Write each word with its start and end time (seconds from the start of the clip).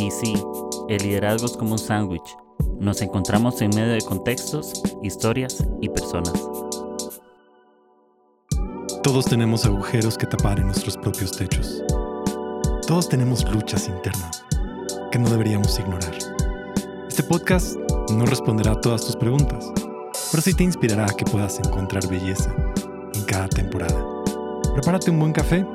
Y 0.00 0.10
sí, 0.10 0.32
el 0.88 1.02
liderazgo 1.02 1.44
es 1.44 1.58
como 1.58 1.72
un 1.72 1.78
sándwich. 1.78 2.34
Nos 2.78 3.02
encontramos 3.02 3.60
en 3.60 3.68
medio 3.68 3.92
de 3.92 4.00
contextos, 4.00 4.82
historias 5.02 5.62
y 5.82 5.90
personas. 5.90 6.32
Todos 9.02 9.26
tenemos 9.26 9.66
agujeros 9.66 10.16
que 10.16 10.26
tapar 10.26 10.58
en 10.58 10.68
nuestros 10.68 10.96
propios 10.96 11.32
techos. 11.32 11.84
Todos 12.86 13.10
tenemos 13.10 13.44
luchas 13.52 13.88
internas 13.88 14.42
que 15.12 15.18
no 15.18 15.28
deberíamos 15.28 15.78
ignorar. 15.78 16.16
Este 17.06 17.22
podcast 17.22 17.76
no 18.10 18.24
responderá 18.24 18.72
a 18.72 18.80
todas 18.80 19.04
tus 19.04 19.16
preguntas, 19.16 19.70
pero 20.30 20.42
sí 20.42 20.54
te 20.54 20.64
inspirará 20.64 21.04
a 21.04 21.14
que 21.14 21.26
puedas 21.26 21.58
encontrar 21.58 22.08
belleza 22.08 22.54
en 23.12 23.24
cada 23.24 23.48
temporada. 23.48 24.02
Prepárate 24.72 25.10
un 25.10 25.18
buen 25.18 25.32
café, 25.34 25.66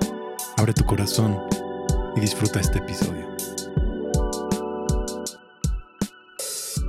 abre 0.57 0.73
tu 0.73 0.83
corazón 0.83 1.39
y 2.15 2.21
disfruta 2.21 2.59
este 2.59 2.79
episodio. 2.79 3.24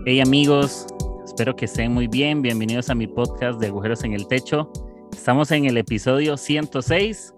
Hey 0.09 0.20
amigos, 0.20 0.87
espero 1.24 1.56
que 1.56 1.65
estén 1.65 1.92
muy 1.92 2.06
bien. 2.06 2.41
Bienvenidos 2.41 2.91
a 2.91 2.95
mi 2.95 3.09
podcast 3.09 3.59
de 3.59 3.66
Agujeros 3.66 4.05
en 4.05 4.12
el 4.12 4.29
Techo. 4.29 4.70
Estamos 5.12 5.51
en 5.51 5.65
el 5.65 5.77
episodio 5.77 6.37
106 6.37 7.34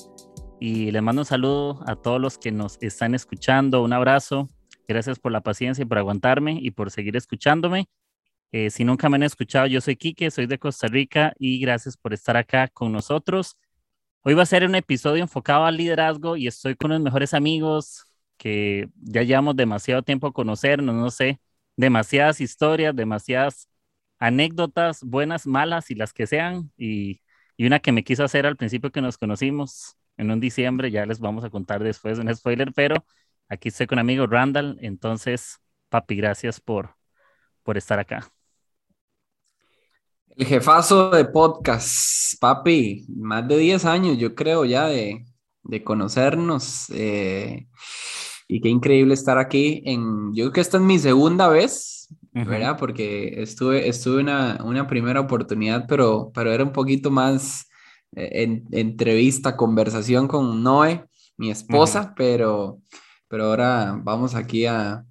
y 0.61 0.91
les 0.91 1.03
mando 1.03 1.23
un 1.23 1.25
saludo 1.25 1.81
a 1.87 1.97
todos 1.97 2.21
los 2.21 2.37
que 2.37 2.53
nos 2.53 2.77
están 2.83 3.15
escuchando. 3.15 3.83
Un 3.83 3.95
abrazo. 3.95 4.51
Gracias 4.87 5.19
por 5.19 5.33
la 5.33 5.41
paciencia 5.41 5.81
y 5.81 5.87
por 5.87 5.97
aguantarme 5.97 6.59
y 6.61 6.71
por 6.71 6.91
seguir 6.91 7.17
escuchándome. 7.17 7.89
Eh, 8.53 8.69
si 8.69 8.85
nunca 8.85 9.09
me 9.09 9.17
han 9.17 9.23
escuchado, 9.23 9.67
yo 9.67 9.81
soy 9.81 9.97
Quique, 9.97 10.31
soy 10.31 10.45
de 10.45 10.59
Costa 10.59 10.89
Rica 10.89 11.33
y 11.39 11.61
gracias 11.61 11.97
por 11.97 12.13
estar 12.13 12.37
acá 12.37 12.69
con 12.69 12.93
nosotros. 12.93 13.57
Hoy 14.25 14.35
va 14.35 14.43
a 14.43 14.47
ser 14.47 14.67
un 14.67 14.75
episodio 14.75 15.23
enfocado 15.23 15.65
al 15.65 15.79
liderazgo 15.79 16.37
y 16.37 16.47
estoy 16.47 16.75
con 16.75 16.91
los 16.91 17.01
mejores 17.01 17.33
amigos 17.33 18.05
que 18.37 18.91
ya 19.01 19.23
llevamos 19.23 19.57
demasiado 19.57 20.03
tiempo 20.03 20.27
a 20.27 20.35
conocernos, 20.35 20.95
no 20.95 21.11
sé, 21.11 21.41
demasiadas 21.79 22.41
historias, 22.41 22.95
demasiadas 22.95 23.69
anécdotas, 24.19 25.05
buenas, 25.05 25.47
malas 25.47 25.91
y 25.91 25.95
las 25.95 26.13
que 26.13 26.27
sean. 26.27 26.73
Y, 26.77 27.23
una 27.59 27.81
que 27.81 27.93
me 27.93 28.05
quiso 28.05 28.23
hacer 28.25 28.47
al 28.47 28.57
principio 28.57 28.93
que 28.93 29.01
nos 29.01 29.19
conocimos 29.19 29.97
en 30.17 30.31
un 30.31 30.41
diciembre, 30.41 30.91
ya 30.91 31.07
les 31.07 31.19
vamos 31.19 31.45
a 31.45 31.51
contar 31.51 31.83
después 31.83 32.19
un 32.19 32.33
spoiler, 32.35 32.73
pero 32.73 33.05
aquí 33.49 33.69
estoy 33.69 33.87
con 33.87 33.99
amigo 33.99 34.27
Randall. 34.27 34.79
Entonces, 34.81 35.59
papi, 35.89 36.17
gracias 36.17 36.61
por, 36.61 36.95
por 37.63 37.77
estar 37.77 37.99
acá. 37.99 38.29
El 40.37 40.47
jefazo 40.47 41.11
de 41.11 41.25
podcast, 41.25 42.41
papi, 42.41 43.07
más 43.09 43.47
de 43.47 43.59
10 43.59 43.85
años 43.85 44.19
yo 44.19 44.35
creo 44.35 44.65
ya 44.65 44.87
de, 44.87 45.25
de 45.63 45.85
conocernos. 45.85 46.91
Eh, 46.91 47.67
y 48.49 48.63
qué 48.63 48.71
increíble 48.71 49.15
estar 49.15 49.39
aquí. 49.39 49.83
En, 49.85 50.35
yo 50.35 50.45
creo 50.45 50.53
que 50.53 50.61
esta 50.63 50.79
es 50.79 50.83
mi 50.83 50.99
segunda 50.99 51.49
vez, 51.49 52.09
¿verdad? 52.33 52.77
Porque 52.79 53.43
estuve, 53.43 53.89
estuve 53.89 54.23
una, 54.23 54.59
una 54.65 54.87
primera 54.87 55.21
oportunidad, 55.21 55.85
pero, 55.87 56.33
pero 56.35 56.51
era 56.51 56.65
un 56.65 56.73
poquito 56.73 57.11
más 57.11 57.69
eh, 58.17 58.43
en, 58.43 58.65
entrevista, 58.73 59.55
conversación 59.55 60.27
con 60.27 60.63
Noé, 60.63 61.05
mi 61.37 61.51
esposa, 61.51 62.15
pero, 62.17 62.81
pero 63.29 63.45
ahora 63.45 64.01
vamos 64.03 64.35
aquí 64.35 64.65
a, 64.65 65.05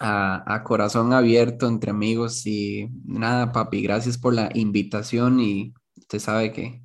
a, 0.00 0.62
corazón 0.64 1.12
abierto 1.12 1.68
entre 1.68 1.90
amigos 1.90 2.46
y 2.46 2.88
nada, 3.04 3.52
papi, 3.52 3.82
gracias 3.82 4.16
por 4.16 4.32
la 4.34 4.50
invitación 4.54 5.38
y 5.38 5.74
usted 5.96 6.18
sabe 6.18 6.52
que 6.52 6.82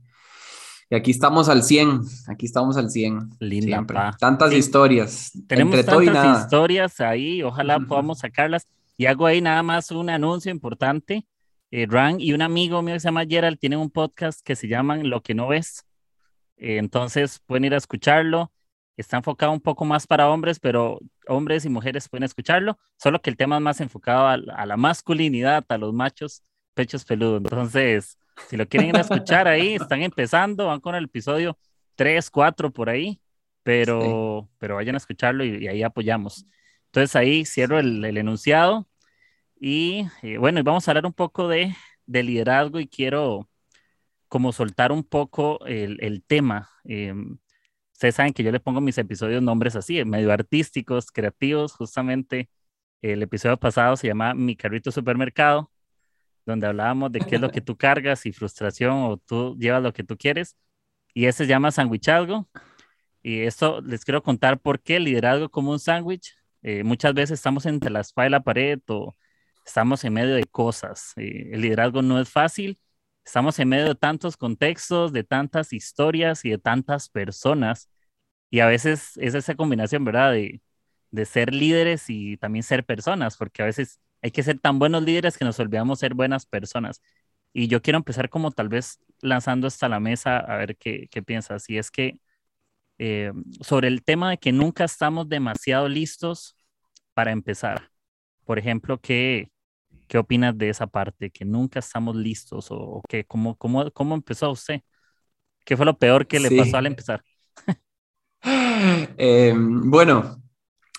y 0.89 0.95
aquí 0.95 1.11
estamos 1.11 1.49
al 1.49 1.63
100, 1.63 2.01
aquí 2.27 2.45
estamos 2.45 2.77
al 2.77 2.89
100. 2.89 3.37
Linda, 3.39 4.15
Tantas 4.19 4.53
historias. 4.53 5.31
Tenemos 5.47 5.85
tantas 5.85 6.41
historias 6.43 6.99
ahí, 7.01 7.43
ojalá 7.43 7.79
podamos 7.79 8.19
sacarlas. 8.19 8.67
Y 8.97 9.07
hago 9.07 9.25
ahí 9.25 9.41
nada 9.41 9.61
más 9.61 9.91
un 9.91 10.09
anuncio 10.09 10.51
importante. 10.51 11.25
Eh, 11.71 11.85
Ran 11.89 12.21
y 12.21 12.33
un 12.33 12.41
amigo 12.41 12.81
mío 12.81 12.93
que 12.93 12.99
se 13.01 13.07
llama 13.07 13.25
Gerald 13.25 13.59
tienen 13.59 13.79
un 13.79 13.89
podcast 13.89 14.39
que 14.41 14.55
se 14.55 14.67
llama 14.67 14.97
Lo 14.97 15.21
que 15.21 15.33
no 15.33 15.47
ves. 15.47 15.85
Eh, 16.57 16.77
entonces 16.77 17.41
pueden 17.45 17.65
ir 17.65 17.73
a 17.73 17.77
escucharlo 17.77 18.51
está 18.97 19.17
enfocado 19.17 19.51
un 19.51 19.61
poco 19.61 19.85
más 19.85 20.07
para 20.07 20.29
hombres, 20.29 20.59
pero 20.59 20.99
hombres 21.27 21.65
y 21.65 21.69
mujeres 21.69 22.07
pueden 22.09 22.23
escucharlo, 22.23 22.77
solo 22.97 23.21
que 23.21 23.29
el 23.29 23.37
tema 23.37 23.57
es 23.57 23.61
más 23.61 23.81
enfocado 23.81 24.27
a, 24.27 24.37
la 24.37 24.77
masculinidad, 24.77 25.65
a 25.67 25.77
los 25.77 25.93
machos, 25.93 26.41
pechos 26.73 27.05
peludos. 27.05 27.41
Entonces, 27.43 28.17
si 28.47 28.57
lo 28.57 28.67
quieren 28.67 28.89
ir 28.89 28.97
a 28.97 29.01
escuchar 29.01 29.47
ahí, 29.47 29.75
están 29.75 30.01
empezando, 30.01 30.67
van 30.67 30.79
con 30.79 30.95
el 30.95 31.05
episodio 31.05 31.57
3, 31.95 32.29
4 32.29 32.71
por 32.71 32.89
ahí, 32.89 33.21
pero, 33.63 34.49
pero 34.57 34.75
vayan 34.75 34.95
a 34.95 34.97
escucharlo 34.97 35.43
y, 35.43 35.67
ahí 35.67 35.83
apoyamos. 35.83 36.45
Entonces 36.87 37.15
ahí 37.15 37.45
cierro 37.45 37.79
el, 37.79 38.03
enunciado 38.05 38.87
y 39.59 40.07
eh, 40.21 40.37
bueno, 40.37 40.59
y 40.59 40.63
vamos 40.63 40.87
a 40.87 40.91
hablar 40.91 41.05
un 41.05 41.13
poco 41.13 41.47
de, 41.47 41.75
de, 42.05 42.23
liderazgo 42.23 42.79
y 42.79 42.87
quiero 42.87 43.49
como 44.27 44.51
soltar 44.51 44.91
un 44.91 45.03
poco 45.03 45.65
el, 45.65 45.97
el 46.01 46.23
tema. 46.23 46.69
Eh, 46.85 47.13
Ustedes 47.95 48.15
saben 48.15 48.33
que 48.33 48.43
yo 48.43 48.51
le 48.51 48.59
pongo 48.59 48.81
mis 48.81 48.97
episodios 48.97 49.41
nombres 49.41 49.73
así, 49.77 50.03
medio 50.03 50.29
artísticos, 50.33 51.11
creativos. 51.11 51.71
Justamente 51.73 52.49
el 53.01 53.23
episodio 53.23 53.57
pasado 53.57 53.95
se 53.95 54.07
llama 54.07 54.33
Mi 54.33 54.57
carrito 54.57 54.91
supermercado, 54.91 55.71
donde 56.45 56.67
hablábamos 56.67 57.11
de 57.11 57.19
qué 57.19 57.35
es 57.35 57.41
lo 57.41 57.51
que 57.51 57.61
tú 57.61 57.77
cargas 57.77 58.25
y 58.25 58.33
frustración 58.33 58.93
o 59.03 59.17
tú 59.17 59.55
llevas 59.59 59.83
lo 59.83 59.93
que 59.93 60.03
tú 60.03 60.17
quieres. 60.17 60.55
Y 61.13 61.25
ese 61.25 61.45
se 61.45 61.47
llama 61.49 61.71
sandwichazgo. 61.71 62.49
Y 63.23 63.41
esto 63.41 63.81
les 63.81 64.05
quiero 64.05 64.21
contar 64.23 64.59
por 64.59 64.81
qué 64.81 64.99
liderazgo 64.99 65.49
como 65.49 65.71
un 65.71 65.79
sándwich. 65.79 66.35
Eh, 66.61 66.83
muchas 66.83 67.13
veces 67.13 67.39
estamos 67.39 67.65
entre 67.65 67.89
la 67.91 68.01
espalda 68.01 68.27
y 68.27 68.31
la 68.31 68.43
pared 68.43 68.79
o 68.87 69.15
estamos 69.65 70.03
en 70.03 70.13
medio 70.13 70.35
de 70.35 70.45
cosas. 70.45 71.13
Eh, 71.17 71.49
el 71.53 71.61
liderazgo 71.61 72.01
no 72.01 72.19
es 72.19 72.29
fácil 72.29 72.79
Estamos 73.25 73.57
en 73.59 73.69
medio 73.69 73.85
de 73.87 73.95
tantos 73.95 74.37
contextos, 74.37 75.11
de 75.11 75.23
tantas 75.23 75.73
historias 75.73 76.45
y 76.45 76.51
de 76.51 76.57
tantas 76.59 77.09
personas. 77.09 77.89
Y 78.51 78.59
a 78.61 78.67
veces 78.67 79.17
es 79.17 79.35
esa 79.35 79.55
combinación, 79.55 80.05
¿verdad? 80.05 80.33
De, 80.33 80.61
de 81.11 81.25
ser 81.25 81.53
líderes 81.53 82.09
y 82.09 82.37
también 82.37 82.63
ser 82.63 82.85
personas, 82.85 83.37
porque 83.37 83.63
a 83.63 83.65
veces 83.65 83.99
hay 84.25 84.31
que 84.31 84.43
ser 84.43 84.59
tan 84.59 84.79
buenos 84.79 85.03
líderes 85.03 85.37
que 85.37 85.45
nos 85.45 85.59
olvidamos 85.59 85.99
ser 85.99 86.15
buenas 86.15 86.47
personas. 86.47 87.01
Y 87.53 87.67
yo 87.67 87.81
quiero 87.81 87.97
empezar 87.97 88.29
como 88.29 88.51
tal 88.51 88.69
vez 88.69 88.99
lanzando 89.21 89.67
hasta 89.67 89.87
la 89.87 89.99
mesa 89.99 90.39
a 90.39 90.57
ver 90.57 90.77
qué, 90.77 91.07
qué 91.11 91.21
piensas. 91.21 91.69
Y 91.69 91.77
es 91.77 91.91
que 91.91 92.19
eh, 92.97 93.31
sobre 93.61 93.87
el 93.87 94.03
tema 94.03 94.31
de 94.31 94.37
que 94.39 94.51
nunca 94.51 94.85
estamos 94.85 95.29
demasiado 95.29 95.87
listos 95.87 96.57
para 97.13 97.31
empezar. 97.31 97.91
Por 98.45 98.57
ejemplo, 98.59 98.99
que 98.99 99.51
¿Qué 100.07 100.17
opinas 100.17 100.57
de 100.57 100.69
esa 100.69 100.87
parte? 100.87 101.31
¿Que 101.31 101.45
nunca 101.45 101.79
estamos 101.79 102.15
listos? 102.15 102.67
¿O 102.69 103.01
que, 103.07 103.25
cómo, 103.25 103.55
cómo, 103.55 103.89
cómo 103.91 104.15
empezó 104.15 104.51
usted? 104.51 104.81
¿Qué 105.63 105.75
fue 105.75 105.85
lo 105.85 105.97
peor 105.97 106.27
que 106.27 106.39
le 106.39 106.51
pasó 106.55 106.77
al 106.77 106.87
empezar? 106.87 107.23
Em, 109.17 109.89
bueno, 109.89 110.43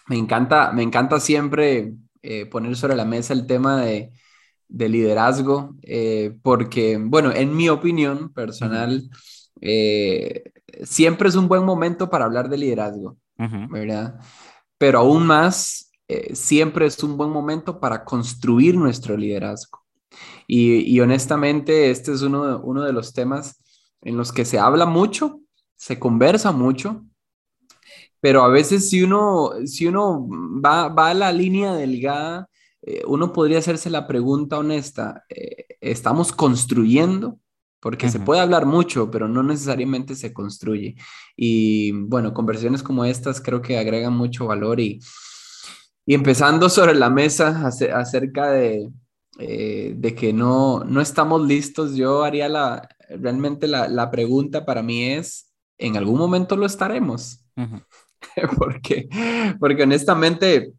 me 0.09 0.16
encanta, 0.16 0.72
me 0.72 0.82
encanta 0.82 1.20
siempre 1.20 1.92
eh, 2.22 2.47
poner 2.47 2.77
sobre 2.77 2.97
la 2.97 3.04
mesa 3.04 3.32
el 3.32 3.47
tema 3.47 3.82
de, 3.82 4.12
de 4.69 4.88
liderazgo, 4.88 5.77
eh, 5.82 6.37
porque, 6.43 6.99
bueno, 7.00 7.32
en 7.32 7.56
mi 7.56 7.69
opinión 7.69 8.32
personal, 8.32 9.09
eh, 9.60 10.53
siempre 10.84 11.28
es 11.28 11.34
un 11.34 11.49
buen 11.49 11.65
momento 11.65 12.10
para 12.10 12.25
hablar 12.25 12.49
de 12.49 12.59
liderazgo, 12.59 13.16
¿verdad? 13.71 14.21
Pero 14.78 14.99
aún 14.99 15.27
más 15.27 15.91
siempre 16.32 16.87
es 16.87 17.03
un 17.03 17.16
buen 17.16 17.31
momento 17.31 17.81
para 17.81 18.04
construir 18.04 18.77
nuestro 18.77 19.16
liderazgo. 19.16 19.81
Y, 20.47 21.00
honestamente, 21.00 21.91
este 21.91 22.12
es 22.12 22.22
uno 22.22 22.47
de, 22.47 22.54
uno 22.54 22.83
de 22.84 22.93
los 22.93 23.12
temas 23.12 23.62
en 24.03 24.16
los 24.16 24.33
que 24.33 24.44
se 24.44 24.59
habla 24.59 24.87
mucho, 24.87 25.41
se 25.77 25.98
conversa 25.98 26.53
mucho, 26.53 27.04
pero 28.21 28.43
a 28.43 28.49
veces 28.49 28.88
si 28.91 29.03
uno, 29.03 29.50
si 29.65 29.87
uno 29.87 30.28
va, 30.65 30.88
va 30.88 31.10
a 31.10 31.15
la 31.15 31.32
línea 31.32 31.74
delgada, 31.74 32.48
eh, 32.83 33.03
uno 33.07 33.33
podría 33.33 33.59
hacerse 33.59 33.91
la 33.91 34.07
pregunta 34.07 34.59
honesta, 34.59 35.24
eh, 35.28 35.66
¿estamos 35.80 36.33
construyendo? 36.33 37.39
Porque 37.80 38.09
se 38.09 38.18
puede 38.18 38.41
hablar 38.41 38.66
mucho, 38.66 39.10
pero 39.10 39.28
no 39.28 39.45
necesariamente 39.45 40.16
se 40.16 40.33
construye. 40.33 40.97
Y 41.36 41.92
bueno, 41.92 42.34
conversaciones 42.34 42.83
como 42.83 43.04
estas 43.04 43.41
creo 43.41 43.63
que 43.63 43.78
agregan 43.78 44.13
mucho 44.13 44.47
valor 44.47 44.80
y, 44.80 44.98
y 46.04 46.15
empezando 46.15 46.69
sobre 46.69 46.95
la 46.95 47.10
mesa 47.10 47.66
acerca 47.66 48.51
de, 48.51 48.89
eh, 49.39 49.95
de 49.97 50.15
que 50.15 50.33
no, 50.33 50.83
no 50.84 51.01
estamos 51.01 51.47
listos, 51.47 51.95
yo 51.95 52.24
haría 52.24 52.48
la, 52.48 52.89
realmente 53.09 53.69
la, 53.69 53.86
la 53.86 54.10
pregunta 54.10 54.65
para 54.65 54.83
mí 54.83 55.04
es, 55.04 55.53
¿en 55.78 55.97
algún 55.97 56.19
momento 56.19 56.57
lo 56.57 56.66
estaremos? 56.66 57.45
porque, 58.58 59.08
porque 59.58 59.82
honestamente, 59.82 60.72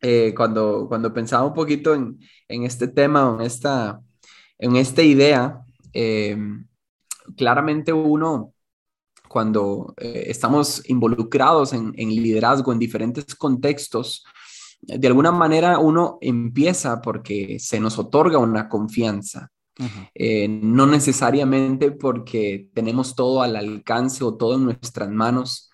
eh, 0.00 0.34
cuando, 0.36 0.86
cuando 0.88 1.12
pensaba 1.12 1.46
un 1.46 1.54
poquito 1.54 1.94
en, 1.94 2.18
en 2.48 2.64
este 2.64 2.88
tema, 2.88 3.36
en 3.38 3.46
esta, 3.46 4.00
en 4.58 4.76
esta 4.76 5.02
idea, 5.02 5.60
eh, 5.92 6.36
claramente 7.36 7.92
uno, 7.92 8.54
cuando 9.28 9.94
estamos 9.96 10.82
involucrados 10.88 11.72
en, 11.72 11.92
en, 11.96 12.08
liderazgo 12.08 12.72
en 12.72 12.80
diferentes 12.80 13.34
contextos, 13.36 14.24
de 14.82 15.06
alguna 15.06 15.30
manera 15.30 15.78
uno 15.78 16.18
empieza 16.20 17.00
porque 17.00 17.58
se 17.60 17.78
nos 17.78 17.98
otorga 17.98 18.38
una 18.38 18.68
confianza. 18.68 19.50
Eh, 20.14 20.46
no 20.46 20.86
necesariamente 20.86 21.90
porque 21.90 22.68
tenemos 22.74 23.14
todo 23.14 23.40
al 23.40 23.56
alcance 23.56 24.22
o 24.22 24.36
todo 24.36 24.56
en 24.56 24.64
nuestras 24.64 25.08
manos 25.08 25.69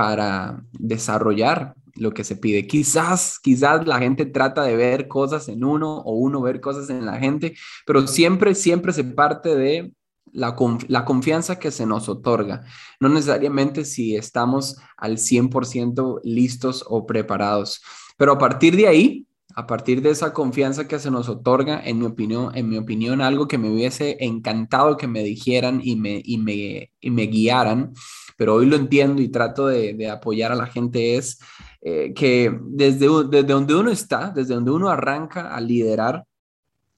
para 0.00 0.64
desarrollar 0.78 1.74
lo 1.94 2.14
que 2.14 2.24
se 2.24 2.34
pide. 2.34 2.66
Quizás, 2.66 3.38
quizás 3.38 3.86
la 3.86 3.98
gente 3.98 4.24
trata 4.24 4.62
de 4.62 4.74
ver 4.74 5.08
cosas 5.08 5.46
en 5.50 5.62
uno 5.62 5.98
o 5.98 6.14
uno 6.14 6.40
ver 6.40 6.62
cosas 6.62 6.88
en 6.88 7.04
la 7.04 7.18
gente, 7.18 7.54
pero 7.84 8.06
siempre, 8.06 8.54
siempre 8.54 8.94
se 8.94 9.04
parte 9.04 9.54
de 9.54 9.92
la, 10.32 10.56
la 10.88 11.04
confianza 11.04 11.58
que 11.58 11.70
se 11.70 11.84
nos 11.84 12.08
otorga. 12.08 12.62
No 12.98 13.10
necesariamente 13.10 13.84
si 13.84 14.16
estamos 14.16 14.78
al 14.96 15.18
100% 15.18 16.22
listos 16.24 16.82
o 16.88 17.04
preparados, 17.04 17.82
pero 18.16 18.32
a 18.32 18.38
partir 18.38 18.76
de 18.76 18.86
ahí, 18.86 19.26
a 19.54 19.66
partir 19.66 20.02
de 20.02 20.10
esa 20.10 20.32
confianza 20.32 20.86
que 20.86 20.98
se 20.98 21.10
nos 21.10 21.28
otorga, 21.28 21.80
en 21.84 21.98
mi 21.98 22.06
opinión, 22.06 22.50
en 22.54 22.68
mi 22.68 22.78
opinión 22.78 23.20
algo 23.20 23.48
que 23.48 23.58
me 23.58 23.70
hubiese 23.70 24.16
encantado 24.20 24.96
que 24.96 25.06
me 25.06 25.22
dijeran 25.22 25.80
y 25.82 25.96
me, 25.96 26.20
y 26.24 26.38
me, 26.38 26.92
y 27.00 27.10
me 27.10 27.22
guiaran, 27.26 27.92
pero 28.36 28.54
hoy 28.54 28.66
lo 28.66 28.76
entiendo 28.76 29.20
y 29.20 29.28
trato 29.28 29.66
de, 29.66 29.94
de 29.94 30.08
apoyar 30.08 30.52
a 30.52 30.56
la 30.56 30.66
gente 30.66 31.16
es 31.16 31.38
eh, 31.82 32.12
que 32.14 32.58
desde, 32.62 33.08
desde 33.30 33.52
donde 33.52 33.74
uno 33.74 33.90
está, 33.90 34.30
desde 34.30 34.54
donde 34.54 34.70
uno 34.70 34.88
arranca 34.90 35.54
a 35.54 35.60
liderar, 35.60 36.24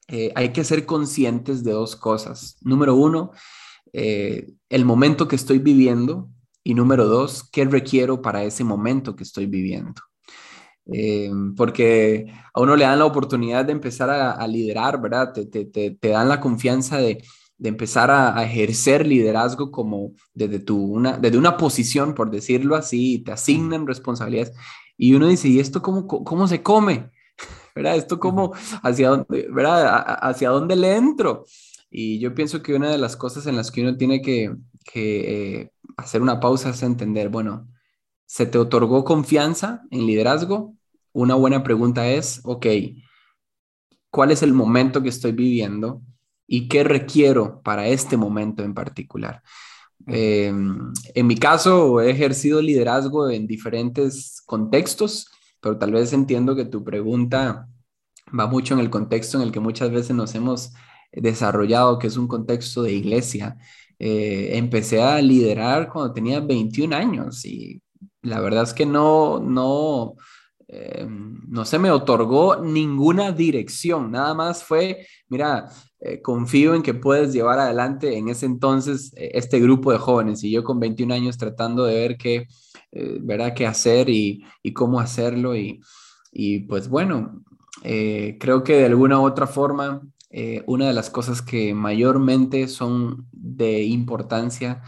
eh, 0.09 0.31
hay 0.35 0.49
que 0.51 0.63
ser 0.63 0.85
conscientes 0.85 1.63
de 1.63 1.71
dos 1.71 1.95
cosas. 1.95 2.57
Número 2.61 2.95
uno, 2.95 3.31
eh, 3.93 4.51
el 4.69 4.85
momento 4.85 5.27
que 5.27 5.37
estoy 5.37 5.59
viviendo 5.59 6.29
y 6.63 6.73
número 6.73 7.07
dos, 7.07 7.49
qué 7.49 7.63
requiero 7.65 8.21
para 8.21 8.43
ese 8.43 8.63
momento 8.63 9.15
que 9.15 9.23
estoy 9.23 9.45
viviendo. 9.45 10.01
Eh, 10.91 11.31
porque 11.55 12.27
a 12.53 12.61
uno 12.61 12.75
le 12.75 12.83
dan 12.83 12.99
la 12.99 13.05
oportunidad 13.05 13.65
de 13.65 13.71
empezar 13.71 14.09
a, 14.09 14.45
liderar, 14.47 14.99
¿verdad? 15.01 15.31
Te, 15.33 15.45
te, 15.45 15.65
te, 15.65 16.09
dan 16.09 16.27
la 16.27 16.39
confianza 16.39 16.97
de, 16.97 17.23
de 17.57 17.69
empezar 17.69 18.11
a, 18.11 18.43
ejercer 18.43 19.07
liderazgo 19.07 19.71
como 19.71 20.13
desde, 20.33 20.59
tu, 20.59 20.77
una, 20.77 21.17
desde 21.17 21.37
una 21.37 21.57
posición, 21.57 22.13
por 22.13 22.29
decirlo 22.31 22.75
así, 22.75 23.19
te 23.19 23.31
asignan 23.31 23.87
responsabilidades. 23.87 24.53
Y 24.97 25.13
uno 25.13 25.27
dice, 25.27 25.47
¿y 25.47 25.59
esto 25.59 25.81
cómo, 25.81 26.05
cómo 26.07 26.47
se 26.47 26.61
come? 26.61 27.09
¿Verdad? 27.75 27.95
¿Esto 27.95 28.19
cómo, 28.19 28.53
hacia 28.83 29.09
dónde, 29.09 29.47
¿verdad? 29.51 30.03
¿Hacia 30.21 30.49
dónde 30.49 30.75
le 30.75 30.95
entro? 30.95 31.45
Y 31.89 32.19
yo 32.19 32.33
pienso 32.35 32.61
que 32.61 32.73
una 32.73 32.89
de 32.89 32.97
las 32.97 33.15
cosas 33.15 33.47
en 33.47 33.55
las 33.55 33.71
que 33.71 33.81
uno 33.81 33.95
tiene 33.97 34.21
que, 34.21 34.53
que 34.83 35.61
eh, 35.61 35.71
hacer 35.97 36.21
una 36.21 36.39
pausa 36.39 36.71
es 36.71 36.83
entender, 36.83 37.29
bueno, 37.29 37.67
¿Se 38.33 38.47
te 38.47 38.57
otorgó 38.57 39.03
confianza 39.03 39.83
en 39.91 40.07
liderazgo? 40.07 40.75
Una 41.11 41.35
buena 41.35 41.61
pregunta 41.61 42.07
es, 42.09 42.41
ok, 42.43 42.65
¿cuál 44.09 44.31
es 44.31 44.41
el 44.41 44.53
momento 44.53 45.03
que 45.03 45.09
estoy 45.09 45.33
viviendo 45.33 46.01
y 46.47 46.67
qué 46.67 46.83
requiero 46.83 47.61
para 47.61 47.87
este 47.89 48.17
momento 48.17 48.63
en 48.63 48.73
particular? 48.73 49.43
Em, 50.07 50.91
en 51.13 51.27
mi 51.27 51.37
caso, 51.37 52.01
he 52.01 52.09
ejercido 52.09 52.59
liderazgo 52.59 53.29
en 53.29 53.45
diferentes 53.45 54.41
contextos, 54.47 55.27
pero 55.61 55.77
tal 55.77 55.91
vez 55.91 56.11
entiendo 56.11 56.55
que 56.55 56.65
tu 56.65 56.83
pregunta 56.83 57.69
va 58.35 58.47
mucho 58.47 58.73
en 58.73 58.79
el 58.79 58.89
contexto 58.89 59.37
en 59.37 59.43
el 59.43 59.51
que 59.51 59.59
muchas 59.59 59.91
veces 59.91 60.15
nos 60.15 60.33
hemos 60.33 60.73
desarrollado, 61.11 61.99
que 61.99 62.07
es 62.07 62.17
un 62.17 62.27
contexto 62.27 62.81
de 62.81 62.93
iglesia. 62.93 63.57
Eh, 63.99 64.57
empecé 64.57 65.03
a 65.03 65.21
liderar 65.21 65.87
cuando 65.87 66.13
tenía 66.13 66.39
21 66.39 66.95
años 66.95 67.45
y 67.45 67.79
la 68.23 68.39
verdad 68.39 68.63
es 68.63 68.73
que 68.73 68.85
no, 68.85 69.39
no, 69.39 70.15
eh, 70.67 71.05
no 71.07 71.65
se 71.65 71.77
me 71.77 71.91
otorgó 71.91 72.55
ninguna 72.55 73.31
dirección, 73.31 74.11
nada 74.11 74.33
más 74.33 74.63
fue, 74.63 75.05
mira, 75.29 75.69
eh, 75.99 76.21
confío 76.21 76.73
en 76.73 76.81
que 76.81 76.93
puedes 76.93 77.33
llevar 77.33 77.59
adelante 77.59 78.17
en 78.17 78.29
ese 78.29 78.45
entonces 78.45 79.13
eh, 79.15 79.31
este 79.35 79.59
grupo 79.59 79.91
de 79.91 79.99
jóvenes 79.99 80.43
y 80.43 80.51
yo 80.51 80.63
con 80.63 80.79
21 80.79 81.13
años 81.13 81.37
tratando 81.37 81.85
de 81.85 81.95
ver 81.95 82.17
qué, 82.17 82.47
¿verdad? 83.21 83.53
qué 83.55 83.67
hacer 83.67 84.09
y, 84.09 84.43
y, 84.61 84.71
cómo 84.71 84.99
hacerlo. 84.99 85.55
Y, 85.55 85.81
y 86.31 86.59
pues 86.59 86.87
bueno, 86.87 87.43
creo 87.81 88.63
que 88.63 88.77
de 88.77 88.85
alguna 88.85 89.19
u 89.19 89.25
otra 89.25 89.47
forma, 89.47 90.01
una 90.67 90.87
de 90.87 90.93
las 90.93 91.09
cosas 91.09 91.41
que 91.41 91.73
mayormente 91.73 92.67
son 92.67 93.27
de 93.31 93.81
importancia 93.83 94.83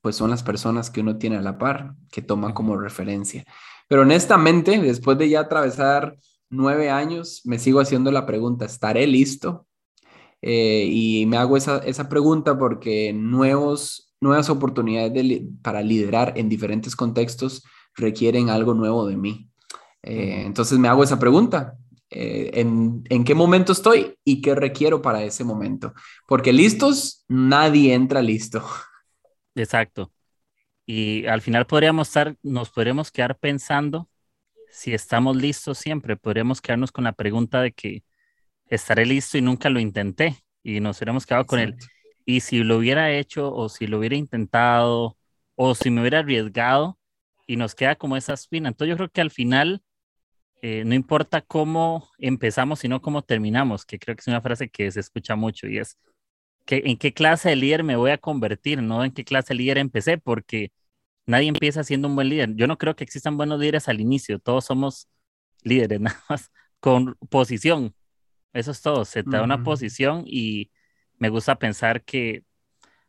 pues 0.00 0.16
son 0.16 0.30
las 0.30 0.42
personas 0.42 0.90
que 0.90 1.00
uno 1.00 1.18
tiene 1.18 1.36
a 1.36 1.42
la 1.42 1.58
par, 1.58 1.94
que 2.10 2.22
toma 2.22 2.54
como 2.54 2.76
referencia. 2.76 3.44
Pero 3.88 4.02
honestamente, 4.02 4.78
después 4.78 5.18
de 5.18 5.28
ya 5.28 5.40
atravesar 5.40 6.16
nueve 6.50 6.90
años, 6.90 7.42
me 7.44 7.58
sigo 7.58 7.80
haciendo 7.80 8.10
la 8.12 8.26
pregunta, 8.26 8.64
¿estaré 8.64 9.06
listo? 9.06 9.66
Eh, 10.42 10.88
y 10.90 11.26
me 11.26 11.36
hago 11.36 11.56
esa, 11.56 12.08
pregunta 12.08 12.58
porque 12.58 13.12
nuevos, 13.12 14.14
nuevas 14.20 14.48
oportunidades 14.50 15.42
para 15.62 15.82
liderar 15.82 16.34
en 16.36 16.48
diferentes 16.48 16.94
contextos 16.94 17.64
requieren 17.94 18.50
algo 18.50 18.74
nuevo 18.74 19.06
de 19.06 19.16
mí. 19.16 19.50
Eh, 20.02 20.42
entonces 20.46 20.78
me 20.78 20.88
hago 20.88 21.02
esa 21.02 21.18
pregunta. 21.18 21.74
Eh, 22.10 22.52
en, 22.54 23.04
en, 23.10 23.24
qué 23.24 23.34
momento 23.34 23.72
estoy 23.72 24.14
y 24.24 24.40
qué 24.40 24.54
requiero 24.54 25.02
para 25.02 25.22
ese 25.24 25.44
momento. 25.44 25.92
Porque 26.26 26.52
listos, 26.52 27.24
nadie 27.28 27.94
entra 27.94 28.22
listo. 28.22 28.62
Exacto. 29.58 30.12
Y 30.86 31.26
al 31.26 31.42
final 31.42 31.66
podríamos 31.66 32.08
estar, 32.08 32.36
nos 32.42 32.70
podríamos 32.70 33.10
quedar 33.10 33.36
pensando 33.38 34.08
si 34.70 34.94
estamos 34.94 35.36
listos 35.36 35.78
siempre. 35.78 36.16
Podríamos 36.16 36.60
quedarnos 36.60 36.92
con 36.92 37.04
la 37.04 37.12
pregunta 37.12 37.60
de 37.60 37.72
que 37.72 38.04
estaré 38.66 39.06
listo 39.06 39.38
y 39.38 39.42
nunca 39.42 39.70
lo 39.70 39.80
intenté. 39.80 40.36
Y 40.62 40.80
nos 40.80 40.98
hubiéramos 40.98 41.26
quedado 41.26 41.46
con 41.46 41.60
él. 41.60 41.76
Y 42.24 42.40
si 42.40 42.62
lo 42.62 42.78
hubiera 42.78 43.10
hecho 43.12 43.52
o 43.52 43.68
si 43.68 43.86
lo 43.86 43.98
hubiera 43.98 44.16
intentado 44.16 45.16
o 45.54 45.74
si 45.74 45.90
me 45.90 46.00
hubiera 46.00 46.20
arriesgado 46.20 46.98
y 47.46 47.56
nos 47.56 47.74
queda 47.74 47.96
como 47.96 48.16
esa 48.16 48.34
espina. 48.34 48.68
Entonces 48.68 48.90
yo 48.90 48.96
creo 48.96 49.10
que 49.10 49.20
al 49.20 49.30
final 49.30 49.82
eh, 50.62 50.84
no 50.84 50.94
importa 50.94 51.40
cómo 51.40 52.10
empezamos, 52.18 52.80
sino 52.80 53.00
cómo 53.00 53.22
terminamos, 53.22 53.84
que 53.86 53.98
creo 53.98 54.16
que 54.16 54.20
es 54.20 54.26
una 54.26 54.40
frase 54.40 54.68
que 54.68 54.90
se 54.90 55.00
escucha 55.00 55.36
mucho 55.36 55.68
y 55.68 55.78
es 55.78 55.96
en 56.68 56.96
qué 56.98 57.12
clase 57.14 57.50
de 57.50 57.56
líder 57.56 57.84
me 57.84 57.96
voy 57.96 58.10
a 58.10 58.18
convertir, 58.18 58.82
no 58.82 59.04
en 59.04 59.12
qué 59.12 59.24
clase 59.24 59.48
de 59.54 59.56
líder 59.56 59.78
empecé, 59.78 60.18
porque 60.18 60.72
nadie 61.26 61.48
empieza 61.48 61.84
siendo 61.84 62.08
un 62.08 62.14
buen 62.16 62.28
líder. 62.28 62.54
Yo 62.56 62.66
no 62.66 62.78
creo 62.78 62.96
que 62.96 63.04
existan 63.04 63.36
buenos 63.36 63.60
líderes 63.60 63.88
al 63.88 64.00
inicio, 64.00 64.38
todos 64.38 64.64
somos 64.66 65.08
líderes, 65.62 66.00
nada 66.00 66.22
más 66.28 66.50
con 66.80 67.16
posición. 67.30 67.94
Eso 68.52 68.70
es 68.72 68.82
todo, 68.82 69.04
se 69.04 69.22
te 69.22 69.30
da 69.30 69.42
una 69.42 69.62
posición 69.62 70.24
y 70.26 70.70
me 71.18 71.28
gusta 71.28 71.58
pensar 71.58 72.02
que 72.04 72.44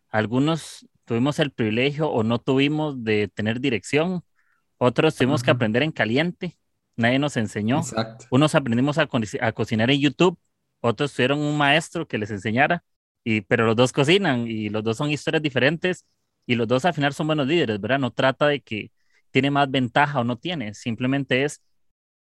algunos 0.09 0.87
tuvimos 1.05 1.39
el 1.39 1.51
privilegio 1.51 2.09
o 2.09 2.23
no 2.23 2.39
tuvimos 2.39 3.03
de 3.03 3.29
tener 3.29 3.59
dirección, 3.59 4.23
otros 4.77 5.15
tuvimos 5.15 5.43
que 5.43 5.51
aprender 5.51 5.83
en 5.83 5.91
caliente, 5.91 6.57
nadie 6.95 7.19
nos 7.19 7.37
enseñó. 7.37 7.81
Unos 8.29 8.55
aprendimos 8.55 8.97
a, 8.97 9.07
a, 9.41 9.51
cocinar 9.53 9.91
en 9.91 10.01
YouTube, 10.01 10.37
otros 10.81 11.13
tuvieron 11.13 11.39
un 11.39 11.57
maestro 11.57 12.07
que 12.07 12.17
les 12.17 12.31
enseñara 12.31 12.83
y, 13.29 13.41
pero 13.41 13.65
los 13.65 13.75
dos 13.75 13.93
cocinan 13.93 14.47
y 14.47 14.69
los 14.69 14.83
dos 14.83 14.97
son 14.97 15.11
historias 15.11 15.43
diferentes 15.43 16.05
y 16.45 16.55
los 16.55 16.67
dos 16.67 16.85
al 16.85 16.93
final 16.93 17.13
son 17.13 17.27
buenos 17.27 17.47
líderes, 17.47 17.79
¿verdad? 17.79 17.99
No 17.99 18.11
trata 18.11 18.47
de 18.47 18.61
que 18.61 18.91
tiene 19.31 19.51
más 19.51 19.69
ventaja 19.69 20.19
o 20.19 20.23
no 20.23 20.37
tiene, 20.37 20.73
simplemente 20.73 21.43
es 21.43 21.61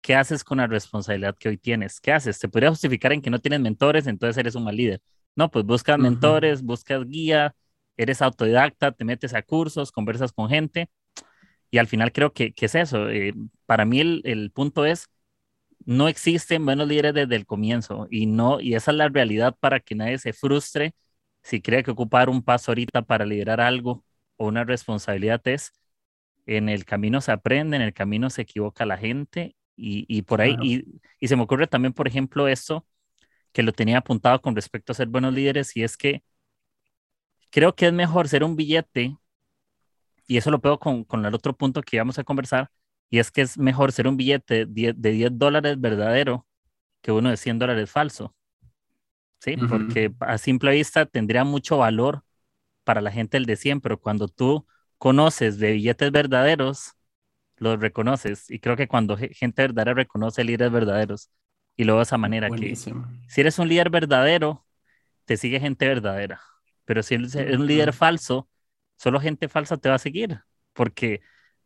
qué 0.00 0.14
haces 0.14 0.44
con 0.44 0.58
la 0.58 0.66
responsabilidad 0.66 1.36
que 1.38 1.48
hoy 1.50 1.58
tienes, 1.58 2.00
qué 2.00 2.12
haces. 2.12 2.36
Se 2.36 2.48
podría 2.48 2.70
justificar 2.70 3.12
en 3.12 3.22
que 3.22 3.30
no 3.30 3.38
tienes 3.38 3.60
mentores, 3.60 4.06
entonces 4.06 4.38
eres 4.38 4.54
un 4.54 4.64
mal 4.64 4.76
líder. 4.76 5.00
No, 5.36 5.50
pues 5.50 5.64
buscas 5.64 5.98
mentores, 5.98 6.62
buscas 6.62 7.04
guía, 7.06 7.54
eres 7.96 8.22
autodidacta, 8.22 8.92
te 8.92 9.04
metes 9.04 9.34
a 9.34 9.42
cursos, 9.42 9.92
conversas 9.92 10.32
con 10.32 10.48
gente 10.48 10.88
y 11.70 11.78
al 11.78 11.86
final 11.88 12.12
creo 12.12 12.32
que, 12.32 12.52
que 12.52 12.66
es 12.66 12.74
eso. 12.74 13.10
Eh, 13.10 13.34
para 13.66 13.84
mí 13.84 14.00
el, 14.00 14.22
el 14.24 14.50
punto 14.52 14.84
es 14.86 15.08
no 15.86 16.08
existen 16.08 16.64
buenos 16.64 16.88
líderes 16.88 17.14
desde 17.14 17.36
el 17.36 17.46
comienzo 17.46 18.06
y 18.10 18.26
no 18.26 18.60
y 18.60 18.74
esa 18.74 18.90
es 18.90 18.96
la 18.96 19.08
realidad 19.08 19.56
para 19.60 19.80
que 19.80 19.94
nadie 19.94 20.18
se 20.18 20.32
frustre 20.32 20.94
si 21.42 21.60
cree 21.60 21.82
que 21.82 21.90
ocupar 21.90 22.28
un 22.30 22.42
paso 22.42 22.70
ahorita 22.72 23.02
para 23.02 23.26
liderar 23.26 23.60
algo 23.60 24.04
o 24.36 24.46
una 24.46 24.64
responsabilidad 24.64 25.40
es 25.46 25.72
en 26.46 26.68
el 26.68 26.84
camino 26.84 27.20
se 27.20 27.32
aprende, 27.32 27.76
en 27.76 27.82
el 27.82 27.94
camino 27.94 28.30
se 28.30 28.42
equivoca 28.42 28.86
la 28.86 28.98
gente 28.98 29.56
y, 29.76 30.22
por 30.22 30.40
ahí 30.40 30.56
y, 30.62 31.00
y, 31.18 31.28
se 31.28 31.36
me 31.36 31.42
ocurre 31.42 31.66
también 31.66 31.92
por 31.92 32.06
ejemplo 32.08 32.48
esto 32.48 32.86
que 33.52 33.62
lo 33.62 33.72
tenía 33.72 33.98
apuntado 33.98 34.40
con 34.40 34.54
respecto 34.56 34.92
a 34.92 34.96
ser 34.96 35.08
buenos 35.08 35.34
líderes 35.34 35.76
y 35.76 35.82
es 35.82 35.96
que 35.96 36.22
creo 37.50 37.74
que 37.74 37.86
es 37.86 37.92
mejor 37.92 38.28
ser 38.28 38.44
un 38.44 38.56
billete 38.56 39.16
y 40.26 40.36
eso 40.36 40.50
lo 40.50 40.60
pego 40.60 40.78
con, 40.78 41.04
con 41.04 41.24
el 41.26 41.34
otro 41.34 41.56
punto 41.56 41.82
que 41.82 41.96
íbamos 41.96 42.18
a 42.18 42.24
conversar 42.24 42.70
y 43.10 43.18
es 43.18 43.30
que 43.30 43.42
es 43.42 43.58
mejor 43.58 43.92
ser 43.92 44.08
un 44.08 44.16
billete 44.16 44.66
de 44.66 44.94
10 44.94 45.38
dólares 45.38 45.80
verdadero 45.80 46.46
que 47.00 47.12
uno 47.12 47.30
de 47.30 47.36
100 47.36 47.58
dólares 47.58 47.90
falso. 47.90 48.34
¿Sí? 49.40 49.56
Porque 49.68 50.12
a 50.20 50.38
simple 50.38 50.72
vista 50.72 51.04
tendría 51.04 51.44
mucho 51.44 51.76
valor 51.78 52.22
para 52.82 53.02
la 53.02 53.10
gente 53.10 53.36
el 53.36 53.44
de 53.44 53.56
100, 53.56 53.80
pero 53.80 54.00
cuando 54.00 54.28
tú 54.28 54.66
conoces 54.96 55.58
de 55.58 55.72
billetes 55.72 56.10
verdaderos, 56.10 56.94
los 57.56 57.78
reconoces. 57.78 58.50
Y 58.50 58.58
creo 58.58 58.76
que 58.76 58.88
cuando 58.88 59.16
gente 59.16 59.62
verdadera 59.62 59.94
reconoce 59.94 60.44
líderes 60.44 60.72
verdaderos, 60.72 61.30
y 61.76 61.84
luego 61.84 61.98
de 62.00 62.04
esa 62.04 62.18
manera 62.18 62.48
que 62.50 62.74
si 62.76 63.40
eres 63.40 63.58
un 63.58 63.68
líder 63.68 63.90
verdadero, 63.90 64.64
te 65.24 65.36
sigue 65.36 65.60
gente 65.60 65.86
verdadera. 65.86 66.40
Pero 66.84 67.02
si 67.02 67.14
eres 67.14 67.34
un 67.34 67.66
líder 67.66 67.92
falso, 67.92 68.48
solo 68.96 69.20
gente 69.20 69.48
falsa 69.48 69.76
te 69.76 69.88
va 69.88 69.96
a 69.96 69.98
seguir. 69.98 70.40
Porque, 70.72 71.20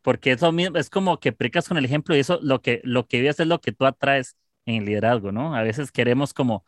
porque 0.09 0.31
eso 0.31 0.51
mismo, 0.51 0.75
es 0.79 0.89
como 0.89 1.19
que 1.19 1.31
precas 1.33 1.67
con 1.67 1.77
el 1.77 1.85
ejemplo 1.85 2.15
y 2.15 2.19
eso 2.19 2.39
lo 2.41 2.63
que, 2.63 2.81
lo 2.83 3.07
que 3.07 3.21
ves 3.21 3.39
es 3.39 3.45
lo 3.45 3.61
que 3.61 3.71
tú 3.71 3.85
atraes 3.85 4.35
en 4.65 4.77
el 4.77 4.85
liderazgo, 4.85 5.31
¿no? 5.31 5.55
A 5.55 5.61
veces 5.61 5.91
queremos 5.91 6.33
como 6.33 6.65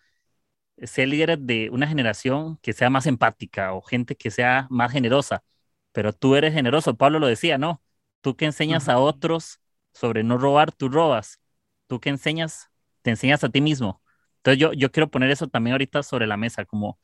ser 0.84 1.08
líderes 1.10 1.40
de 1.42 1.70
una 1.72 1.88
generación 1.88 2.58
que 2.60 2.74
sea 2.74 2.92
más 2.92 3.08
empática 3.08 3.74
o 3.74 3.82
gente 3.82 4.16
que 4.16 4.32
sea 4.32 4.68
más 4.70 4.92
generosa, 4.92 5.44
pero 5.92 6.14
tú 6.14 6.36
eres 6.36 6.54
generoso, 6.54 6.96
Pablo 6.98 7.20
lo 7.20 7.28
decía, 7.28 7.58
¿no? 7.58 7.82
Tú 8.22 8.36
que 8.38 8.46
enseñas 8.46 8.90
a 8.90 9.00
otros 9.00 9.60
sobre 9.94 10.24
no 10.24 10.38
robar, 10.38 10.72
tú 10.72 10.90
robas. 10.90 11.42
Tú 11.88 12.00
que 12.00 12.10
enseñas, 12.10 12.70
te 13.02 13.12
enseñas 13.12 13.44
a 13.44 13.50
ti 13.50 13.62
mismo. 13.62 14.04
Entonces 14.38 14.60
yo, 14.62 14.74
yo 14.74 14.92
quiero 14.92 15.10
poner 15.12 15.32
eso 15.32 15.48
también 15.48 15.74
ahorita 15.74 16.04
sobre 16.04 16.28
la 16.28 16.38
mesa, 16.38 16.66
como 16.66 17.00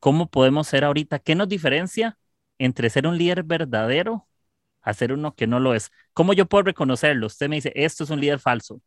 cómo 0.00 0.30
podemos 0.30 0.68
ser 0.68 0.84
ahorita, 0.84 1.18
qué 1.20 1.34
nos 1.34 1.48
diferencia 1.48 2.18
entre 2.58 2.90
ser 2.90 3.06
un 3.06 3.18
líder 3.18 3.42
verdadero 3.44 4.28
a 4.82 4.94
ser 4.94 5.12
uno 5.12 5.34
que 5.34 5.46
no 5.46 5.60
lo 5.60 5.74
es. 5.74 5.90
¿Cómo 6.12 6.32
yo 6.32 6.46
puedo 6.46 6.64
reconocerlo? 6.64 7.26
Usted 7.26 7.48
me 7.48 7.56
dice, 7.56 7.72
esto 7.74 8.04
es 8.04 8.10
un 8.10 8.20
líder 8.20 8.40
falso. 8.40 8.80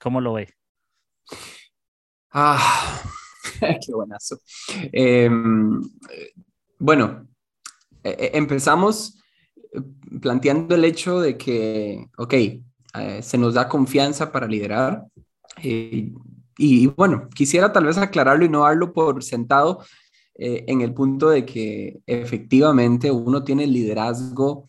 ¿Cómo 0.00 0.20
lo 0.20 0.34
ve? 0.34 0.54
Ah, 2.30 3.02
qué 3.60 3.92
buenazo. 3.92 4.40
Em, 4.92 5.80
bueno, 6.78 7.28
e, 8.02 8.10
e, 8.10 8.38
empezamos 8.38 9.18
eh, 9.56 9.80
planteando 10.20 10.74
el 10.74 10.84
hecho 10.84 11.20
de 11.20 11.36
que, 11.36 12.06
ok, 12.18 12.34
eh, 12.34 13.22
se 13.22 13.38
nos 13.38 13.54
da 13.54 13.68
confianza 13.68 14.30
para 14.32 14.46
liderar. 14.46 15.04
Eh, 15.62 16.12
y, 16.58 16.86
bueno, 16.88 17.28
quisiera 17.34 17.72
tal 17.72 17.86
vez 17.86 17.98
aclararlo 17.98 18.44
y 18.44 18.48
no 18.48 18.62
darlo 18.62 18.92
por 18.92 19.22
sentado 19.24 19.84
en 20.36 20.80
el 20.80 20.92
punto 20.92 21.30
de 21.30 21.44
que 21.46 22.00
efectivamente 22.06 23.10
uno 23.10 23.44
tiene 23.44 23.66
liderazgo 23.66 24.68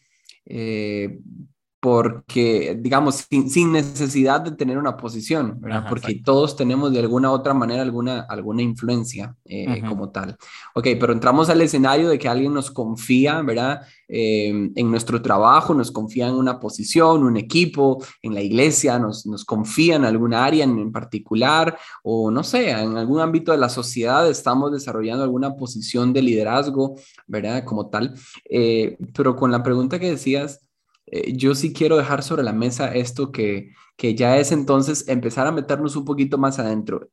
porque, 1.86 2.76
digamos, 2.82 3.28
sin, 3.30 3.72
necesidad 3.72 4.42
de 4.42 4.54
tener 4.54 4.80
una 4.80 4.98
posición, 4.98 5.62
¿verdad? 5.62 5.86
porque 5.88 6.20
todos 6.26 6.56
tenemos 6.56 6.92
de 6.92 6.98
alguna 6.98 7.30
otra 7.30 7.54
manera 7.54 7.84
alguna, 7.84 8.22
alguna 8.22 8.64
influencia 8.64 9.36
eh, 9.46 9.84
como 9.88 10.10
tal. 10.10 10.36
Ok, 10.74 10.88
pero 11.00 11.14
entramos 11.14 11.48
al 11.52 11.62
escenario 11.62 12.10
de 12.10 12.18
que 12.18 12.28
alguien 12.28 12.56
nos 12.56 12.72
confía, 12.72 13.40
¿verdad? 13.44 13.82
Em, 14.08 14.72
en 14.76 14.90
nuestro 14.90 15.22
trabajo, 15.22 15.76
nos 15.76 15.92
confía 15.92 16.28
en 16.28 16.34
una 16.34 16.60
posición, 16.60 17.24
un 17.24 17.38
equipo, 17.38 18.04
en 18.24 18.34
la 18.34 18.42
iglesia, 18.42 18.98
nos, 18.98 19.28
nos 19.28 19.46
confía 19.46 19.96
en 19.96 20.06
alguna 20.06 20.44
área 20.44 20.64
en, 20.64 20.92
particular, 20.92 21.78
o 22.02 22.32
no 22.32 22.44
sé, 22.44 22.72
en 22.72 22.98
algún 22.98 23.20
ámbito 23.20 23.52
de 23.52 23.60
la 23.60 23.70
sociedad 23.70 24.28
estamos 24.28 24.72
desarrollando 24.72 25.24
alguna 25.24 25.56
posición 25.56 26.14
de 26.14 26.24
liderazgo, 26.24 26.96
¿verdad? 27.28 27.64
Como 27.64 27.90
tal. 27.90 28.16
Eh, 28.50 28.98
pero 29.16 29.36
con 29.36 29.52
la 29.52 29.62
pregunta 29.62 30.00
que 30.00 30.10
decías, 30.10 30.62
eh, 30.64 30.65
yo 31.34 31.56
sí 31.56 31.74
quiero 31.74 31.98
dejar 31.98 32.24
sobre 32.24 32.44
la 32.44 32.54
mesa 32.54 32.94
esto 32.94 33.32
que, 33.32 33.72
que 33.98 34.16
ya 34.16 34.38
es 34.38 34.52
entonces 34.52 35.08
empezar 35.08 35.48
a 35.48 35.52
meternos 35.52 35.96
un 35.96 36.06
poquito 36.06 36.38
más 36.38 36.60
adentro. 36.60 37.10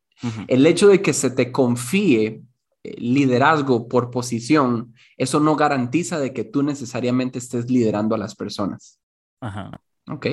El 0.46 0.64
hecho 0.66 0.86
de 0.86 1.02
que 1.02 1.12
se 1.12 1.30
te 1.30 1.50
confíe 1.50 2.42
eh, 2.84 2.94
liderazgo 2.98 3.88
por 3.88 4.10
posición, 4.10 4.94
eso 5.16 5.40
no 5.40 5.56
garantiza 5.56 6.20
de 6.20 6.32
que 6.32 6.44
tú 6.44 6.62
necesariamente 6.62 7.38
estés 7.38 7.70
liderando 7.70 8.14
a 8.14 8.18
las 8.18 8.36
personas. 8.36 9.00
Ajá. 9.40 9.80
¿Ok? 10.08 10.26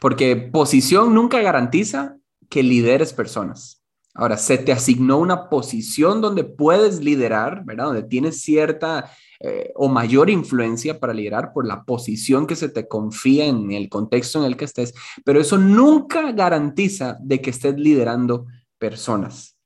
Porque 0.00 0.36
posición 0.36 1.14
nunca 1.14 1.40
garantiza 1.40 2.16
que 2.48 2.62
lideres 2.62 3.12
personas. 3.12 3.81
Ahora, 4.14 4.36
se 4.36 4.58
te 4.58 4.72
asignó 4.72 5.18
una 5.18 5.48
posición 5.48 6.20
donde 6.20 6.44
puedes 6.44 7.00
liderar, 7.00 7.64
¿verdad? 7.64 7.86
Donde 7.86 8.02
tienes 8.02 8.42
cierta 8.42 9.10
eh, 9.40 9.72
o 9.74 9.88
mayor 9.88 10.28
influencia 10.28 11.00
para 11.00 11.14
liderar 11.14 11.52
por 11.52 11.66
la 11.66 11.82
posición 11.84 12.46
que 12.46 12.54
se 12.54 12.68
te 12.68 12.86
confía 12.86 13.46
en 13.46 13.72
el 13.72 13.88
contexto 13.88 14.38
en 14.38 14.44
el 14.44 14.56
que 14.56 14.66
estés, 14.66 14.94
pero 15.24 15.40
eso 15.40 15.56
nunca 15.56 16.30
garantiza 16.32 17.16
de 17.20 17.40
que 17.40 17.50
estés 17.50 17.76
liderando 17.76 18.46
personas. 18.78 19.56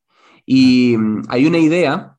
Y 0.44 0.96
mm, 0.96 1.22
hay 1.28 1.46
una 1.46 1.58
idea 1.58 2.16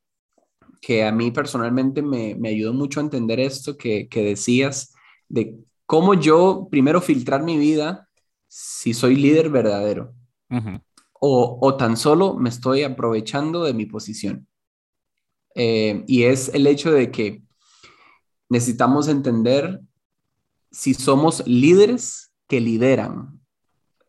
que 0.81 1.05
a 1.05 1.12
mí 1.12 1.31
personalmente 1.31 2.01
me, 2.01 2.36
me 2.36 2.50
ayudó 2.50 2.74
mucho 2.74 3.00
a 3.00 3.03
entender 3.03 3.39
esto 3.39 3.77
que, 3.77 4.07
que 4.10 4.24
decías 4.24 4.93
de 5.29 5.55
cómo 5.86 6.13
yo 6.13 6.67
primero 6.69 7.01
filtrar 7.01 7.41
mi 7.41 7.57
vida 7.57 8.07
si 8.48 8.93
soy 8.93 9.15
líder 9.15 9.50
verdadero 9.50 10.13
o, 11.19 11.75
tan 11.77 11.97
solo 11.97 12.36
me 12.36 12.50
estoy 12.50 12.83
aprovechando 12.83 13.63
de 13.63 13.74
mi 13.74 13.86
posición. 13.86 14.47
Eh, 15.55 16.03
y 16.07 16.24
es 16.24 16.50
el 16.53 16.67
hecho 16.67 16.91
de 16.91 17.12
que 17.12 17.43
necesitamos 18.50 19.07
entender 19.07 19.81
si 20.71 20.93
somos 20.93 21.45
líderes 21.47 22.31
que 22.47 22.62
lideran. 22.62 23.39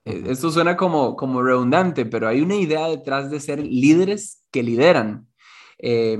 Eh, 0.04 0.24
esto 0.26 0.50
suena 0.50 0.76
como, 0.76 1.16
como 1.16 1.42
redundante, 1.42 2.04
pero 2.04 2.28
hay 2.28 2.40
una 2.40 2.56
idea 2.56 2.88
detrás 2.88 3.30
de 3.30 3.40
ser 3.40 3.64
líderes 3.64 4.44
que 4.50 4.62
lideran. 4.62 5.27
Eh, 5.80 6.18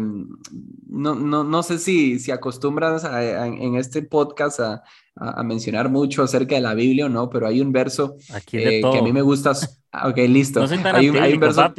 no, 0.88 1.14
no, 1.14 1.42
no, 1.42 1.62
sé 1.62 1.78
si, 1.78 2.18
si 2.18 2.30
acostumbras 2.30 3.04
en 3.04 3.74
este 3.74 4.02
podcast 4.02 4.60
a, 4.60 4.84
a, 5.16 5.42
mencionar 5.42 5.88
mucho 5.88 6.22
acerca 6.22 6.54
de 6.54 6.60
la 6.60 6.74
Biblia 6.74 7.06
o 7.06 7.08
no, 7.08 7.28
pero 7.28 7.46
hay 7.46 7.60
un 7.60 7.72
verso 7.72 8.16
eh, 8.52 8.80
que 8.80 8.98
a 8.98 9.02
mí 9.02 9.12
me 9.12 9.22
gusta. 9.22 9.52
Ok, 10.04 10.18
listo. 10.28 10.62
hay, 10.62 11.08
un, 11.08 11.16
hay, 11.16 11.32
un, 11.34 11.40
verso. 11.40 11.74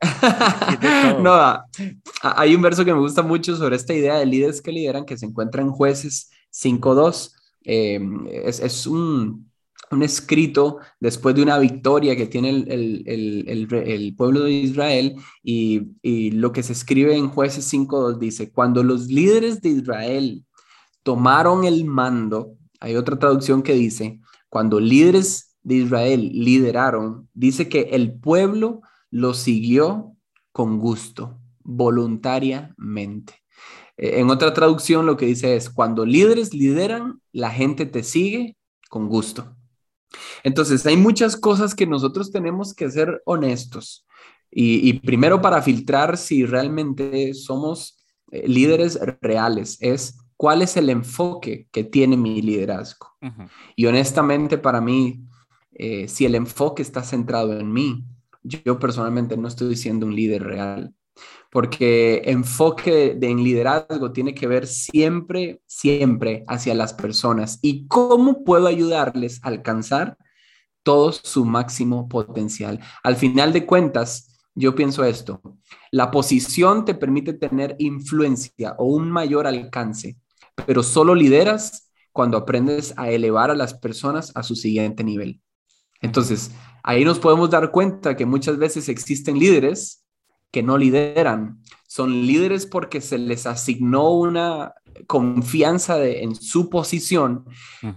no, 1.22 1.64
hay 2.22 2.54
un 2.54 2.62
verso 2.62 2.84
que 2.84 2.92
me 2.92 3.00
gusta 3.00 3.22
mucho 3.22 3.56
sobre 3.56 3.76
esta 3.76 3.94
idea 3.94 4.18
de 4.18 4.26
líderes 4.26 4.60
que 4.60 4.72
lideran 4.72 5.04
que 5.04 5.16
se 5.16 5.26
encuentra 5.26 5.62
en 5.62 5.70
jueces 5.70 6.30
5.2. 6.52 7.32
Em, 7.64 8.26
es, 8.26 8.58
es 8.58 8.88
un, 8.88 9.51
un, 9.92 10.02
escrito 10.02 10.78
después 11.00 11.34
de 11.34 11.42
una 11.42 11.58
victoria 11.58 12.16
que 12.16 12.26
tiene 12.26 12.50
el, 12.50 13.04
el, 13.06 14.14
pueblo 14.16 14.40
de 14.40 14.52
Israel 14.52 15.16
y, 15.42 15.92
y, 16.02 16.32
lo 16.32 16.52
que 16.52 16.62
se 16.62 16.72
escribe 16.72 17.16
en 17.16 17.28
jueces 17.28 17.72
5.2 17.72 18.18
dice, 18.18 18.50
cuando 18.50 18.82
los 18.82 19.08
líderes 19.08 19.60
de 19.60 19.70
Israel 19.70 20.44
tomaron 21.02 21.64
el 21.64 21.84
mando, 21.84 22.56
hay 22.80 22.96
otra 22.96 23.18
traducción 23.18 23.62
que 23.62 23.74
dice, 23.74 24.20
cuando 24.48 24.80
líderes 24.80 25.56
de 25.62 25.76
Israel 25.76 26.30
lideraron, 26.32 27.28
dice 27.34 27.68
que 27.68 27.90
el 27.92 28.12
pueblo 28.12 28.82
lo 29.10 29.34
siguió 29.34 30.16
con 30.52 30.78
gusto, 30.78 31.38
voluntariamente. 31.60 33.34
Eh, 33.96 34.20
en 34.20 34.30
otra 34.30 34.52
traducción 34.52 35.06
lo 35.06 35.16
que 35.16 35.26
dice 35.26 35.56
es, 35.56 35.70
cuando 35.70 36.04
líderes 36.04 36.54
lideran, 36.54 37.20
la 37.32 37.50
gente 37.50 37.86
te 37.86 38.02
sigue 38.02 38.56
con 38.88 39.08
gusto. 39.08 39.56
Entonces, 40.42 40.84
hay 40.86 40.96
muchas 40.96 41.36
cosas 41.36 41.74
que 41.74 41.86
nosotros 41.86 42.30
tenemos 42.30 42.74
que 42.74 42.90
ser 42.90 43.22
honestos. 43.24 44.06
Y, 44.54 44.92
primero 45.00 45.40
para 45.40 45.62
filtrar 45.62 46.18
si 46.18 46.44
realmente 46.44 47.32
somos 47.32 48.04
eh, 48.30 48.46
líderes 48.46 49.00
reales, 49.22 49.78
es 49.80 50.18
cuál 50.36 50.60
es 50.60 50.76
el 50.76 50.90
enfoque 50.90 51.68
que 51.72 51.84
tiene 51.84 52.18
mi 52.18 52.42
liderazgo. 52.42 53.16
Y 53.76 53.86
honestamente 53.86 54.58
para 54.58 54.82
mí, 54.82 55.24
eh, 55.72 56.06
si 56.06 56.26
el 56.26 56.34
enfoque 56.34 56.82
está 56.82 57.02
centrado 57.02 57.58
en 57.58 57.72
mí, 57.72 58.04
yo 58.42 58.78
personalmente 58.78 59.36
no 59.36 59.48
estoy 59.48 59.74
siendo 59.76 60.04
un 60.04 60.14
líder 60.14 60.42
real, 60.42 60.94
porque 61.52 62.22
enfoque 62.24 63.14
de, 63.14 63.28
en 63.28 63.44
liderazgo 63.44 64.10
tiene 64.10 64.34
que 64.34 64.46
ver 64.46 64.66
siempre, 64.66 65.60
siempre 65.66 66.44
hacia 66.48 66.74
las 66.74 66.94
personas 66.94 67.58
y 67.60 67.86
cómo 67.88 68.42
puedo 68.42 68.68
ayudarles 68.68 69.38
a 69.44 69.48
alcanzar 69.48 70.16
todo 70.82 71.12
su 71.12 71.44
máximo 71.44 72.08
potencial. 72.08 72.80
Al 73.02 73.16
final 73.16 73.52
de 73.52 73.66
cuentas, 73.66 74.40
yo 74.54 74.74
pienso 74.74 75.04
esto, 75.04 75.42
la 75.90 76.10
posición 76.10 76.86
te 76.86 76.94
permite 76.94 77.34
tener 77.34 77.76
influencia 77.78 78.74
o 78.78 78.86
un 78.86 79.10
mayor 79.10 79.46
alcance, 79.46 80.16
pero 80.66 80.82
solo 80.82 81.14
lideras 81.14 81.92
cuando 82.12 82.38
aprendes 82.38 82.94
a 82.96 83.10
elevar 83.10 83.50
a 83.50 83.54
las 83.54 83.74
personas 83.74 84.32
a 84.34 84.42
su 84.42 84.56
siguiente 84.56 85.04
nivel. 85.04 85.42
Entonces, 86.00 86.50
ahí 86.82 87.04
nos 87.04 87.18
podemos 87.18 87.50
dar 87.50 87.70
cuenta 87.70 88.16
que 88.16 88.24
muchas 88.24 88.56
veces 88.56 88.88
existen 88.88 89.38
líderes 89.38 90.01
que 90.52 90.62
no 90.62 90.78
lideran. 90.78 91.60
Son 91.88 92.26
líderes 92.26 92.66
porque 92.66 93.00
se 93.00 93.18
les 93.18 93.46
asignó 93.46 94.10
una 94.10 94.74
confianza 95.06 96.04
en 96.04 96.34
su 96.34 96.70
posición, 96.70 97.46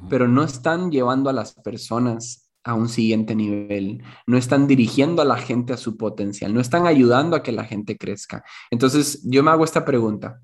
pero 0.09 0.27
no 0.27 0.43
están 0.43 0.91
llevando 0.91 1.29
a 1.29 1.33
las 1.33 1.53
personas 1.53 2.49
a 2.63 2.73
un 2.73 2.89
siguiente 2.89 3.35
nivel, 3.35 4.03
no 4.25 4.37
están 4.37 4.65
dirigiendo 4.65 5.21
a 5.21 5.25
la 5.25 5.37
gente 5.37 5.73
a 5.73 5.77
su 5.77 5.97
potencial, 5.97 6.51
no 6.51 6.59
están 6.59 6.87
ayudando 6.87 7.35
a 7.35 7.43
que 7.43 7.51
la 7.51 7.63
gente 7.63 7.95
crezca. 7.95 8.43
Entonces, 8.71 9.21
yo 9.23 9.43
me 9.43 9.51
hago 9.51 9.63
esta 9.63 9.85
pregunta. 9.85 10.41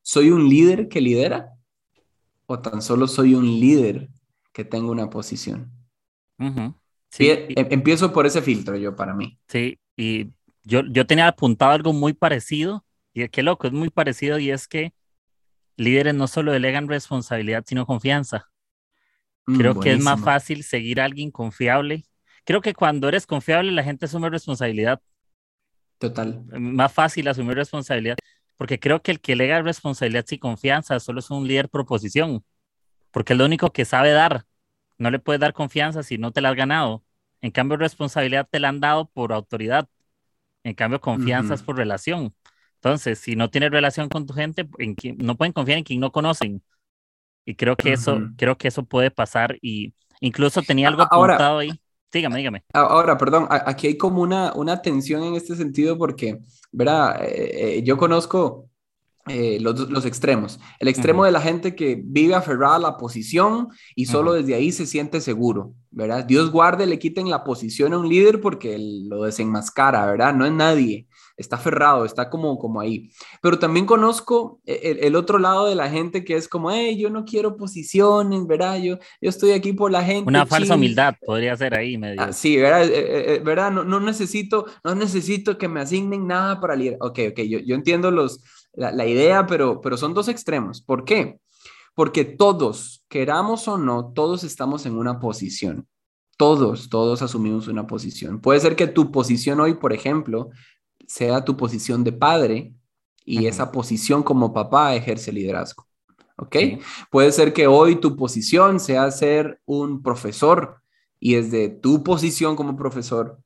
¿Soy 0.00 0.30
un 0.30 0.48
líder 0.48 0.88
que 0.88 1.02
lidera 1.02 1.50
o 2.46 2.60
tan 2.60 2.80
solo 2.80 3.06
soy 3.06 3.34
un 3.34 3.44
líder 3.44 4.08
que 4.52 4.64
tengo 4.64 4.90
una 4.90 5.10
posición? 5.10 5.70
sí, 7.10 7.28
em, 7.28 7.66
empiezo 7.70 8.12
por 8.14 8.24
ese 8.24 8.40
filtro 8.40 8.76
yo 8.76 8.96
para 8.96 9.14
mí. 9.14 9.38
Sí, 9.46 9.78
y 9.94 10.32
yo, 10.64 10.82
yo 10.90 11.06
tenía 11.06 11.28
apuntado 11.28 11.72
algo 11.72 11.92
muy 11.92 12.12
parecido, 12.12 12.84
y 13.12 13.28
qué 13.28 13.42
loco, 13.42 13.66
es 13.66 13.72
muy 13.72 13.90
parecido, 13.90 14.38
y 14.38 14.50
es 14.50 14.68
que 14.68 14.92
líderes 15.76 16.14
no 16.14 16.26
solo 16.26 16.52
delegan 16.52 16.88
responsabilidad, 16.88 17.64
sino 17.66 17.86
confianza. 17.86 18.50
Mm, 19.46 19.58
Creo 19.58 19.80
que 19.80 19.92
es 19.92 20.00
más 20.00 20.20
fácil 20.20 20.62
seguir 20.62 21.00
a 21.00 21.04
alguien 21.06 21.30
confiable. 21.30 22.04
Creo 22.44 22.60
que 22.60 22.74
cuando 22.74 23.08
eres 23.08 23.26
confiable, 23.26 23.72
la 23.72 23.82
gente 23.82 24.04
asume 24.06 24.30
responsabilidad. 24.30 25.00
Total. 25.98 26.42
Más 26.52 26.92
fácil 26.92 27.28
asumir 27.28 27.56
responsabilidad, 27.56 28.16
porque 28.56 28.78
creo 28.78 29.02
que 29.02 29.10
el 29.10 29.20
que 29.20 29.36
lega 29.36 29.60
responsabilidad 29.62 30.24
sin 30.26 30.38
confianza 30.38 30.98
solo 31.00 31.20
es 31.20 31.30
un 31.30 31.46
líder 31.46 31.68
proposición, 31.68 32.44
porque 33.10 33.34
es 33.34 33.38
lo 33.38 33.44
único 33.44 33.72
que 33.72 33.84
sabe 33.84 34.10
dar. 34.10 34.44
No 34.98 35.10
le 35.10 35.18
puedes 35.18 35.40
dar 35.40 35.52
confianza 35.52 36.02
si 36.02 36.18
no 36.18 36.30
te 36.30 36.40
la 36.40 36.50
has 36.50 36.56
ganado. 36.56 37.02
En 37.40 37.50
cambio, 37.50 37.76
responsabilidad 37.78 38.46
te 38.50 38.60
la 38.60 38.68
han 38.68 38.80
dado 38.80 39.08
por 39.08 39.32
autoridad. 39.32 39.88
En 40.64 40.74
cambio, 40.74 41.00
confianza 41.00 41.54
es 41.54 41.62
por 41.62 41.76
relación. 41.76 42.34
Entonces, 42.76 43.18
si 43.18 43.36
no 43.36 43.50
tienes 43.50 43.70
relación 43.70 44.08
con 44.08 44.26
tu 44.26 44.32
gente, 44.32 44.68
en 44.78 44.94
quien, 44.94 45.18
no 45.18 45.36
pueden 45.36 45.52
confiar 45.52 45.78
en 45.78 45.84
quien 45.84 46.00
no 46.00 46.12
conocen. 46.12 46.62
Y 47.44 47.54
creo 47.54 47.76
que 47.76 47.92
eso, 47.92 48.20
creo 48.36 48.56
que 48.56 48.68
eso 48.68 48.84
puede 48.84 49.10
pasar. 49.10 49.58
Y 49.60 49.94
incluso 50.20 50.62
tenía 50.62 50.88
algo 50.88 51.02
apuntado 51.02 51.58
ahí. 51.58 51.70
Dígame, 52.12 52.38
dígame. 52.38 52.64
Ahora, 52.72 53.18
perdón, 53.18 53.46
aquí 53.50 53.86
hay 53.86 53.96
como 53.96 54.22
una, 54.22 54.52
una 54.54 54.80
tensión 54.82 55.22
en 55.22 55.34
este 55.34 55.54
sentido 55.56 55.98
porque, 55.98 56.40
¿verdad? 56.72 57.22
Eh, 57.22 57.78
eh, 57.78 57.82
yo 57.82 57.96
conozco 57.96 58.69
eh, 59.30 59.60
los, 59.60 59.90
los, 59.90 60.04
extremos. 60.04 60.60
El 60.78 60.88
extremo 60.88 61.24
de 61.24 61.32
la 61.32 61.40
gente 61.40 61.74
que 61.74 62.00
vive 62.02 62.34
aferrada 62.34 62.76
a 62.76 62.80
la 62.80 62.96
posición 62.96 63.68
y 63.94 64.06
solo 64.06 64.32
desde 64.32 64.54
ahí 64.54 64.72
se 64.72 64.86
siente 64.86 65.20
seguro, 65.20 65.74
¿verdad? 65.90 66.24
Dios 66.24 66.50
guarde, 66.50 66.86
le 66.86 66.98
quiten 66.98 67.30
la 67.30 67.44
posición 67.44 67.92
a 67.92 67.98
un 67.98 68.08
líder 68.08 68.40
porque 68.40 68.76
lo 68.78 69.24
desenmascara, 69.24 70.06
¿verdad? 70.06 70.34
No 70.34 70.46
es 70.46 70.52
nadie 70.52 71.06
está 71.40 71.56
aferrado, 71.56 72.04
está 72.04 72.28
como, 72.28 72.58
como 72.58 72.80
ahí. 72.80 73.10
Pero 73.40 73.58
también 73.58 73.86
conozco 73.86 74.60
e, 74.66 74.98
el, 75.02 75.16
otro 75.16 75.38
lado 75.38 75.66
de 75.68 75.74
la 75.74 75.88
gente 75.88 76.22
que 76.22 76.36
es 76.36 76.46
como, 76.46 76.70
hey, 76.70 76.98
yo 76.98 77.08
no 77.08 77.24
quiero 77.24 77.56
posiciones, 77.56 78.46
¿verdad? 78.46 78.76
Yo, 78.76 78.98
yo 79.20 79.30
estoy 79.30 79.52
aquí 79.52 79.72
por 79.72 79.90
la 79.90 80.04
gente. 80.04 80.28
Una 80.28 80.44
falsa 80.44 80.74
humildad 80.74 81.14
podría 81.24 81.56
ser 81.56 81.74
ahí, 81.74 81.96
medio. 81.96 82.20
Ah, 82.20 82.32
sí, 82.32 82.58
¿verdad? 82.58 82.84
Eh, 82.84 83.34
eh, 83.34 83.40
¿verdad? 83.42 83.70
No, 83.70 83.84
no, 83.84 84.00
necesito, 84.00 84.66
no 84.84 84.94
necesito 84.94 85.56
que 85.56 85.68
me 85.68 85.80
asignen 85.80 86.26
nada 86.26 86.60
para 86.60 86.76
liderar. 86.76 86.98
Ok, 87.00 87.18
ok, 87.30 87.40
yo, 87.40 87.58
yo 87.60 87.74
entiendo 87.74 88.10
los, 88.10 88.40
la, 88.72 88.92
la 88.92 89.06
idea, 89.06 89.46
pero, 89.46 89.80
pero 89.80 89.96
son 89.96 90.14
dos 90.14 90.28
extremos. 90.28 90.80
¿Por 90.80 91.04
qué? 91.04 91.40
Porque 91.94 92.24
todos, 92.24 93.04
queramos 93.08 93.68
o 93.68 93.76
no, 93.78 94.12
todos 94.12 94.44
estamos 94.44 94.86
en 94.86 94.96
una 94.96 95.18
posición. 95.20 95.86
Todos, 96.36 96.88
todos 96.88 97.20
asumimos 97.20 97.68
una 97.68 97.86
posición. 97.86 98.40
Puede 98.40 98.60
ser 98.60 98.74
que 98.74 98.86
tu 98.86 99.12
posición 99.12 99.60
hoy, 99.60 99.74
por 99.74 99.92
ejemplo, 99.92 100.50
sea 101.06 101.44
tu 101.44 101.56
posición 101.56 102.04
de 102.04 102.12
padre 102.12 102.74
y 103.24 103.46
esa 103.46 103.70
posición 103.70 104.22
como 104.22 104.54
papá 104.54 104.94
ejerce 104.94 105.32
liderazgo. 105.32 105.86
¿Ok? 106.36 106.56
Puede 107.10 107.32
ser 107.32 107.52
que 107.52 107.66
hoy 107.66 107.96
tu 107.96 108.16
posición 108.16 108.80
sea 108.80 109.10
ser 109.10 109.60
un 109.66 110.02
profesor 110.02 110.80
y 111.18 111.34
desde 111.34 111.68
tu 111.68 112.02
posición 112.02 112.56
como 112.56 112.76
profesor 112.76 113.38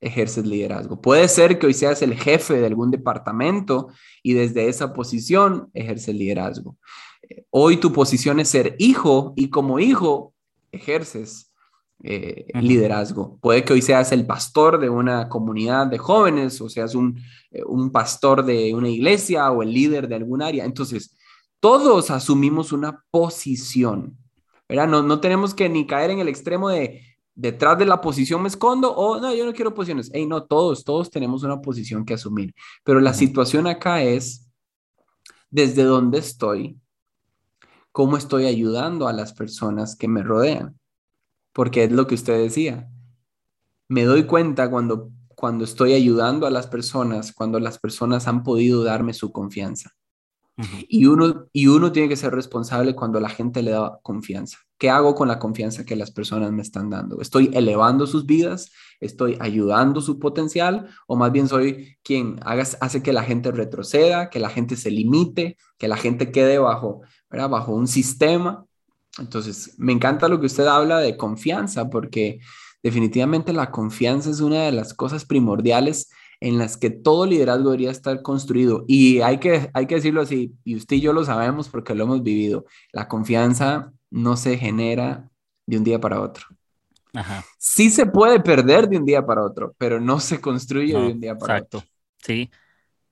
ejerces 0.00 0.46
liderazgo. 0.46 1.00
Puede 1.00 1.28
ser 1.28 1.58
que 1.58 1.66
hoy 1.66 1.74
seas 1.74 2.02
el 2.02 2.14
jefe 2.14 2.54
de 2.54 2.66
algún 2.66 2.90
departamento 2.90 3.88
y 4.22 4.32
desde 4.32 4.68
esa 4.68 4.92
posición 4.92 5.70
ejerces 5.74 6.14
liderazgo. 6.14 6.76
Hoy 7.50 7.76
tu 7.76 7.92
posición 7.92 8.40
es 8.40 8.48
ser 8.48 8.76
hijo 8.78 9.34
y 9.36 9.50
como 9.50 9.78
hijo 9.78 10.34
ejerces 10.72 11.52
eh, 12.02 12.46
liderazgo. 12.54 13.38
Puede 13.42 13.62
que 13.62 13.74
hoy 13.74 13.82
seas 13.82 14.10
el 14.12 14.26
pastor 14.26 14.80
de 14.80 14.88
una 14.88 15.28
comunidad 15.28 15.86
de 15.86 15.98
jóvenes 15.98 16.60
o 16.60 16.68
seas 16.70 16.94
un, 16.94 17.20
eh, 17.50 17.62
un 17.66 17.92
pastor 17.92 18.44
de 18.44 18.74
una 18.74 18.88
iglesia 18.88 19.50
o 19.50 19.62
el 19.62 19.72
líder 19.72 20.08
de 20.08 20.14
algún 20.14 20.40
área. 20.40 20.64
Entonces, 20.64 21.14
todos 21.60 22.10
asumimos 22.10 22.72
una 22.72 23.04
posición, 23.10 24.16
¿verdad? 24.66 24.88
No, 24.88 25.02
no 25.02 25.20
tenemos 25.20 25.52
que 25.52 25.68
ni 25.68 25.86
caer 25.86 26.10
en 26.10 26.20
el 26.20 26.28
extremo 26.28 26.70
de 26.70 27.02
detrás 27.40 27.78
de 27.78 27.86
la 27.86 28.00
posición 28.00 28.42
me 28.42 28.48
escondo 28.48 28.92
o 28.92 29.18
no, 29.18 29.34
yo 29.34 29.46
no 29.46 29.52
quiero 29.54 29.72
posiciones. 29.72 30.10
Hey, 30.12 30.26
no, 30.26 30.44
todos, 30.44 30.84
todos 30.84 31.10
tenemos 31.10 31.42
una 31.42 31.60
posición 31.60 32.04
que 32.04 32.14
asumir. 32.14 32.54
Pero 32.84 33.00
la 33.00 33.14
situación 33.14 33.66
acá 33.66 34.02
es 34.02 34.46
desde 35.50 35.82
dónde 35.82 36.18
estoy, 36.18 36.78
cómo 37.92 38.16
estoy 38.16 38.44
ayudando 38.44 39.08
a 39.08 39.12
las 39.12 39.32
personas 39.32 39.96
que 39.96 40.06
me 40.06 40.22
rodean 40.22 40.78
porque 41.52 41.84
es 41.84 41.92
lo 41.92 42.06
que 42.06 42.14
usted 42.14 42.38
decía. 42.38 42.88
Me 43.88 44.04
doy 44.04 44.24
cuenta 44.24 44.70
cuando, 44.70 45.10
cuando 45.28 45.64
estoy 45.64 45.94
ayudando 45.94 46.46
a 46.46 46.50
las 46.50 46.66
personas, 46.66 47.32
cuando 47.32 47.58
las 47.58 47.78
personas 47.78 48.28
han 48.28 48.42
podido 48.42 48.84
darme 48.84 49.14
su 49.14 49.32
confianza. 49.32 49.90
y, 50.88 51.06
uno, 51.06 51.46
y 51.52 51.68
uno 51.68 51.90
tiene 51.90 52.08
que 52.08 52.16
ser 52.16 52.34
responsable 52.34 52.94
cuando 52.94 53.18
la 53.18 53.30
gente 53.30 53.62
le 53.62 53.72
da 53.72 53.98
confianza. 54.02 54.58
¿Qué 54.80 54.90
hago 54.90 55.14
con 55.14 55.28
la 55.28 55.38
confianza 55.38 55.84
que 55.84 55.94
las 55.94 56.10
personas 56.10 56.50
me 56.50 56.62
están 56.62 56.90
dando? 56.90 57.20
¿Estoy 57.20 57.50
elevando 57.54 58.08
sus 58.08 58.26
vidas? 58.26 58.72
¿Estoy 58.98 59.36
ayudando 59.38 60.00
su 60.00 60.18
potencial? 60.18 60.88
¿O 61.06 61.14
más 61.14 61.30
bien 61.30 61.46
soy 61.46 61.98
quien 62.02 62.40
haga, 62.42 62.64
hace 62.80 63.02
que 63.02 63.12
la 63.12 63.22
gente 63.22 63.52
retroceda, 63.52 64.30
que 64.30 64.40
la 64.40 64.50
gente 64.50 64.74
se 64.74 64.90
limite, 64.90 65.56
que 65.78 65.86
la 65.86 65.96
gente 65.96 66.32
quede 66.32 66.58
bajo, 66.58 67.02
bajo 67.30 67.72
un 67.72 67.86
sistema 67.86 68.66
entonces, 69.18 69.74
me 69.78 69.92
encanta 69.92 70.28
lo 70.28 70.40
que 70.40 70.46
usted 70.46 70.66
habla 70.66 70.98
de 70.98 71.16
confianza, 71.16 71.90
porque 71.90 72.40
definitivamente 72.82 73.52
la 73.52 73.70
confianza 73.70 74.30
es 74.30 74.40
una 74.40 74.62
de 74.64 74.72
las 74.72 74.94
cosas 74.94 75.24
primordiales 75.24 76.10
en 76.40 76.58
las 76.58 76.76
que 76.76 76.90
todo 76.90 77.26
liderazgo 77.26 77.70
debería 77.70 77.90
estar 77.90 78.22
construido. 78.22 78.84
Y 78.86 79.20
hay 79.20 79.38
que, 79.38 79.70
hay 79.74 79.86
que 79.86 79.96
decirlo 79.96 80.22
así, 80.22 80.54
y 80.64 80.76
usted 80.76 80.96
y 80.96 81.00
yo 81.00 81.12
lo 81.12 81.24
sabemos 81.24 81.68
porque 81.68 81.94
lo 81.94 82.04
hemos 82.04 82.22
vivido. 82.22 82.64
La 82.92 83.08
confianza 83.08 83.92
no 84.10 84.36
se 84.36 84.58
genera 84.58 85.28
de 85.66 85.78
un 85.78 85.84
día 85.84 86.00
para 86.00 86.20
otro. 86.20 86.46
Sí 87.58 87.90
se 87.90 88.06
puede 88.06 88.40
perder 88.40 88.88
de 88.88 88.98
un 88.98 89.04
día 89.04 89.24
para 89.24 89.44
otro, 89.44 89.74
pero 89.78 90.00
no 90.00 90.20
se 90.20 90.40
construye 90.40 90.92
de 90.92 91.12
un 91.12 91.20
día 91.20 91.36
para 91.36 91.62
otro. 91.62 91.82
Sí, 92.18 92.50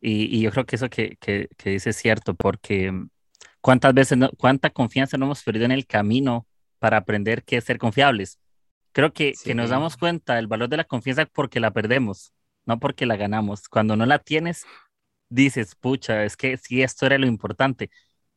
y, 0.01 0.41
yo 0.41 0.51
creo 0.51 0.67
que 0.67 0.77
eso 0.77 0.89
que, 0.89 1.17
que, 1.21 1.49
que 1.57 1.71
dice 1.71 1.91
es 1.91 1.97
cierto, 1.97 2.35
porque 2.35 2.93
¿Cuántas 3.61 3.93
veces, 3.93 4.19
cuánta 4.37 4.71
confianza 4.71 5.19
no 5.19 5.27
hemos 5.27 5.43
perdido 5.43 5.65
en 5.65 5.73
el 5.73 5.87
camino 5.87 6.47
para 6.79 6.99
aprender 6.99 7.43
qué 7.45 7.57
es 7.57 7.65
ser 7.65 7.79
confiables? 7.79 8.39
Creo 8.93 9.13
que, 9.13 9.35
que 9.45 9.55
nos 9.55 9.71
damos 9.71 9.97
cuenta 9.97 10.37
del 10.37 10.47
valor 10.47 10.69
de 10.69 10.79
la 10.79 10.85
confianza 10.85 11.27
porque 11.27 11.61
la 11.61 11.73
perdemos, 11.73 12.33
no 12.67 12.79
porque 12.79 13.07
la 13.07 13.17
ganamos. 13.17 13.69
Cuando 13.69 13.97
no 13.97 14.07
la 14.07 14.19
tienes, 14.21 14.65
dices, 15.29 15.75
pucha, 15.75 16.25
es 16.25 16.37
que 16.37 16.57
sí, 16.57 16.83
esto 16.83 17.07
era 17.07 17.19
lo 17.19 17.27
importante. 17.27 17.91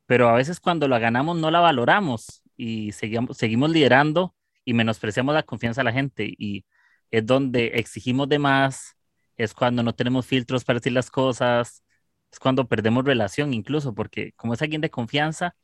Pero 0.06 0.28
a 0.28 0.34
veces 0.34 0.60
cuando 0.60 0.88
la 0.88 1.00
ganamos 1.00 1.38
no 1.38 1.52
la 1.52 1.60
valoramos 1.60 2.41
y 2.62 2.92
seguimos, 2.92 3.38
seguimos 3.38 3.72
liderando 3.72 4.36
y 4.64 4.76
menospreciamos 4.76 5.34
la 5.34 5.42
confianza 5.42 5.82
a 5.82 5.84
la 5.84 5.92
gente. 5.92 6.32
Y 6.38 6.64
es 7.10 7.26
donde 7.26 7.72
exigimos 7.74 8.30
de 8.30 8.38
más, 8.38 8.96
es 9.36 9.56
cuando 9.56 9.82
no 9.82 9.96
tenemos 9.96 10.28
filtros 10.28 10.64
para 10.64 10.78
decir 10.78 10.94
las 10.94 11.10
cosas, 11.10 11.84
es 12.32 12.40
cuando 12.40 12.68
perdemos 12.68 13.04
relación 13.04 13.54
incluso, 13.56 13.96
porque 13.96 14.34
como 14.34 14.54
es 14.54 14.62
alguien 14.62 14.82
de 14.82 14.92
confianza, 14.92 15.56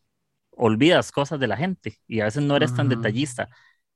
olvidas 0.50 1.12
cosas 1.12 1.40
de 1.40 1.46
la 1.46 1.56
gente 1.58 2.00
y 2.08 2.22
a 2.22 2.26
veces 2.26 2.42
no 2.42 2.56
eres 2.56 2.74
tan 2.74 2.90
detallista. 2.90 3.48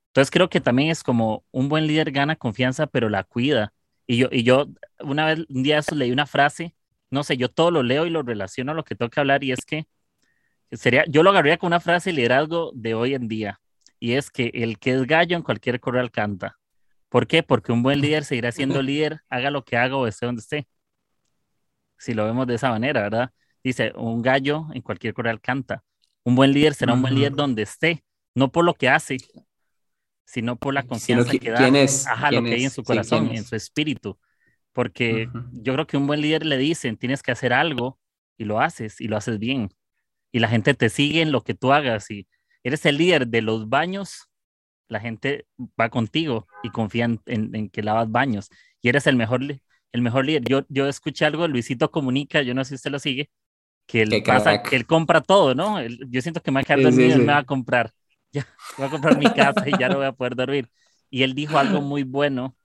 Entonces 0.09 0.29
creo 0.29 0.49
que 0.49 0.61
también 0.61 0.91
es 0.91 1.03
como 1.03 1.43
un 1.49 1.69
buen 1.69 1.87
líder 1.87 2.11
gana 2.11 2.35
confianza, 2.35 2.85
pero 2.85 3.09
la 3.09 3.23
cuida. 3.23 3.73
Y 4.05 4.17
yo, 4.17 4.27
y 4.31 4.43
yo 4.43 4.67
una 4.99 5.25
vez, 5.25 5.39
un 5.49 5.63
día 5.63 5.79
eso 5.79 5.95
leí 5.95 6.11
una 6.11 6.27
frase, 6.27 6.75
no 7.09 7.23
sé, 7.23 7.35
yo 7.37 7.49
todo 7.49 7.71
lo 7.71 7.81
leo 7.81 8.05
y 8.05 8.11
lo 8.11 8.21
relaciono 8.21 8.73
a 8.73 8.75
lo 8.75 8.83
que 8.83 8.95
tengo 8.95 9.09
que 9.09 9.19
hablar 9.19 9.43
y 9.43 9.51
es 9.53 9.65
que 9.65 9.87
sería, 10.71 11.05
yo 11.07 11.23
lo 11.23 11.29
agarraría 11.29 11.57
con 11.57 11.67
una 11.67 11.79
frase 11.79 12.09
de 12.09 12.17
liderazgo 12.17 12.71
de 12.73 12.93
hoy 12.93 13.13
en 13.13 13.27
día 13.27 13.59
y 13.99 14.13
es 14.13 14.29
que 14.29 14.51
el 14.53 14.79
que 14.79 14.93
es 14.93 15.05
gallo 15.05 15.35
en 15.35 15.43
cualquier 15.43 15.79
corral 15.79 16.11
canta. 16.11 16.57
¿Por 17.09 17.27
qué? 17.27 17.43
Porque 17.43 17.71
un 17.71 17.83
buen 17.83 18.01
líder 18.01 18.23
seguirá 18.23 18.51
siendo 18.51 18.81
líder, 18.81 19.21
haga 19.29 19.51
lo 19.51 19.63
que 19.63 19.77
haga 19.77 19.95
o 19.95 20.07
esté 20.07 20.25
donde 20.25 20.41
esté 20.41 20.67
si 22.01 22.15
lo 22.15 22.25
vemos 22.25 22.47
de 22.47 22.55
esa 22.55 22.69
manera, 22.71 23.01
¿verdad? 23.01 23.31
Dice, 23.63 23.93
un 23.95 24.23
gallo 24.23 24.65
en 24.73 24.81
cualquier 24.81 25.13
corral 25.13 25.39
canta. 25.39 25.83
Un 26.23 26.33
buen 26.33 26.51
líder 26.51 26.73
será 26.73 26.93
un 26.93 27.01
buen 27.03 27.13
líder 27.13 27.33
donde 27.33 27.61
esté, 27.61 28.03
no 28.33 28.51
por 28.51 28.65
lo 28.65 28.73
que 28.73 28.89
hace, 28.89 29.17
sino 30.25 30.55
por 30.55 30.73
la 30.73 30.81
confianza 30.81 31.31
que, 31.31 31.51
da, 31.51 31.59
ajá, 32.07 32.31
lo 32.31 32.43
que 32.43 32.53
hay 32.55 32.63
en 32.63 32.71
su 32.71 32.83
corazón, 32.83 33.29
en 33.31 33.43
su 33.43 33.55
espíritu. 33.55 34.17
Porque 34.73 35.29
yo 35.51 35.73
creo 35.73 35.85
que 35.85 35.97
un 35.97 36.07
buen 36.07 36.21
líder 36.21 36.43
le 36.43 36.57
dicen, 36.57 36.97
tienes 36.97 37.21
que 37.21 37.33
hacer 37.33 37.53
algo 37.53 37.99
y 38.35 38.45
lo 38.45 38.59
haces 38.59 38.99
y 38.99 39.07
lo 39.07 39.15
haces 39.15 39.37
bien. 39.37 39.69
Y 40.31 40.39
la 40.39 40.47
gente 40.47 40.73
te 40.73 40.89
sigue 40.89 41.21
en 41.21 41.31
lo 41.31 41.43
que 41.43 41.53
tú 41.53 41.73
hagas 41.73 42.09
y 42.11 42.27
eres 42.63 42.85
el 42.85 42.97
líder 42.97 43.27
de 43.27 43.41
los 43.41 43.69
baños, 43.69 44.29
la 44.87 44.99
gente 44.99 45.45
va 45.79 45.89
contigo 45.89 46.47
y 46.63 46.69
confía 46.69 47.05
en, 47.05 47.21
en 47.25 47.69
que 47.69 47.81
lavas 47.83 48.09
baños 48.11 48.49
y 48.81 48.89
eres 48.89 49.07
el 49.07 49.15
mejor 49.15 49.41
el 49.91 50.01
mejor 50.01 50.25
líder. 50.25 50.43
Yo, 50.47 50.65
yo 50.69 50.87
escuché 50.87 51.25
algo, 51.25 51.47
Luisito 51.47 51.91
Comunica, 51.91 52.41
yo 52.41 52.53
no 52.53 52.63
sé 52.63 52.69
si 52.69 52.75
usted 52.75 52.91
lo 52.91 52.99
sigue, 52.99 53.29
que 53.85 54.03
él, 54.03 54.23
pasa, 54.25 54.63
que 54.63 54.75
él 54.75 54.85
compra 54.85 55.21
todo, 55.21 55.53
¿no? 55.53 55.81
yo 55.81 56.21
siento 56.21 56.41
que 56.41 56.51
me 56.51 56.61
va 56.61 56.75
a 56.75 56.77
dormido, 56.77 57.17
me 57.17 57.25
va 57.25 57.39
a 57.39 57.43
comprar. 57.43 57.91
Ya, 58.33 58.47
va 58.79 58.85
a 58.85 58.89
comprar 58.89 59.17
mi 59.17 59.25
casa 59.25 59.67
y 59.67 59.77
ya 59.77 59.89
no 59.89 59.97
voy 59.97 60.05
a 60.05 60.13
poder 60.13 60.37
dormir. 60.37 60.69
Y 61.09 61.23
él 61.23 61.33
dijo 61.33 61.57
algo 61.57 61.81
muy 61.81 62.03
bueno, 62.03 62.55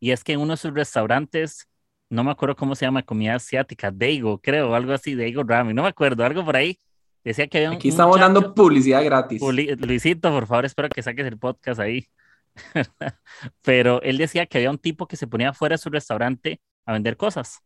y 0.00 0.10
es 0.10 0.24
que 0.24 0.32
en 0.32 0.40
uno 0.40 0.54
de 0.54 0.56
sus 0.56 0.74
restaurantes, 0.74 1.68
no 2.08 2.24
me 2.24 2.30
acuerdo 2.30 2.56
cómo 2.56 2.74
se 2.74 2.84
llama, 2.84 3.02
comida 3.02 3.34
asiática, 3.34 3.90
Daigo, 3.90 4.38
creo, 4.38 4.74
algo 4.74 4.92
así, 4.92 5.14
Daigo 5.14 5.42
Ramen, 5.42 5.74
no 5.74 5.82
me 5.82 5.88
acuerdo, 5.88 6.24
algo 6.24 6.44
por 6.44 6.56
ahí. 6.56 6.78
Decía 7.24 7.48
que 7.48 7.58
había 7.58 7.70
un, 7.70 7.76
Aquí 7.76 7.88
estamos 7.88 8.20
dando 8.20 8.54
publicidad 8.54 9.04
gratis. 9.04 9.42
Luisito, 9.42 10.30
por 10.30 10.46
favor, 10.46 10.64
espero 10.64 10.88
que 10.88 11.02
saques 11.02 11.26
el 11.26 11.38
podcast 11.38 11.80
ahí. 11.80 12.06
Pero 13.62 14.00
él 14.02 14.16
decía 14.16 14.46
que 14.46 14.58
había 14.58 14.70
un 14.70 14.78
tipo 14.78 15.08
que 15.08 15.16
se 15.16 15.26
ponía 15.26 15.52
fuera 15.52 15.74
de 15.74 15.78
su 15.78 15.90
restaurante 15.90 16.60
a 16.84 16.92
vender 16.92 17.16
cosas 17.16 17.60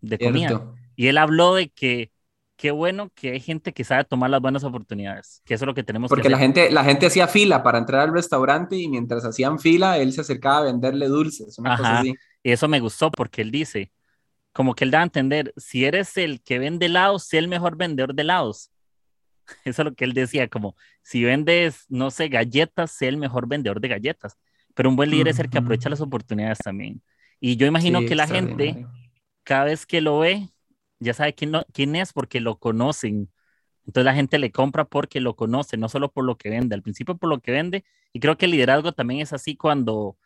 de 0.00 0.18
comida. 0.18 0.62
Y 0.94 1.08
él 1.08 1.18
habló 1.18 1.56
de 1.56 1.70
que 1.70 2.12
qué 2.56 2.70
bueno 2.70 3.10
que 3.14 3.32
hay 3.32 3.40
gente 3.40 3.72
que 3.72 3.84
sabe 3.84 4.04
tomar 4.04 4.30
las 4.30 4.40
buenas 4.40 4.62
oportunidades, 4.64 5.42
que 5.44 5.54
eso 5.54 5.64
es 5.64 5.66
lo 5.66 5.74
que 5.74 5.82
tenemos 5.82 6.08
Porque 6.10 6.24
que 6.24 6.28
la 6.28 6.38
gente 6.38 6.70
la 6.70 6.84
gente 6.84 7.06
hacía 7.06 7.26
fila 7.26 7.62
para 7.62 7.78
entrar 7.78 8.02
al 8.02 8.12
restaurante 8.12 8.76
y 8.76 8.86
mientras 8.86 9.24
hacían 9.24 9.58
fila 9.58 9.96
él 9.96 10.12
se 10.12 10.20
acercaba 10.20 10.58
a 10.58 10.62
venderle 10.64 11.08
dulces, 11.08 11.58
una 11.58 11.76
cosa 11.76 12.00
así. 12.00 12.14
Y 12.42 12.52
eso 12.52 12.68
me 12.68 12.80
gustó 12.80 13.10
porque 13.10 13.42
él 13.42 13.50
dice, 13.50 13.92
como 14.52 14.74
que 14.74 14.84
él 14.84 14.90
da 14.90 15.00
a 15.00 15.04
entender, 15.04 15.52
si 15.56 15.84
eres 15.84 16.16
el 16.16 16.42
que 16.42 16.58
vende 16.58 16.86
helados, 16.86 17.24
sé 17.26 17.38
el 17.38 17.48
mejor 17.48 17.76
vendedor 17.76 18.14
de 18.14 18.22
helados. 18.22 18.70
Eso 19.64 19.82
es 19.82 19.86
lo 19.86 19.94
que 19.94 20.04
él 20.04 20.12
decía, 20.12 20.48
como 20.48 20.76
si 21.02 21.24
vendes, 21.24 21.84
no 21.88 22.10
sé, 22.10 22.28
galletas, 22.28 22.92
sé 22.92 23.08
el 23.08 23.16
mejor 23.16 23.48
vendedor 23.48 23.80
de 23.80 23.88
galletas. 23.88 24.38
Pero 24.74 24.88
un 24.88 24.96
buen 24.96 25.10
líder 25.10 25.28
es 25.28 25.38
el 25.38 25.50
que 25.50 25.58
aprovecha 25.58 25.88
las 25.88 26.00
oportunidades 26.00 26.58
también. 26.58 27.02
Y 27.40 27.56
yo 27.56 27.66
imagino 27.66 28.00
que 28.00 28.14
la 28.14 28.26
gente, 28.26 28.86
cada 29.42 29.64
vez 29.64 29.86
que 29.86 30.00
lo 30.00 30.20
ve, 30.20 30.48
ya 31.00 31.14
sabe 31.14 31.34
quién, 31.34 31.52
quién 31.72 31.96
es 31.96 32.12
porque 32.12 32.40
lo 32.40 32.58
conocen. 32.58 33.30
Entonces 33.86 34.04
la 34.04 34.14
gente 34.14 34.38
le 34.38 34.52
compra 34.52 34.84
porque 34.84 35.20
lo 35.20 35.34
conoce, 35.34 35.76
no 35.76 35.88
solo 35.88 36.12
por 36.12 36.24
lo 36.24 36.36
que 36.36 36.50
vende. 36.50 36.74
Al 36.74 36.82
principio 36.82 37.16
por 37.16 37.28
lo 37.28 37.40
que 37.40 37.50
vende. 37.50 37.84
Y 38.12 38.20
creo 38.20 38.36
que 38.36 38.44
el 38.44 38.52
liderazgo 38.52 38.92
también 38.92 39.20
es 39.20 39.32
así 39.32 39.56
cuando 39.56 40.16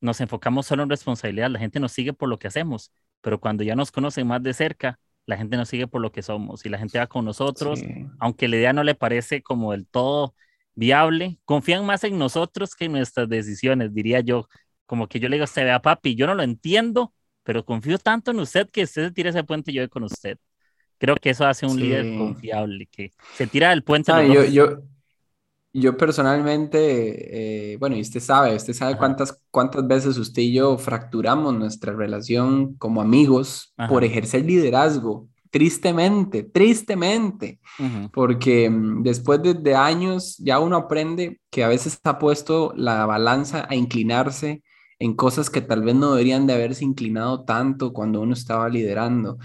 nos 0.00 0.20
enfocamos 0.20 0.66
solo 0.66 0.82
en 0.82 0.90
responsabilidad. 0.90 1.50
La 1.50 1.58
gente 1.58 1.80
nos 1.80 1.92
sigue 1.92 2.12
por 2.12 2.28
lo 2.28 2.38
que 2.38 2.48
hacemos, 2.48 2.92
pero 3.20 3.40
cuando 3.40 3.64
ya 3.64 3.74
nos 3.74 3.90
conocen 3.92 4.26
más 4.26 4.42
de 4.42 4.54
cerca, 4.54 4.98
la 5.26 5.36
gente 5.36 5.56
nos 5.56 5.68
sigue 5.68 5.86
por 5.86 6.00
lo 6.00 6.10
que 6.10 6.22
somos 6.22 6.64
y 6.64 6.68
la 6.68 6.78
gente 6.78 6.98
va 6.98 7.06
con 7.06 7.24
nosotros, 7.24 7.82
aunque 8.18 8.48
la 8.48 8.56
idea 8.56 8.72
no 8.72 8.82
le 8.82 8.94
parece 8.94 9.42
como 9.42 9.72
del 9.72 9.86
todo 9.86 10.34
viable, 10.74 11.38
confían 11.44 11.84
más 11.84 12.04
en 12.04 12.18
nosotros 12.18 12.74
que 12.74 12.86
en 12.86 12.92
nuestras 12.92 13.28
decisiones, 13.28 13.92
diría 13.92 14.20
yo. 14.20 14.48
Como 14.86 15.06
que 15.06 15.20
yo 15.20 15.28
le 15.28 15.36
digo, 15.36 15.46
se 15.46 15.64
vea 15.64 15.82
papi, 15.82 16.14
yo 16.14 16.26
no 16.26 16.34
lo 16.34 16.42
entiendo, 16.42 17.12
pero 17.42 17.64
confío 17.64 17.98
tanto 17.98 18.30
en 18.30 18.40
usted 18.40 18.70
que 18.70 18.84
usted 18.84 19.08
se 19.08 19.10
tire 19.10 19.30
ese 19.30 19.44
puente 19.44 19.70
y 19.70 19.74
yo 19.74 19.82
voy 19.82 19.88
con 19.88 20.04
usted. 20.04 20.38
Creo 20.96 21.16
que 21.16 21.30
eso 21.30 21.46
hace 21.46 21.66
un 21.66 21.78
líder 21.78 22.16
confiable, 22.16 22.88
que 22.90 23.12
se 23.34 23.46
tira 23.46 23.70
del 23.70 23.84
puente. 23.84 24.12
yo, 24.32 24.44
yo, 24.44 24.82
yo 25.72 25.96
personalmente, 25.96 27.72
eh, 27.72 27.76
bueno, 27.76 27.96
y 27.96 28.00
usted 28.00 28.20
sabe, 28.20 28.54
usted 28.56 28.72
sabe 28.72 28.96
cuántas, 28.96 29.40
cuántas 29.50 29.86
veces 29.86 30.16
usted 30.16 30.42
y 30.42 30.54
yo 30.54 30.78
fracturamos 30.78 31.54
nuestra 31.54 31.92
relación 31.92 32.74
como 32.74 33.00
amigos 33.00 33.74
por 33.88 34.04
ejercer 34.04 34.44
liderazgo. 34.44 35.28
Tristemente, 35.50 36.42
tristemente, 36.42 37.58
porque 38.12 38.68
mm, 38.68 39.02
después 39.02 39.40
de, 39.42 39.74
años 39.74 40.36
ya 40.38 40.58
uno 40.58 40.76
aprende 40.76 41.40
que 41.50 41.64
a 41.64 41.68
veces 41.68 41.94
está 41.94 42.18
puesto 42.18 42.74
la 42.76 43.06
balanza 43.06 43.66
a 43.68 43.74
inclinarse 43.74 44.62
en 44.98 45.14
cosas 45.14 45.48
que 45.48 45.62
tal 45.62 45.84
vez 45.84 45.94
no 45.94 46.10
deberían 46.12 46.46
de 46.46 46.54
haberse 46.54 46.84
inclinado 46.84 47.44
tanto 47.44 47.92
cuando 47.92 48.20
uno 48.20 48.34
estaba 48.34 48.68
liderando. 48.68 49.38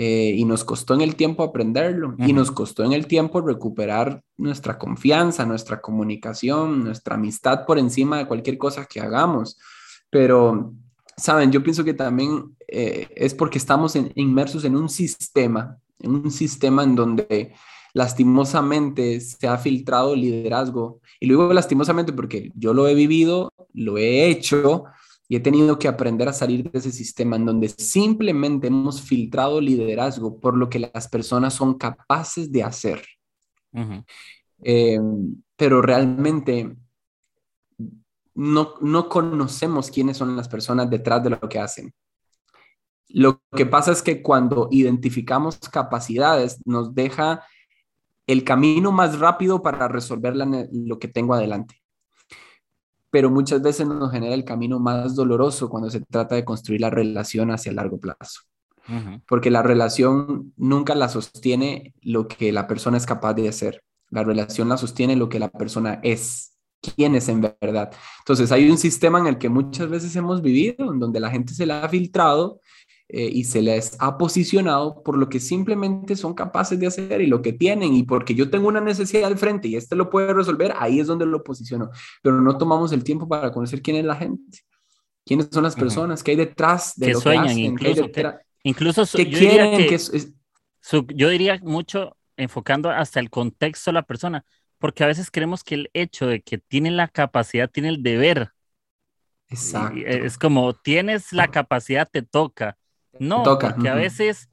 Eh, 0.00 0.32
y 0.36 0.44
nos 0.44 0.62
costó 0.62 0.94
en 0.94 1.00
el 1.00 1.16
tiempo 1.16 1.42
aprenderlo 1.42 2.14
y 2.18 2.32
nos 2.32 2.52
costó 2.52 2.84
en 2.84 2.92
el 2.92 3.08
tiempo 3.08 3.40
recuperar 3.40 4.22
nuestra 4.36 4.78
confianza, 4.78 5.44
nuestra 5.44 5.80
comunicación, 5.80 6.84
nuestra 6.84 7.16
amistad 7.16 7.66
por 7.66 7.80
encima 7.80 8.18
de 8.18 8.28
cualquier 8.28 8.58
cosa 8.58 8.86
que 8.86 9.00
hagamos. 9.00 9.58
Pero, 10.08 10.72
saben, 11.16 11.50
yo 11.50 11.64
pienso 11.64 11.82
que 11.82 11.94
también 11.94 12.56
eh, 12.68 13.08
es 13.16 13.34
porque 13.34 13.58
estamos 13.58 13.98
inmersos 14.14 14.64
en 14.64 14.76
un 14.76 14.88
sistema, 14.88 15.76
en 15.98 16.14
un 16.14 16.30
sistema 16.30 16.84
en 16.84 16.94
donde 16.94 17.54
lastimosamente 17.92 19.20
se 19.20 19.48
ha 19.48 19.58
filtrado 19.58 20.14
liderazgo. 20.14 21.00
Y 21.18 21.26
luego 21.26 21.52
lastimosamente 21.52 22.12
porque 22.12 22.52
yo 22.54 22.72
lo 22.72 22.86
he 22.86 22.94
vivido, 22.94 23.52
lo 23.72 23.98
he 23.98 24.28
hecho 24.28 24.84
y 25.28 25.36
he 25.36 25.40
tenido 25.40 25.78
que 25.78 25.88
aprender 25.88 26.26
a 26.26 26.32
salir 26.32 26.70
de 26.70 26.78
ese 26.78 26.90
sistema 26.90 27.36
en 27.36 27.44
donde 27.44 27.68
simplemente 27.68 28.68
hemos 28.68 29.02
filtrado 29.02 29.60
liderazgo 29.60 30.40
por 30.40 30.56
lo 30.56 30.70
que 30.70 30.78
las 30.78 31.06
personas 31.08 31.52
son 31.52 31.74
capaces 31.74 32.50
de 32.50 32.62
hacer. 32.62 33.04
Eh, 34.62 34.98
pero 35.54 35.82
realmente 35.82 36.74
no, 38.34 38.74
no 38.80 39.08
conocemos 39.10 39.90
quiénes 39.90 40.16
son 40.16 40.34
las 40.34 40.48
personas 40.48 40.88
detrás 40.88 41.22
de 41.22 41.30
lo 41.30 41.40
que 41.40 41.58
hacen. 41.58 41.92
Lo 43.08 43.42
que 43.54 43.66
pasa 43.66 43.92
es 43.92 44.02
que 44.02 44.22
cuando 44.22 44.68
identificamos 44.70 45.58
capacidades 45.58 46.58
nos 46.64 46.94
deja 46.94 47.44
el 48.26 48.44
camino 48.44 48.92
más 48.92 49.18
rápido 49.18 49.62
para 49.62 49.88
resolver 49.88 50.34
lo 50.36 50.98
que 50.98 51.08
tengo 51.08 51.34
adelante 51.34 51.82
pero 53.10 53.30
muchas 53.30 53.62
veces 53.62 53.86
nos 53.86 54.12
genera 54.12 54.34
el 54.34 54.44
camino 54.44 54.78
más 54.78 55.14
doloroso 55.14 55.68
cuando 55.68 55.90
se 55.90 56.00
trata 56.00 56.34
de 56.34 56.44
construir 56.44 56.80
la 56.80 56.90
relación 56.90 57.50
hacia 57.50 57.72
largo 57.72 57.98
plazo. 57.98 58.42
Porque 59.26 59.50
la 59.50 59.62
relación 59.62 60.54
nunca 60.56 60.94
la 60.94 61.10
sostiene 61.10 61.94
lo 62.00 62.26
que 62.26 62.52
la 62.52 62.66
persona 62.66 62.96
es 62.96 63.04
capaz 63.04 63.34
de 63.34 63.46
hacer. 63.46 63.82
La 64.08 64.24
relación 64.24 64.70
la 64.70 64.78
sostiene 64.78 65.14
lo 65.14 65.28
que 65.28 65.38
la 65.38 65.50
persona 65.50 66.00
es, 66.02 66.56
quién 66.80 67.14
es 67.14 67.28
en 67.28 67.42
verdad. 67.42 67.90
Entonces 68.20 68.50
hay 68.50 68.70
un 68.70 68.78
sistema 68.78 69.18
en 69.18 69.26
el 69.26 69.36
que 69.36 69.50
muchas 69.50 69.90
veces 69.90 70.16
hemos 70.16 70.40
vivido, 70.40 70.90
en 70.90 70.98
donde 70.98 71.20
la 71.20 71.30
gente 71.30 71.52
se 71.52 71.66
la 71.66 71.84
ha 71.84 71.88
filtrado 71.90 72.60
eh, 73.10 73.30
y 73.32 73.44
se 73.44 73.62
les 73.62 73.96
ha 74.00 74.18
posicionado 74.18 75.02
por 75.02 75.16
lo 75.16 75.30
que 75.30 75.40
simplemente 75.40 76.14
son 76.14 76.34
capaces 76.34 76.78
de 76.78 76.88
hacer 76.88 77.22
y 77.22 77.26
lo 77.26 77.40
que 77.40 77.54
tienen 77.54 77.94
y 77.94 78.02
porque 78.02 78.34
yo 78.34 78.50
tengo 78.50 78.68
una 78.68 78.82
necesidad 78.82 79.24
al 79.24 79.38
frente 79.38 79.68
y 79.68 79.76
este 79.76 79.96
lo 79.96 80.10
puede 80.10 80.34
resolver, 80.34 80.74
ahí 80.76 81.00
es 81.00 81.06
donde 81.06 81.24
lo 81.24 81.42
posiciono, 81.42 81.88
pero 82.22 82.42
no 82.42 82.58
tomamos 82.58 82.92
el 82.92 83.02
tiempo 83.02 83.26
para 83.26 83.50
conocer 83.50 83.80
quién 83.80 83.96
es 83.96 84.04
la 84.04 84.14
gente, 84.14 84.58
quiénes 85.24 85.48
son 85.50 85.62
las 85.62 85.74
personas, 85.74 86.22
qué 86.22 86.32
hay 86.32 86.36
detrás 86.36 86.92
de 86.96 87.14
lo 87.14 87.20
sueñan, 87.20 87.46
que 87.46 87.52
hacen, 87.52 87.64
incluso, 87.64 88.12
qué 88.12 88.34
incluso 88.62 89.04
yo 89.04 89.24
quieren, 89.24 89.78
diría 89.78 89.98
yo 91.14 91.28
diría 91.30 91.60
mucho 91.62 92.14
enfocando 92.36 92.90
hasta 92.90 93.20
el 93.20 93.30
contexto 93.30 93.90
de 93.90 93.94
la 93.94 94.02
persona, 94.02 94.44
porque 94.78 95.04
a 95.04 95.08
veces 95.08 95.30
creemos 95.30 95.64
que 95.64 95.74
el 95.74 95.90
hecho 95.92 96.26
de 96.26 96.42
que 96.42 96.58
tiene 96.58 96.90
la 96.90 97.08
capacidad, 97.08 97.70
tiene 97.70 97.88
el 97.88 98.02
deber. 98.02 98.52
Exacto. 99.48 99.98
Es 100.04 100.36
como 100.36 100.74
tienes 100.74 101.32
la 101.32 101.48
capacidad, 101.48 102.08
te 102.10 102.20
toca 102.22 102.77
no, 103.20 103.42
porque 103.58 103.88
a 103.88 103.94
veces 103.94 104.48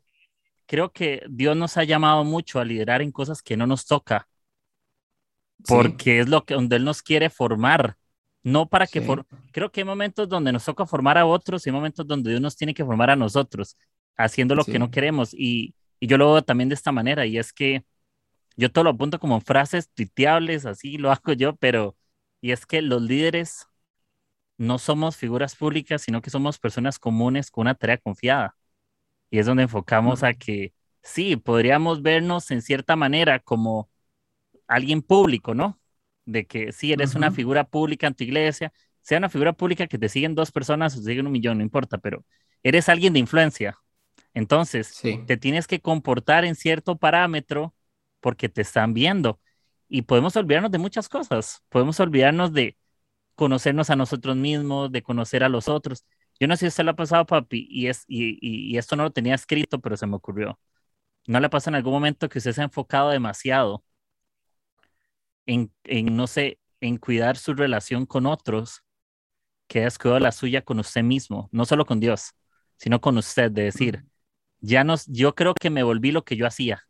creo 0.66 0.92
que 0.92 1.24
Dios 1.30 1.56
nos 1.56 1.78
ha 1.78 1.84
llamado 1.84 2.24
mucho 2.24 2.60
a 2.60 2.66
liderar 2.66 3.02
en 3.02 3.12
cosas 3.12 3.42
que 3.42 3.58
no 3.58 3.68
nos 3.68 3.86
toca, 3.86 4.28
porque 5.68 6.20
es 6.20 6.30
lo 6.30 6.46
que 6.46 6.54
donde 6.54 6.76
Él 6.76 6.84
nos 6.84 7.02
quiere 7.02 7.30
formar, 7.30 7.98
no 8.44 8.68
para 8.68 8.88
que 8.88 9.06
creo 9.52 9.72
que 9.72 9.82
hay 9.82 9.86
momentos 9.86 10.30
donde 10.30 10.52
nos 10.52 10.66
toca 10.66 10.86
formar 10.86 11.18
a 11.18 11.26
otros 11.26 11.66
y 11.66 11.70
hay 11.70 11.74
momentos 11.74 12.06
donde 12.06 12.30
Dios 12.30 12.42
nos 12.42 12.56
tiene 12.56 12.74
que 12.74 12.86
formar 12.86 13.10
a 13.10 13.16
nosotros, 13.16 13.78
haciendo 14.18 14.56
lo 14.56 14.64
que 14.64 14.80
no 14.80 14.92
queremos. 14.92 15.34
Y, 15.34 15.74
y, 16.00 16.08
yo 16.08 16.18
lo 16.18 16.32
veo 16.34 16.44
también 16.44 16.70
de 16.70 16.76
esta 16.76 16.92
manera 16.92 17.26
y 17.26 17.38
es 17.38 17.52
que 17.52 17.84
yo 18.56 18.72
todo 18.72 18.84
lo 18.84 18.92
apunto 18.92 19.20
como 19.20 19.42
frases 19.42 19.90
tuiteables, 19.94 20.66
así 20.66 20.98
lo 20.98 21.12
hago 21.12 21.34
yo, 21.34 21.56
pero 21.56 21.96
y 22.42 22.52
es 22.52 22.66
que 22.66 22.82
los 22.82 23.02
líderes 23.02 23.66
no 24.58 24.78
somos 24.80 25.18
figuras 25.18 25.56
públicas, 25.56 26.02
sino 26.02 26.22
que 26.22 26.30
somos 26.30 26.60
personas 26.60 27.00
comunes 27.00 27.52
con 27.52 27.64
una 27.64 27.76
tarea 27.76 27.98
confiada. 27.98 28.56
Y 29.30 29.40
es 29.40 29.46
donde 29.46 29.64
enfocamos 29.64 30.24
a 30.24 30.34
que 30.34 30.74
sí, 31.04 31.36
podríamos 31.36 32.02
vernos 32.02 32.52
en 32.52 32.62
cierta 32.62 32.96
manera 32.96 33.40
como 33.40 33.90
alguien 34.68 35.02
público, 35.02 35.54
¿no? 35.54 35.80
De 36.26 36.46
que 36.46 36.72
sí, 36.72 36.94
eres 36.94 37.16
una 37.16 37.32
figura 37.32 37.66
pública 37.66 38.08
en 38.08 38.16
tu 38.16 38.24
iglesia, 38.24 38.74
sea 39.02 39.20
una 39.20 39.30
figura 39.30 39.54
pública 39.54 39.88
que 39.88 39.98
te 40.00 40.10
siguen 40.10 40.36
dos 40.36 40.52
personas 40.52 40.96
o 40.96 41.00
te 41.00 41.06
siguen 41.06 41.28
un 41.28 41.32
millón, 41.32 41.58
no 41.58 41.64
importa, 41.64 41.98
pero 41.98 42.26
eres 42.64 42.90
alguien 42.90 43.14
de 43.14 43.20
influencia. 43.20 43.78
Entonces, 44.34 45.00
te 45.26 45.38
tienes 45.38 45.68
que 45.68 45.80
comportar 45.80 46.46
en 46.46 46.56
cierto 46.56 46.98
parámetro 46.98 47.74
porque 48.20 48.50
te 48.50 48.62
están 48.62 48.94
viendo. 48.94 49.40
Y 49.88 50.02
podemos 50.04 50.36
olvidarnos 50.36 50.72
de 50.72 50.80
muchas 50.80 51.08
cosas. 51.08 51.64
Podemos 51.70 52.00
olvidarnos 52.00 52.52
de, 52.52 52.76
conocernos 53.36 53.90
a 53.90 53.96
nosotros 53.96 54.36
mismos, 54.36 54.92
de 54.92 55.04
conocer 55.04 55.44
a 55.44 55.50
los 55.50 55.68
otros. 55.68 56.06
Yo 56.40 56.48
no 56.48 56.56
sé 56.56 56.62
si 56.62 56.68
usted 56.68 56.84
lo 56.86 56.92
ha 56.92 56.96
pasado, 56.96 57.26
papi, 57.26 57.68
y, 57.70 57.88
es, 57.88 58.06
y, 58.08 58.38
y, 58.42 58.78
esto 58.78 58.96
no 58.96 59.04
lo 59.04 59.12
tenía 59.12 59.36
escrito, 59.36 59.80
pero 59.80 59.98
se 59.98 60.08
me 60.08 60.16
ocurrió. 60.16 60.60
¿No 61.28 61.40
le 61.40 61.50
pasa 61.50 61.70
en 61.70 61.76
algún 61.76 61.94
momento 61.94 62.30
que 62.30 62.40
usted 62.40 62.54
se 62.54 62.62
ha 62.62 62.66
enfocado 62.66 63.10
demasiado 63.10 63.84
en, 65.46 65.72
en 65.84 66.16
no 66.16 66.28
sé, 66.28 66.60
en 66.82 66.98
cuidar 66.98 67.38
su 67.38 67.54
relación 67.54 68.06
con 68.06 68.26
otros, 68.26 68.84
que 69.68 69.82
ha 69.82 69.84
descuidado 69.86 70.20
la 70.20 70.32
suya 70.32 70.64
con 70.64 70.80
usted 70.80 71.04
mismo, 71.04 71.50
no 71.52 71.66
solo 71.66 71.86
con 71.86 72.00
Dios, 72.00 72.34
sino 72.78 73.02
con 73.02 73.18
usted, 73.18 73.52
de 73.52 73.64
decir, 73.64 74.06
ya 74.60 74.84
no, 74.84 74.96
yo 75.08 75.36
creo 75.36 75.54
que 75.54 75.70
me 75.70 75.84
volví 75.84 76.12
lo 76.12 76.24
que 76.24 76.36
yo 76.36 76.48
hacía. 76.48 76.84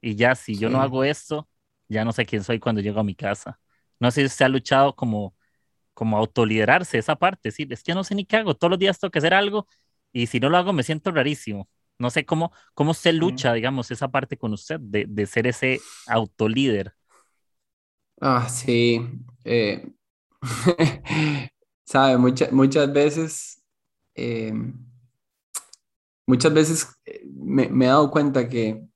Y 0.00 0.16
ya 0.16 0.34
si 0.34 0.56
yo 0.56 0.70
no 0.70 0.80
hago 0.80 1.04
esto, 1.04 1.48
ya 1.88 2.04
no 2.04 2.12
sé 2.12 2.24
quién 2.26 2.44
soy 2.44 2.58
cuando 2.58 2.80
llego 2.80 3.00
a 3.00 3.04
mi 3.04 3.14
casa. 3.14 3.60
No 3.98 4.10
sé 4.10 4.28
si 4.28 4.36
se 4.36 4.44
ha 4.44 4.48
luchado 4.48 4.96
como, 4.96 5.34
como 6.00 6.16
autoliderarse 6.18 6.96
esa 6.98 7.16
parte, 7.16 7.50
sí, 7.52 7.66
es 7.70 7.82
que 7.84 7.94
no 7.94 8.04
sé 8.04 8.14
ni 8.14 8.24
qué 8.24 8.38
hago, 8.38 8.54
todos 8.56 8.70
los 8.70 8.78
días 8.80 8.98
tengo 8.98 9.12
que 9.12 9.18
hacer 9.20 9.34
algo 9.34 9.68
y 10.14 10.28
si 10.28 10.40
no 10.40 10.48
lo 10.48 10.56
hago 10.56 10.72
me 10.72 10.82
siento 10.82 11.12
rarísimo. 11.12 11.68
No 11.98 12.08
sé 12.10 12.24
cómo, 12.24 12.52
cómo 12.74 12.94
se 12.94 13.12
lucha, 13.12 13.52
digamos, 13.52 13.90
esa 13.90 14.08
parte 14.10 14.38
con 14.38 14.54
usted 14.54 14.80
de, 14.80 15.04
de 15.08 15.26
ser 15.26 15.46
ese 15.46 15.80
autolíder. 16.08 16.94
Ah, 18.20 18.48
sí. 18.48 19.00
Eh, 19.44 19.92
sabe, 21.84 22.18
muchas 22.18 22.92
veces, 22.92 23.62
eh, 24.14 24.52
muchas 26.26 26.52
veces 26.54 26.88
eh, 27.04 27.22
me, 27.34 27.68
me, 27.68 27.86
he 27.86 27.88
dado 27.88 28.10
cuenta 28.10 28.48
que, 28.48 28.86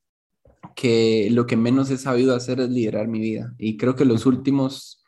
que 0.77 1.29
lo 1.33 1.47
que 1.47 1.57
menos 1.59 1.91
he 1.91 1.99
sabido 1.99 2.37
hacer 2.37 2.61
es 2.61 2.71
liderar 2.71 3.09
mi 3.09 3.21
vida. 3.21 3.55
Y 3.59 3.79
creo 3.79 3.97
que 3.97 4.07
los 4.07 4.27
últimos 4.27 5.04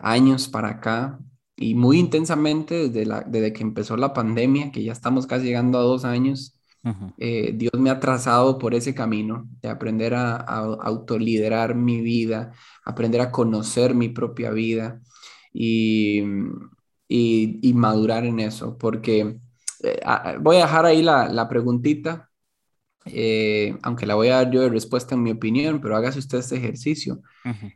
años 0.00 0.48
para 0.48 0.68
acá, 0.68 1.18
y 1.56 1.74
muy 1.74 1.98
intensamente 1.98 2.88
desde, 2.88 3.06
la, 3.06 3.22
desde 3.22 3.52
que 3.52 3.62
empezó 3.62 3.96
la 3.96 4.12
pandemia, 4.12 4.70
que 4.70 4.84
ya 4.84 4.92
estamos 4.92 5.26
casi 5.26 5.46
llegando 5.46 5.78
a 5.78 5.82
dos 5.82 6.04
años, 6.04 6.52
eh, 7.18 7.52
Dios 7.56 7.72
me 7.78 7.90
ha 7.90 7.98
trazado 7.98 8.58
por 8.58 8.72
ese 8.72 8.94
camino 8.94 9.48
de 9.60 9.68
aprender 9.68 10.14
a, 10.14 10.36
autoliderar 10.36 11.74
mi 11.74 12.00
vida, 12.00 12.52
aprender 12.84 13.20
a 13.20 13.32
conocer 13.32 13.92
mi 13.94 14.08
propia 14.08 14.52
vida 14.52 15.00
y, 15.52 16.22
y, 17.08 17.72
madurar 17.74 18.24
en 18.24 18.38
eso, 18.38 18.78
porque 18.78 19.38
eh, 19.82 20.00
voy 20.40 20.56
a 20.56 20.60
dejar 20.60 20.86
ahí 20.86 21.02
la, 21.02 21.28
la 21.28 21.48
preguntita, 21.48 22.25
eh, 23.06 23.78
aunque 23.82 24.06
la 24.06 24.14
voy 24.14 24.28
a 24.28 24.36
dar 24.36 24.50
yo 24.50 24.62
de 24.62 24.68
respuesta 24.68 25.14
en 25.14 25.22
mi 25.22 25.30
opinión, 25.30 25.80
pero 25.80 25.96
hágase 25.96 26.18
usted 26.18 26.38
este 26.38 26.56
ejercicio. 26.56 27.20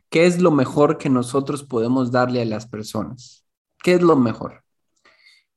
¿Qué 0.09 0.25
es 0.25 0.41
lo 0.41 0.51
mejor 0.51 0.97
que 0.97 1.09
nosotros 1.09 1.63
podemos 1.63 2.11
darle 2.11 2.41
a 2.41 2.45
las 2.45 2.67
personas? 2.67 3.45
¿Qué 3.81 3.93
es 3.93 4.01
lo 4.01 4.15
mejor? 4.15 4.63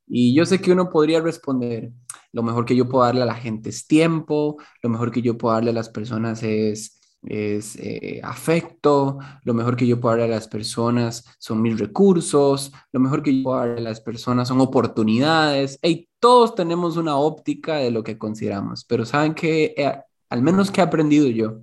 Y 0.07 0.35
yo 0.35 0.47
sé 0.47 0.61
que 0.61 0.73
uno 0.73 0.91
podría 0.91 1.21
responder, 1.21 1.93
lo 2.33 2.43
mejor 2.43 2.65
que 2.65 2.77
yo 2.77 2.89
puedo 2.89 3.05
darle 3.05 3.23
a 3.23 3.27
la 3.27 3.35
gente 3.35 3.71
es 3.71 3.87
tiempo, 3.87 4.57
lo 4.83 4.91
mejor 4.91 5.11
que 5.11 5.23
yo 5.23 5.37
puedo 5.37 5.55
darle 5.55 5.71
a 5.71 5.75
las 5.75 5.89
personas 5.89 6.43
es, 6.43 7.01
es 7.27 7.77
eh, 7.77 8.21
afecto, 8.23 9.19
lo 9.45 9.55
mejor 9.55 9.77
que 9.77 9.87
yo 9.87 10.01
puedo 10.01 10.17
darle 10.17 10.33
a 10.33 10.37
las 10.37 10.49
personas 10.49 11.25
son 11.39 11.63
mis 11.63 11.79
recursos, 11.79 12.73
lo 12.93 13.01
mejor 13.01 13.23
que 13.23 13.37
yo 13.37 13.43
puedo 13.45 13.59
darle 13.59 13.79
a 13.79 13.91
las 13.91 14.01
personas 14.01 14.49
son 14.49 14.61
oportunidades. 14.61 15.79
Hey, 15.83 16.09
todos 16.19 16.55
tenemos 16.55 16.97
una 16.97 17.17
óptica 17.17 17.77
de 17.77 17.91
lo 17.91 18.03
que 18.03 18.19
consideramos, 18.19 18.85
pero 18.85 19.05
saben 19.05 19.35
que, 19.35 19.75
eh, 19.77 20.01
al 20.31 20.43
menos 20.43 20.71
que 20.71 20.81
he 20.81 20.85
aprendido 20.85 21.29
yo, 21.29 21.61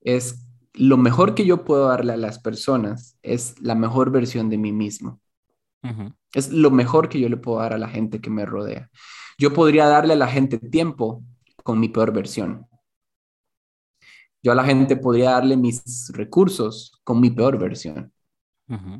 es 0.00 0.46
lo 0.74 0.96
mejor 0.96 1.34
que 1.34 1.44
yo 1.44 1.64
puedo 1.64 1.88
darle 1.88 2.12
a 2.12 2.16
las 2.16 2.38
personas 2.38 3.18
es 3.22 3.60
la 3.60 3.74
mejor 3.74 4.10
versión 4.10 4.48
de 4.50 4.58
mí 4.58 4.72
mismo. 4.72 5.20
Es 6.34 6.52
lo 6.52 6.70
mejor 6.70 7.08
que 7.08 7.18
yo 7.18 7.28
le 7.28 7.36
puedo 7.36 7.58
dar 7.58 7.72
a 7.72 7.78
la 7.78 7.88
gente 7.88 8.20
que 8.20 8.30
me 8.30 8.44
rodea. 8.44 8.90
Yo 9.38 9.52
podría 9.52 9.86
darle 9.86 10.12
a 10.12 10.16
la 10.16 10.28
gente 10.28 10.58
tiempo 10.58 11.24
con 11.64 11.80
mi 11.80 11.88
peor 11.88 12.12
versión. 12.12 12.66
Yo 14.42 14.52
a 14.52 14.54
la 14.54 14.64
gente 14.64 14.96
podría 14.96 15.32
darle 15.32 15.56
mis 15.56 16.10
recursos 16.14 16.92
con 17.04 17.20
mi 17.20 17.30
peor 17.30 17.58
versión. 17.58 18.12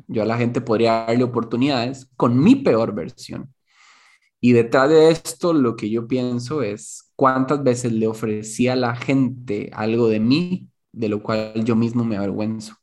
Yo 0.07 0.23
a 0.23 0.25
la 0.25 0.37
gente 0.37 0.59
podría 0.59 1.05
darle 1.05 1.23
oportunidades 1.23 2.09
con 2.17 2.37
mi 2.37 2.55
peor 2.55 2.93
versión. 2.93 3.53
Y 4.41 4.51
detrás 4.51 4.89
de 4.89 5.11
esto 5.11 5.53
lo 5.53 5.75
que 5.75 5.89
yo 5.89 6.07
pienso 6.07 6.61
es 6.61 7.11
cuántas 7.15 7.63
veces 7.63 7.93
le 7.93 8.07
ofrecí 8.07 8.67
a 8.67 8.75
la 8.75 8.95
gente 8.95 9.69
algo 9.73 10.09
de 10.09 10.19
mí, 10.19 10.69
de 10.91 11.09
lo 11.09 11.23
cual 11.23 11.63
yo 11.63 11.75
mismo 11.75 12.03
me 12.03 12.17
avergüenzo, 12.17 12.75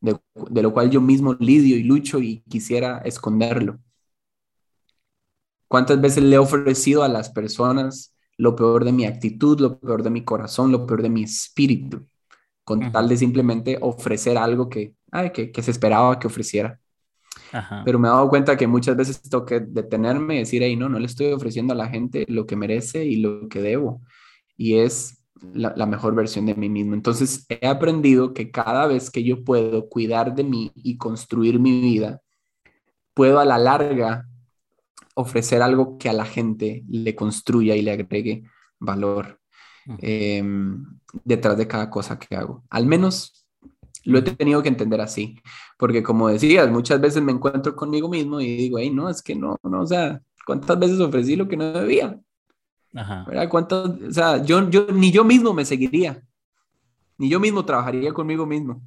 de, 0.00 0.18
de 0.50 0.62
lo 0.62 0.72
cual 0.72 0.90
yo 0.90 1.00
mismo 1.00 1.34
lidio 1.34 1.76
y 1.76 1.84
lucho 1.84 2.18
y 2.18 2.42
quisiera 2.48 2.98
esconderlo. 3.04 3.78
¿Cuántas 5.68 6.00
veces 6.00 6.24
le 6.24 6.36
he 6.36 6.38
ofrecido 6.38 7.04
a 7.04 7.08
las 7.08 7.30
personas 7.30 8.11
lo 8.42 8.56
peor 8.56 8.84
de 8.84 8.90
mi 8.90 9.04
actitud, 9.04 9.60
lo 9.60 9.78
peor 9.78 10.02
de 10.02 10.10
mi 10.10 10.24
corazón, 10.24 10.72
lo 10.72 10.84
peor 10.84 11.00
de 11.00 11.08
mi 11.08 11.22
espíritu? 11.22 12.08
Con 12.64 12.90
tal 12.90 13.08
de 13.08 13.16
simplemente 13.16 13.78
ofrecer 13.80 14.36
algo 14.36 14.68
que, 14.68 14.94
que, 15.32 15.62
se 15.62 15.70
esperaba 15.70 16.18
que 16.18 16.26
ofreciera. 16.26 16.80
Pero 17.84 18.00
me 18.00 18.08
he 18.08 18.10
dado 18.10 18.28
cuenta 18.28 18.56
que 18.56 18.66
muchas 18.66 18.96
veces 18.96 19.22
tengo 19.22 19.44
que 19.44 19.60
detenerme 19.60 20.34
y 20.34 20.38
decir, 20.38 20.60
hey, 20.64 20.74
no, 20.74 20.88
no 20.88 20.98
le 20.98 21.06
estoy 21.06 21.32
ofreciendo 21.32 21.72
a 21.72 21.76
la 21.76 21.88
gente 21.88 22.24
lo 22.28 22.44
que 22.44 22.56
merece 22.56 23.04
y 23.04 23.16
lo 23.16 23.48
que 23.48 23.62
debo. 23.62 24.02
Y 24.56 24.78
es 24.78 25.22
la, 25.54 25.72
la, 25.76 25.86
mejor 25.86 26.16
versión 26.16 26.46
de 26.46 26.56
mí 26.56 26.68
mismo. 26.68 26.94
Entonces 26.94 27.46
he 27.48 27.68
aprendido 27.68 28.34
que 28.34 28.50
cada 28.50 28.88
vez 28.88 29.08
que 29.10 29.22
yo 29.22 29.44
puedo 29.44 29.88
cuidar 29.88 30.34
de 30.34 30.42
mí 30.42 30.72
y 30.74 30.96
construir 30.96 31.60
mi 31.60 31.80
vida, 31.80 32.20
puedo 33.14 33.38
a 33.38 33.44
la 33.44 33.58
larga 33.58 34.26
ofrecer 35.14 35.62
algo 35.62 35.98
que 35.98 36.08
a 36.08 36.12
la 36.12 36.24
gente 36.24 36.84
le 36.88 37.14
construya 37.14 37.76
y 37.76 37.82
le 37.82 37.92
agregue 37.92 38.44
valor 38.78 39.40
em, 39.98 40.84
detrás 41.24 41.56
de 41.56 41.66
cada 41.66 41.90
cosa 41.90 42.18
que 42.18 42.36
hago. 42.36 42.64
Al 42.70 42.86
menos 42.86 43.46
lo 44.04 44.18
he 44.18 44.22
tenido 44.22 44.62
que 44.62 44.68
entender 44.68 45.00
así, 45.00 45.38
porque 45.78 46.02
como 46.02 46.28
decías, 46.28 46.70
muchas 46.70 47.00
veces 47.00 47.22
me 47.22 47.32
encuentro 47.32 47.76
conmigo 47.76 48.08
mismo 48.08 48.40
y 48.40 48.56
digo, 48.56 48.78
hey, 48.78 48.90
no, 48.90 49.08
es 49.08 49.22
que 49.22 49.34
no, 49.34 49.58
no, 49.62 49.82
o 49.82 49.86
sea, 49.86 50.20
¿cuántas 50.46 50.78
veces 50.78 51.00
ofrecí 51.00 51.36
lo 51.36 51.46
que 51.46 51.56
no 51.56 51.72
debía? 51.72 52.18
Ajá. 52.94 53.26
¿Cuántas, 53.48 53.88
o 53.88 54.10
sea, 54.10 54.42
yo, 54.42 54.68
yo, 54.68 54.86
ni 54.92 55.10
yo 55.10 55.24
mismo 55.24 55.54
me 55.54 55.64
seguiría, 55.64 56.22
ni 57.18 57.28
yo 57.28 57.38
mismo 57.40 57.64
trabajaría 57.64 58.12
conmigo 58.12 58.46
mismo. 58.46 58.82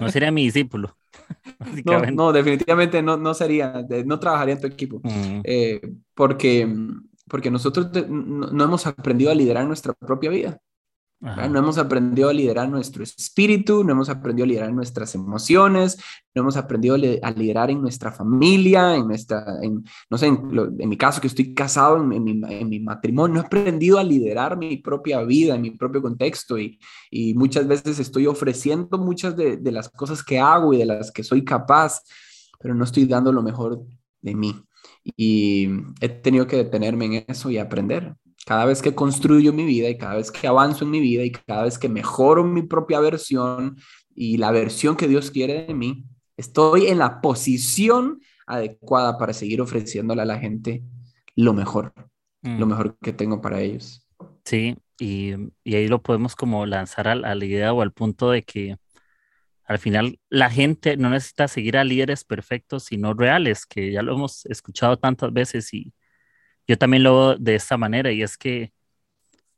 No 0.00 0.10
sería 0.10 0.30
mi 0.30 0.44
discípulo. 0.44 0.97
No, 1.84 2.00
no, 2.06 2.32
definitivamente 2.32 3.02
no, 3.02 3.16
no 3.16 3.34
sería, 3.34 3.84
no 4.04 4.18
trabajaría 4.18 4.54
en 4.54 4.60
tu 4.60 4.66
equipo, 4.66 5.00
eh, 5.44 5.80
porque, 6.14 6.68
porque 7.28 7.50
nosotros 7.50 7.90
no, 8.08 8.64
hemos 8.64 8.86
aprendido 8.86 9.30
a 9.30 9.34
liderar 9.34 9.66
nuestra 9.66 9.92
propia 9.92 10.30
vida. 10.30 10.60
No 11.20 11.58
hemos 11.58 11.78
aprendido 11.78 12.28
a 12.28 12.32
liderar 12.32 12.68
nuestro 12.68 13.02
espíritu, 13.02 13.82
no 13.82 13.90
hemos 13.90 14.08
aprendido 14.08 14.44
a 14.44 14.48
liderar 14.48 14.72
nuestras 14.72 15.16
emociones, 15.16 15.96
no 16.32 16.42
hemos 16.42 16.56
aprendido 16.56 16.94
a 16.94 17.30
liderar 17.32 17.72
en 17.72 17.82
nuestra 17.82 18.12
familia, 18.12 18.94
en 18.94 19.08
nuestra, 19.08 19.44
en, 19.60 19.84
no 20.08 20.16
sé, 20.16 20.26
en, 20.26 20.88
mi 20.88 20.96
caso 20.96 21.20
que 21.20 21.26
estoy 21.26 21.54
casado, 21.54 21.96
en, 21.96 22.22
mi, 22.22 22.40
en, 22.48 22.68
mi, 22.68 22.78
matrimonio, 22.78 23.34
no 23.34 23.40
he 23.40 23.46
aprendido 23.46 23.98
a 23.98 24.04
liderar 24.04 24.56
mi 24.56 24.76
propia 24.76 25.20
vida, 25.22 25.56
en 25.56 25.62
mi 25.62 25.72
propio 25.72 26.00
contexto 26.00 26.56
y, 26.56 26.78
y 27.10 27.34
muchas 27.34 27.66
veces 27.66 27.98
estoy 27.98 28.28
ofreciendo 28.28 28.96
muchas 28.96 29.36
de, 29.36 29.56
de 29.56 29.72
las 29.72 29.88
cosas 29.88 30.22
que 30.22 30.38
hago 30.38 30.72
y 30.72 30.78
de 30.78 30.86
las 30.86 31.10
que 31.10 31.24
soy 31.24 31.44
capaz, 31.44 32.00
pero 32.60 32.76
no 32.76 32.84
estoy 32.84 33.06
dando 33.06 33.32
lo 33.32 33.42
mejor 33.42 33.84
de 34.20 34.36
mí. 34.36 34.54
Y 35.16 35.68
he 36.00 36.08
tenido 36.08 36.46
que 36.46 36.56
detenerme 36.56 37.06
en 37.06 37.24
eso 37.26 37.50
y 37.50 37.58
aprender. 37.58 38.14
Cada 38.48 38.64
vez 38.64 38.80
que 38.80 38.94
construyo 38.94 39.52
mi 39.52 39.66
vida 39.66 39.90
y 39.90 39.98
cada 39.98 40.16
vez 40.16 40.32
que 40.32 40.46
avanzo 40.46 40.86
en 40.86 40.90
mi 40.90 41.00
vida 41.00 41.22
y 41.22 41.30
cada 41.30 41.64
vez 41.64 41.78
que 41.78 41.90
mejoro 41.90 42.44
mi 42.44 42.62
propia 42.62 42.98
versión 42.98 43.76
y 44.14 44.38
la 44.38 44.50
versión 44.52 44.96
que 44.96 45.06
Dios 45.06 45.30
quiere 45.30 45.66
de 45.66 45.74
mí, 45.74 46.06
estoy 46.34 46.86
en 46.86 46.96
la 46.96 47.20
posición 47.20 48.22
adecuada 48.46 49.18
para 49.18 49.34
seguir 49.34 49.60
ofreciéndole 49.60 50.22
a 50.22 50.24
la 50.24 50.38
gente 50.38 50.82
lo 51.36 51.52
mejor, 51.52 51.92
lo 52.40 52.64
mm. 52.64 52.68
mejor 52.70 52.96
que 53.02 53.12
tengo 53.12 53.42
para 53.42 53.60
ellos. 53.60 54.08
Sí, 54.46 54.78
y, 54.98 55.34
y 55.62 55.74
ahí 55.74 55.86
lo 55.86 56.00
podemos 56.02 56.34
como 56.34 56.64
lanzar 56.64 57.06
a, 57.06 57.12
a, 57.12 57.34
la 57.34 57.44
idea 57.44 57.74
o 57.74 57.82
al 57.82 57.92
punto 57.92 58.30
de 58.30 58.44
que 58.44 58.78
al 59.64 59.78
final 59.78 60.20
la 60.30 60.48
gente 60.48 60.96
no 60.96 61.10
necesita 61.10 61.48
seguir 61.48 61.76
a 61.76 61.84
líderes 61.84 62.24
perfectos, 62.24 62.84
sino 62.84 63.12
reales, 63.12 63.66
que 63.66 63.92
ya 63.92 64.00
lo 64.00 64.14
hemos 64.14 64.46
escuchado 64.46 64.98
tantas 64.98 65.34
veces 65.34 65.74
y, 65.74 65.92
yo 66.68 66.76
también 66.76 67.02
lo 67.02 67.16
veo 67.16 67.36
de 67.36 67.54
esta 67.54 67.78
manera 67.78 68.12
y 68.12 68.22
es 68.22 68.36
que 68.36 68.72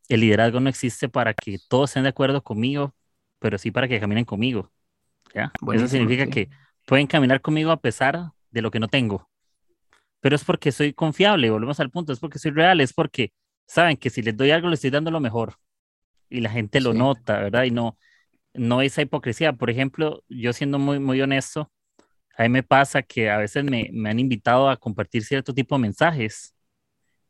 el 0.08 0.20
liderazgo 0.20 0.60
no 0.60 0.70
existe 0.70 1.08
para 1.08 1.34
que 1.34 1.58
todos 1.68 1.90
estén 1.90 2.04
de 2.04 2.08
acuerdo 2.08 2.42
conmigo, 2.42 2.94
pero 3.40 3.58
sí 3.58 3.72
para 3.72 3.88
que 3.88 4.00
caminen 4.00 4.24
conmigo. 4.24 4.72
¿ya? 5.34 5.52
Eso 5.72 5.88
significa 5.88 6.26
que 6.26 6.48
pueden 6.86 7.08
caminar 7.08 7.40
conmigo 7.40 7.72
a 7.72 7.80
pesar 7.80 8.30
de 8.50 8.62
lo 8.62 8.70
que 8.70 8.78
no 8.78 8.88
tengo. 8.88 9.28
Pero 10.20 10.36
es 10.36 10.44
porque 10.44 10.70
soy 10.70 10.92
confiable, 10.92 11.50
volvemos 11.50 11.80
al 11.80 11.90
punto, 11.90 12.12
es 12.12 12.20
porque 12.20 12.38
soy 12.38 12.52
real, 12.52 12.80
es 12.80 12.92
porque 12.92 13.32
saben 13.66 13.96
que 13.96 14.10
si 14.10 14.22
les 14.22 14.36
doy 14.36 14.52
algo, 14.52 14.68
les 14.68 14.78
estoy 14.78 14.90
dando 14.90 15.10
lo 15.10 15.20
mejor. 15.20 15.54
Y 16.28 16.40
la 16.40 16.50
gente 16.50 16.80
lo 16.80 16.92
nota, 16.92 17.40
¿verdad? 17.40 17.64
Y 17.64 17.72
no, 17.72 17.98
no 18.54 18.82
esa 18.82 19.02
hipocresía. 19.02 19.52
Por 19.52 19.70
ejemplo, 19.70 20.22
yo 20.28 20.52
siendo 20.52 20.78
muy, 20.78 21.00
muy 21.00 21.20
honesto, 21.20 21.72
a 22.36 22.44
mí 22.44 22.48
me 22.50 22.62
pasa 22.62 23.02
que 23.02 23.30
a 23.30 23.38
veces 23.38 23.64
me, 23.64 23.88
me 23.92 24.10
han 24.10 24.20
invitado 24.20 24.68
a 24.68 24.76
compartir 24.76 25.24
cierto 25.24 25.52
tipo 25.52 25.74
de 25.74 25.82
mensajes 25.82 26.54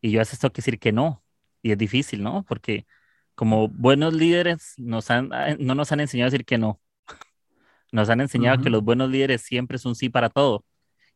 y 0.01 0.11
yo 0.13 0.21
a 0.21 0.23
veces 0.23 0.39
tengo 0.39 0.53
que 0.53 0.59
decir 0.63 0.79
que 0.79 0.93
no. 0.93 1.23
Y 1.63 1.73
es 1.73 1.79
difícil, 1.79 2.23
¿no? 2.23 2.45
Porque 2.45 2.87
como 3.35 3.69
buenos 3.69 4.15
líderes 4.15 4.75
nos 4.79 5.11
han, 5.11 5.31
no 5.59 5.75
nos 5.75 5.93
han 5.93 6.01
enseñado 6.01 6.29
a 6.29 6.31
decir 6.31 6.45
que 6.47 6.59
no. 6.59 6.81
Nos 7.93 8.11
han 8.11 8.21
enseñado 8.21 8.59
que 8.61 8.71
los 8.71 8.83
buenos 8.85 9.11
líderes 9.11 9.43
siempre 9.43 9.77
es 9.77 9.85
un 9.87 9.95
sí 9.97 10.09
para 10.11 10.31
todo. 10.31 10.65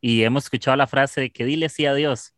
Y 0.01 0.25
hemos 0.25 0.44
escuchado 0.44 0.77
la 0.77 0.87
frase 0.87 1.20
de 1.23 1.33
que 1.33 1.44
dile 1.44 1.68
sí 1.68 1.87
a 1.87 1.94
Dios. 1.94 2.35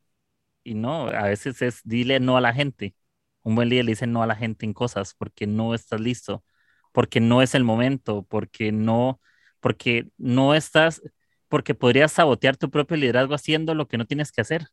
Y 0.64 0.74
no, 0.74 1.08
a 1.08 1.24
veces 1.24 1.62
es 1.62 1.80
dile 1.84 2.20
no 2.20 2.36
a 2.36 2.40
la 2.40 2.52
gente 2.54 2.96
Un 3.42 3.54
buen 3.56 3.68
líder 3.70 3.86
le 3.86 3.92
dice 3.92 4.06
no 4.06 4.22
a 4.22 4.26
la 4.26 4.36
gente 4.36 4.66
en 4.66 4.74
cosas 4.74 5.14
porque 5.16 5.46
no 5.46 5.74
estás 5.74 6.00
listo, 6.00 6.44
porque 6.92 7.20
no 7.20 7.42
es 7.42 7.54
el 7.54 7.64
momento, 7.64 8.24
porque 8.28 8.72
no, 8.72 9.20
porque 9.60 10.08
no 10.18 10.54
estás, 10.54 11.02
porque 11.48 11.74
podrías 11.74 12.12
sabotear 12.12 12.56
tu 12.56 12.70
propio 12.70 12.96
liderazgo 12.96 13.34
haciendo 13.34 13.74
lo 13.74 13.88
que 13.88 13.98
no 13.98 14.06
tienes 14.06 14.32
que 14.32 14.40
hacer 14.42 14.68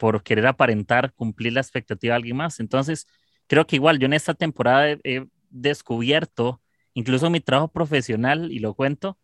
por 0.00 0.22
querer 0.22 0.46
aparentar 0.46 1.12
cumplir 1.12 1.52
la 1.52 1.60
expectativa 1.60 2.14
de 2.14 2.16
alguien 2.16 2.36
más. 2.38 2.58
Entonces, 2.58 3.06
creo 3.46 3.66
que 3.66 3.76
igual 3.76 3.98
yo 3.98 4.06
en 4.06 4.14
esta 4.14 4.32
temporada 4.34 4.96
he, 5.04 5.26
descubierto, 5.50 6.62
incluso 6.94 7.28
mi 7.28 7.40
trabajo 7.40 7.68
profesional, 7.68 8.50
y 8.50 8.60
lo 8.60 8.74
cuento, 8.74 9.18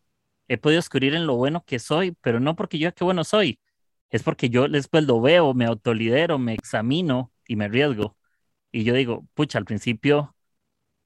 he 0.49 0.59
podido 0.59 0.79
descubrir 0.81 1.15
en 1.15 1.27
lo 1.27 1.37
bueno 1.37 1.65
que 1.65 1.79
soy, 1.79 2.13
pero 2.21 2.41
no 2.41 2.57
porque 2.57 2.79
yo 2.79 2.93
qué 2.95 3.05
bueno 3.05 3.25
soy, 3.25 3.61
es 4.11 4.23
porque 4.23 4.51
yo 4.51 4.69
después 4.69 5.05
lo 5.05 5.21
veo, 5.21 5.55
me 5.55 5.67
autolidero, 5.67 6.39
me 6.39 6.55
examino 6.55 7.33
y 7.49 7.57
me 7.57 7.67
arriesgo. 7.67 8.19
Y 8.73 8.85
yo 8.85 8.95
digo, 8.95 9.27
pucha, 9.35 9.59
al 9.59 9.65
principio 9.65 10.37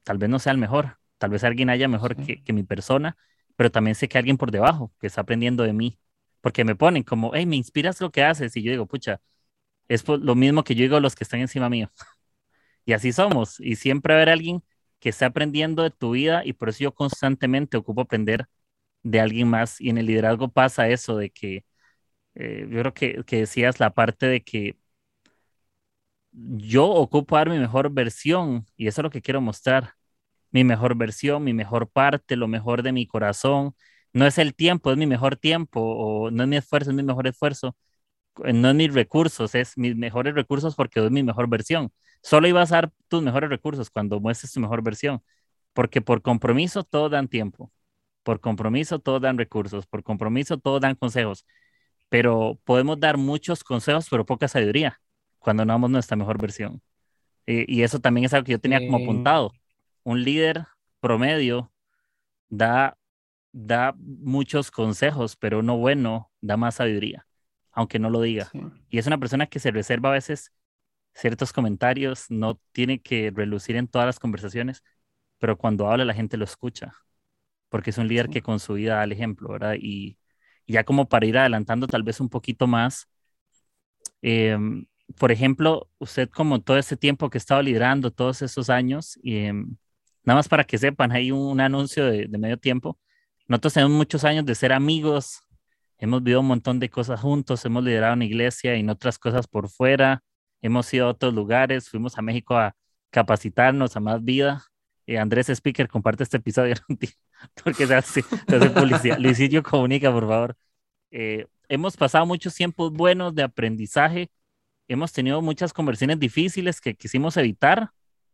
tal 0.04 0.18
vez 0.18 0.30
no 0.30 0.38
sea 0.40 0.52
el 0.52 0.58
mejor, 0.58 0.98
tal 1.18 1.30
vez 1.30 1.44
alguien 1.44 1.70
haya 1.70 1.88
mejor 1.88 2.16
que, 2.16 2.42
que, 2.42 2.52
mi 2.52 2.64
persona, 2.64 3.16
pero 3.56 3.70
también 3.70 3.94
sé 3.94 4.08
que 4.08 4.18
alguien 4.18 4.38
por 4.38 4.50
debajo 4.50 4.92
que 5.00 5.06
está 5.06 5.22
aprendiendo 5.22 5.64
de 5.64 5.74
mí, 5.74 5.98
porque 6.40 6.64
me 6.64 6.76
ponen 6.76 7.04
como, 7.04 7.32
hey, 7.34 7.46
me 7.46 7.56
inspiras 7.56 8.00
lo 8.00 8.10
que 8.10 8.24
haces, 8.24 8.56
y 8.56 8.62
yo 8.62 8.72
digo, 8.72 8.86
pucha, 8.86 9.20
es 9.90 10.06
lo 10.08 10.34
mismo 10.36 10.64
que 10.64 10.74
yo 10.74 10.82
digo 10.82 10.96
a 10.96 11.00
los 11.00 11.14
que 11.16 11.24
están 11.24 11.40
encima 11.40 11.68
mío. 11.70 11.90
y 12.86 12.92
así 12.94 13.12
somos, 13.12 13.60
y 13.60 13.76
siempre 13.76 14.14
haber 14.14 14.30
alguien 14.30 14.62
que 15.00 15.10
está 15.10 15.26
aprendiendo 15.26 15.82
de 15.82 15.90
tu 15.90 16.12
vida, 16.12 16.44
y 16.44 16.52
por 16.54 16.70
eso 16.70 16.80
yo 16.84 16.94
constantemente 16.94 17.76
ocupo 17.76 18.02
aprender 18.02 18.46
de 19.02 19.20
alguien 19.20 19.48
más, 19.48 19.80
y 19.80 19.90
en 19.90 19.98
el 19.98 20.06
liderazgo 20.06 20.48
pasa 20.50 20.88
eso 20.88 21.16
de 21.18 21.30
que 21.30 21.64
eh, 22.36 22.66
yo 22.70 22.80
creo 22.80 22.94
que, 22.94 23.24
que, 23.26 23.38
decías 23.40 23.80
la 23.80 23.94
parte 23.94 24.26
de 24.26 24.42
que 24.44 24.78
yo 26.32 26.86
ocupo 26.86 27.36
dar 27.36 27.50
mi 27.50 27.58
mejor 27.58 27.90
versión 27.90 28.66
y 28.76 28.86
eso 28.88 29.00
es 29.00 29.04
lo 29.04 29.10
que 29.10 29.22
quiero 29.22 29.40
mostrar. 29.40 29.94
Mi 30.50 30.64
mejor 30.64 30.96
versión, 30.96 31.44
mi 31.44 31.52
mejor 31.54 31.88
parte, 31.90 32.36
lo 32.36 32.48
mejor 32.48 32.82
de 32.82 32.92
mi 32.92 33.06
corazón. 33.06 33.74
No 34.12 34.26
es 34.26 34.38
el 34.38 34.54
tiempo, 34.54 34.90
es 34.92 34.98
mi 34.98 35.06
mejor 35.06 35.36
tiempo 35.36 35.80
o 35.80 36.30
no 36.30 36.42
es 36.44 36.48
mi 36.48 36.56
esfuerzo, 36.56 36.90
es 36.90 36.96
mi 36.96 37.02
mejor 37.02 37.26
esfuerzo. 37.28 37.76
Eh, 38.44 38.52
no 38.52 38.70
es 38.70 38.74
mis 38.74 38.94
recursos, 38.94 39.54
es 39.54 39.76
mis 39.78 39.96
mejores 39.96 40.34
recursos 40.34 40.74
porque 40.76 41.00
doy 41.00 41.10
mi 41.10 41.22
mejor 41.22 41.48
versión. 41.48 41.92
Solo 42.22 42.48
ibas 42.48 42.72
a 42.72 42.76
dar 42.76 42.92
tus 43.08 43.22
mejores 43.22 43.50
recursos 43.50 43.90
cuando 43.90 44.20
muestres 44.20 44.52
tu 44.52 44.60
mejor 44.60 44.82
versión, 44.82 45.22
porque 45.72 46.00
por 46.02 46.22
compromiso 46.22 46.84
todos 46.84 47.10
dan 47.10 47.28
tiempo, 47.28 47.72
por 48.22 48.40
compromiso 48.40 48.98
todos 48.98 49.22
dan 49.22 49.38
recursos, 49.38 49.86
por 49.86 50.02
compromiso 50.02 50.58
todos 50.58 50.80
dan 50.80 50.94
consejos 50.94 51.46
pero 52.10 52.58
podemos 52.64 53.00
dar 53.00 53.16
muchos 53.16 53.64
consejos, 53.64 54.08
pero 54.10 54.26
poca 54.26 54.48
sabiduría 54.48 55.00
cuando 55.38 55.64
no 55.64 55.72
damos 55.72 55.90
nuestra 55.90 56.16
mejor 56.16 56.38
versión. 56.38 56.82
y 57.46 57.82
eso 57.82 58.00
también 58.00 58.26
es 58.26 58.34
algo 58.34 58.44
que 58.46 58.52
yo 58.52 58.60
tenía 58.60 58.80
como 58.80 58.98
apuntado. 58.98 59.52
Un 60.04 60.22
líder 60.24 60.66
promedio 61.00 61.72
da, 62.48 62.96
da 63.52 63.94
muchos 63.98 64.70
consejos, 64.70 65.36
pero 65.36 65.60
uno 65.60 65.78
bueno 65.78 66.30
da 66.40 66.56
más 66.56 66.76
sabiduría, 66.76 67.26
aunque 67.72 67.98
no 67.98 68.10
lo 68.10 68.20
diga. 68.20 68.50
Y 68.88 68.98
es 68.98 69.06
una 69.06 69.18
persona 69.18 69.46
que 69.46 69.60
se 69.60 69.70
reserva 69.70 70.10
a 70.10 70.12
veces 70.12 70.52
ciertos 71.14 71.52
comentarios, 71.52 72.26
no 72.30 72.60
tiene 72.72 73.00
que 73.00 73.30
relucir 73.34 73.76
en 73.76 73.88
todas 73.88 74.06
las 74.06 74.18
conversaciones, 74.18 74.82
pero 75.38 75.58
cuando 75.58 75.90
habla 75.90 76.04
la 76.04 76.14
gente 76.14 76.36
lo 76.36 76.44
escucha, 76.44 76.94
porque 77.68 77.90
es 77.90 77.98
un 77.98 78.08
líder 78.08 78.28
que 78.30 78.42
con 78.42 78.60
su 78.60 78.74
vida 78.74 78.96
da 78.96 79.04
el 79.04 79.12
ejemplo, 79.12 79.50
¿verdad? 79.50 79.76
Y, 79.80 80.18
ya 80.66 80.84
como 80.84 81.08
para 81.08 81.26
ir 81.26 81.36
adelantando 81.38 81.88
tal 81.88 82.04
vez 82.04 82.20
un 82.20 82.28
poquito 82.28 82.66
más, 82.68 83.08
em, 84.22 84.86
por 85.18 85.32
ejemplo, 85.32 85.88
usted 85.98 86.28
como 86.30 86.60
todo 86.60 86.78
ese 86.78 86.96
tiempo 86.96 87.30
que 87.30 87.38
ha 87.38 87.40
estado 87.40 87.62
liderando, 87.62 88.10
todos 88.12 88.42
esos 88.42 88.70
años, 88.70 89.18
em, 89.24 89.76
nada 90.24 90.38
más 90.38 90.48
para 90.48 90.64
que 90.64 90.78
sepan, 90.78 91.12
hay 91.12 91.32
un, 91.32 91.60
anuncio 91.60 92.04
de, 92.06 92.28
medio 92.28 92.58
tiempo. 92.58 92.98
Nosotros 93.48 93.74
tenemos 93.74 93.96
muchos 93.96 94.24
años 94.24 94.44
de 94.46 94.54
ser 94.54 94.72
amigos, 94.72 95.40
hemos 96.00 96.22
vivido 96.22 96.40
un 96.40 96.46
montón 96.46 96.80
de 96.80 96.88
cosas 96.90 97.20
juntos, 97.20 97.64
hemos 97.64 97.84
liderado 97.84 98.14
una 98.14 98.24
iglesia 98.24 98.74
y 98.76 98.80
en 98.80 98.90
otras 98.90 99.18
cosas 99.18 99.46
por 99.46 99.68
fuera, 99.68 100.22
hemos 100.62 100.92
ido 100.92 101.06
a 101.06 101.10
otros 101.10 101.34
lugares, 101.34 101.88
fuimos 101.90 102.18
a 102.18 102.22
México 102.22 102.56
a 102.56 102.74
capacitarnos 103.10 103.96
a 103.96 104.00
más 104.00 104.24
vida. 104.24 104.64
Eh, 105.06 105.18
Andrés 105.18 105.48
Speaker 105.50 105.88
comparte 105.88 106.22
este 106.22 106.38
episodio 106.38 106.74
porque 107.64 107.86
se 107.86 107.94
hace, 107.94 108.22
se 108.22 108.56
hace 108.56 108.70
publicidad. 108.70 109.18
Luisillo 109.18 109.62
comunica, 109.62 110.10
por 110.10 110.26
favor. 110.26 110.56
Eh, 111.10 111.46
hemos 111.68 111.96
pasado 111.96 112.24
muchos 112.24 112.54
tiempos 112.54 112.92
buenos 112.92 113.34
de 113.34 113.42
aprendizaje, 113.42 114.30
hemos 114.88 115.12
tenido 115.12 115.42
muchas 115.42 115.72
conversiones 115.72 116.18
difíciles 116.18 116.80
que 116.80 116.94
quisimos 116.94 117.36
evitar, 117.36 117.90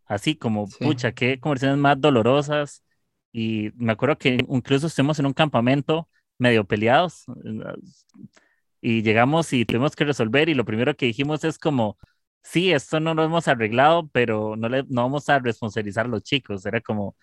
así 0.07 0.37
como, 0.37 0.69
pucha, 0.69 1.13
qué 1.13 1.41
conversiones 1.41 1.79
más 1.79 2.01
dolorosas. 2.01 2.83
Y 3.33 3.71
me 3.75 3.93
acuerdo 3.93 4.17
que 4.19 4.39
incluso 4.49 4.87
estuvimos 4.87 5.19
en 5.19 5.27
un 5.27 5.33
campamento 5.33 6.09
medio 6.39 6.65
peleados 6.65 7.25
y 8.81 9.03
llegamos 9.03 9.53
y 9.53 9.65
tuvimos 9.65 9.97
que 9.97 10.05
resolver 10.05 10.49
y 10.49 10.55
lo 10.55 10.65
primero 10.65 10.97
que 10.97 11.07
dijimos 11.07 11.45
es 11.45 11.59
como, 11.59 11.99
sí, 12.43 12.73
esto 12.73 13.01
no 13.01 13.15
lo 13.15 13.25
hemos 13.25 13.49
arreglado, 13.49 14.09
pero 14.13 14.57
no, 14.57 14.69
le, 14.69 14.85
no 14.89 15.03
vamos 15.03 15.29
a 15.29 15.39
responsabilizar 15.41 16.07
a 16.07 16.09
los 16.09 16.23
chicos. 16.23 16.65
Era 16.67 16.81
como, 16.81 17.17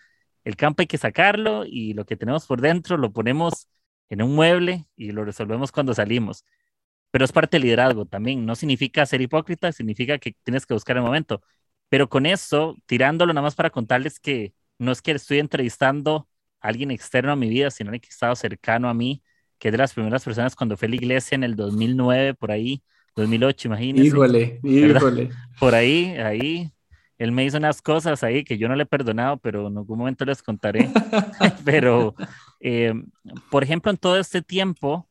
el 0.44 0.56
campo 0.58 0.82
hay 0.82 0.88
que 0.88 0.98
sacarlo 0.98 1.64
y 1.66 1.94
lo 1.94 2.06
que 2.06 2.18
tenemos 2.18 2.46
por 2.48 2.62
dentro 2.62 2.98
lo 2.98 3.14
ponemos 3.14 3.68
en 4.10 4.22
un 4.22 4.36
mueble 4.36 4.86
y 4.96 5.12
lo 5.12 5.26
resolvemos 5.26 5.72
cuando 5.72 5.94
salimos. 5.94 6.46
Pero 7.12 7.26
es 7.26 7.32
parte 7.32 7.58
del 7.58 7.64
liderazgo 7.64 8.06
también. 8.06 8.46
No 8.46 8.56
significa 8.56 9.06
ser 9.06 9.22
hipócrita, 9.22 9.72
significa 9.72 10.18
que 10.20 10.36
tienes 10.44 10.66
que 10.66 10.74
buscar 10.74 10.98
el 10.98 11.04
momento. 11.04 11.42
Pero 11.90 12.10
con 12.10 12.26
eso, 12.26 12.78
tirándolo 12.88 13.34
nada 13.34 13.44
más 13.44 13.56
para 13.56 13.70
contarles 13.70 14.20
que 14.20 14.54
no 14.80 14.92
es 14.92 15.02
que 15.02 15.12
estoy 15.12 15.40
entrevistando 15.40 16.28
alguien 16.64 16.90
externo 16.90 17.32
a 17.34 17.36
mi 17.36 17.50
vida, 17.50 17.70
sino 17.70 17.90
alguien 17.90 18.02
que 18.02 18.08
ha 18.08 18.10
estado 18.10 18.36
cercano 18.36 18.90
a 18.90 18.94
mí, 18.96 19.22
que 19.60 19.68
es 19.68 19.72
de 19.74 19.78
las 19.78 19.94
primeras 19.94 20.24
personas 20.24 20.56
cuando 20.56 20.78
fue 20.78 20.88
a 20.88 20.90
la 20.90 20.96
iglesia 20.96 21.36
en 21.36 21.44
el 21.44 21.56
2009, 21.56 22.34
por 22.34 22.52
ahí, 22.52 22.82
2008, 23.16 23.68
imagínense. 23.68 24.08
Híjole, 24.08 24.60
híjole. 24.64 25.30
Por 25.60 25.76
ahí, 25.76 26.16
ahí, 26.18 26.74
él 27.20 27.32
me 27.32 27.46
hizo 27.46 27.58
unas 27.58 27.80
cosas 27.80 28.24
ahí 28.24 28.44
que 28.44 28.58
yo 28.58 28.68
no 28.68 28.76
le 28.76 28.84
he 28.84 28.88
perdonado, 28.88 29.38
pero 29.38 29.68
en 29.68 29.78
algún 29.78 30.00
momento 30.00 30.26
les 30.26 30.42
contaré. 30.42 30.90
pero, 31.66 32.16
eh, 32.60 32.94
por 33.52 33.64
ejemplo, 33.64 33.92
en 33.92 33.98
todo 33.98 34.18
este 34.18 34.42
tiempo, 34.42 35.08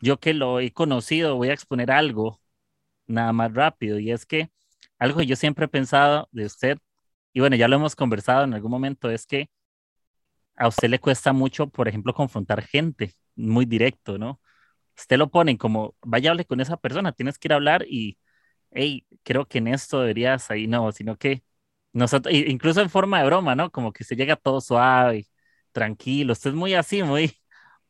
yo 0.00 0.18
que 0.18 0.32
lo 0.32 0.60
he 0.60 0.72
conocido, 0.72 1.36
voy 1.36 1.50
a 1.50 1.54
exponer 1.54 1.90
algo 1.90 2.40
nada 3.06 3.32
más 3.32 3.52
rápido, 3.52 3.98
y 3.98 4.10
es 4.10 4.24
que 4.24 4.50
algo 4.98 5.18
que 5.18 5.26
yo 5.26 5.36
siempre 5.36 5.66
he 5.66 5.68
pensado 5.68 6.28
de 6.32 6.46
usted, 6.46 6.78
y 7.32 7.40
bueno, 7.40 7.56
ya 7.56 7.68
lo 7.68 7.76
hemos 7.76 7.94
conversado 7.94 8.44
en 8.44 8.54
algún 8.54 8.70
momento, 8.70 9.10
es 9.10 9.26
que 9.26 9.50
a 10.58 10.68
usted 10.68 10.88
le 10.88 10.98
cuesta 10.98 11.32
mucho, 11.32 11.68
por 11.68 11.88
ejemplo, 11.88 12.12
confrontar 12.12 12.62
gente, 12.62 13.14
muy 13.36 13.64
directo, 13.64 14.18
¿no? 14.18 14.40
Usted 14.96 15.16
lo 15.16 15.30
pone 15.30 15.56
como, 15.56 15.94
vaya, 16.02 16.32
hable 16.32 16.44
con 16.44 16.60
esa 16.60 16.76
persona, 16.76 17.12
tienes 17.12 17.38
que 17.38 17.48
ir 17.48 17.52
a 17.52 17.56
hablar 17.56 17.84
y, 17.88 18.18
hey, 18.72 19.06
creo 19.22 19.46
que 19.46 19.58
en 19.58 19.68
esto 19.68 20.00
deberías 20.00 20.50
ahí, 20.50 20.66
no, 20.66 20.90
sino 20.92 21.16
que 21.16 21.44
nosotros, 21.92 22.34
incluso 22.34 22.80
en 22.80 22.90
forma 22.90 23.20
de 23.20 23.26
broma, 23.26 23.54
¿no? 23.54 23.70
Como 23.70 23.92
que 23.92 24.04
se 24.04 24.16
llega 24.16 24.36
todo 24.36 24.60
suave, 24.60 25.26
tranquilo, 25.70 26.32
usted 26.32 26.50
es 26.50 26.56
muy 26.56 26.74
así, 26.74 27.02
muy, 27.04 27.32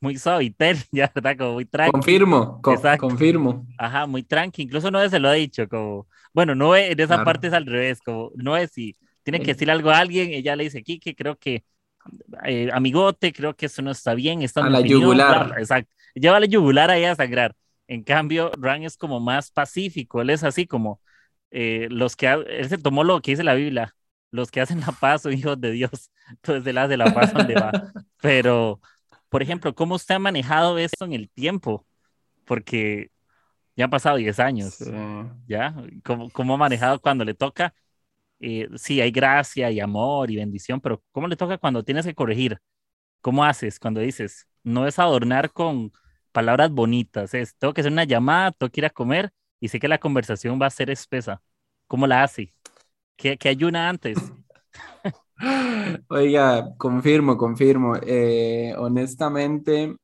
muy 0.01 0.19
suavitel, 0.19 0.77
ya, 0.93 1.11
¿verdad? 1.15 1.37
Como 1.39 1.55
muy 1.55 1.65
tranquilo. 1.65 1.93
Confirmo, 1.93 2.61
confirmo. 2.99 3.67
Ajá, 3.79 4.07
muy 4.07 4.23
tranquilo, 4.23 4.67
incluso 4.67 4.91
no 4.91 5.09
se 5.09 5.19
lo 5.19 5.29
ha 5.29 5.33
dicho, 5.33 5.67
como, 5.69 6.07
bueno, 6.35 6.55
no 6.55 6.77
en 6.77 7.01
esa 7.01 7.25
parte 7.25 7.47
es 7.47 7.55
al 7.55 7.65
revés, 7.65 8.01
como, 8.03 8.31
no 8.35 8.57
es 8.57 8.71
si 8.73 8.95
tiene 9.23 9.41
que 9.41 9.53
decir 9.53 9.71
algo 9.71 9.91
a 9.91 9.99
alguien, 9.99 10.33
ella 10.33 10.57
le 10.57 10.65
dice, 10.65 10.83
Kike, 10.83 11.15
creo 11.15 11.37
que, 11.37 11.65
eh, 12.45 12.71
amigote, 12.73 13.33
creo 13.33 13.55
que 13.55 13.67
eso 13.67 13.83
no 13.83 13.91
está 13.91 14.15
bien, 14.15 14.43
está 14.43 14.65
a 14.65 14.71
la 14.71 14.81
yugular. 14.81 15.55
exacto, 15.59 15.91
lleva 16.15 16.41
la 16.41 16.47
yugular 16.47 16.91
ahí 16.91 17.05
a 17.05 17.15
sangrar. 17.15 17.55
En 17.87 18.03
cambio, 18.03 18.51
Ran 18.59 18.83
es 18.83 18.97
como 18.97 19.19
más 19.21 19.51
pacífico, 19.51 20.21
él 20.21 20.31
es 20.31 20.45
así 20.45 20.67
como 20.67 21.01
eh, 21.51 21.89
los 21.91 22.17
que, 22.17 22.27
él 22.27 22.69
se 22.69 22.79
tomó 22.79 23.05
lo 23.05 23.21
que 23.23 23.33
dice 23.33 23.45
la 23.45 23.55
Biblia, 23.55 23.95
los 24.31 24.51
que 24.51 24.61
hacen 24.61 24.81
la 24.81 24.93
paz 24.93 25.23
son 25.23 25.33
hijos 25.33 25.61
de 25.61 25.73
Dios, 25.73 26.11
entonces 26.31 26.67
él 26.67 26.79
hace 26.79 26.97
la 26.97 27.13
paz 27.15 27.33
donde 27.33 27.55
va. 27.55 27.73
Pero, 28.21 28.81
por 29.29 29.43
ejemplo, 29.43 29.75
¿cómo 29.75 29.95
usted 29.95 30.17
ha 30.17 30.19
manejado 30.19 30.79
esto 30.79 31.05
en 31.05 31.15
el 31.15 31.31
tiempo? 31.31 31.87
Porque 32.45 33.11
ya 33.77 33.85
han 33.85 33.91
pasado 33.91 34.17
10 34.17 34.39
años, 34.41 34.79
¿ya? 35.47 35.75
¿Cómo, 36.05 36.31
¿Cómo, 36.31 36.55
ha 36.55 36.57
manejado 36.57 37.01
cuando 37.01 37.25
le 37.25 37.35
toca? 37.35 37.73
Eh, 38.41 38.69
sí, 38.77 39.01
hay 39.01 39.11
gracia 39.11 39.71
y 39.71 39.81
amor 39.81 40.31
y 40.31 40.37
bendición, 40.37 40.81
pero 40.81 41.03
¿cómo 41.13 41.29
le 41.29 41.37
toca 41.37 41.59
cuando 41.59 41.83
tienes 41.85 42.07
que 42.07 42.15
corregir? 42.15 42.59
¿Cómo 43.21 43.45
haces 43.45 43.81
cuando 43.81 44.01
dices, 44.01 44.47
no 44.63 44.87
es 44.87 44.99
adornar 44.99 45.53
con 45.53 45.93
palabras 46.33 46.71
bonitas, 46.71 47.35
es, 47.35 47.57
tengo 47.57 47.75
que 47.75 47.81
hacer 47.81 47.93
una 47.93 48.05
llamada, 48.05 48.53
tengo 48.53 48.71
que 48.71 48.81
ir 48.81 48.87
a 48.87 48.91
comer 48.91 49.33
y 49.61 49.69
sé 49.69 49.81
que 49.81 49.89
la 49.89 49.99
conversación 49.99 50.61
va 50.61 50.67
a 50.67 50.71
ser 50.71 50.91
espesa. 50.91 51.43
¿Cómo 51.89 52.07
la 52.07 52.23
hace? 52.23 52.55
¿Qué, 53.17 53.37
qué 53.37 53.49
ayuna 53.49 53.89
antes? 53.89 54.19
Oiga, 56.09 56.75
confirmo, 56.77 57.37
confirmo. 57.37 57.95
Eh, 58.03 58.75
honestamente, 58.77 59.97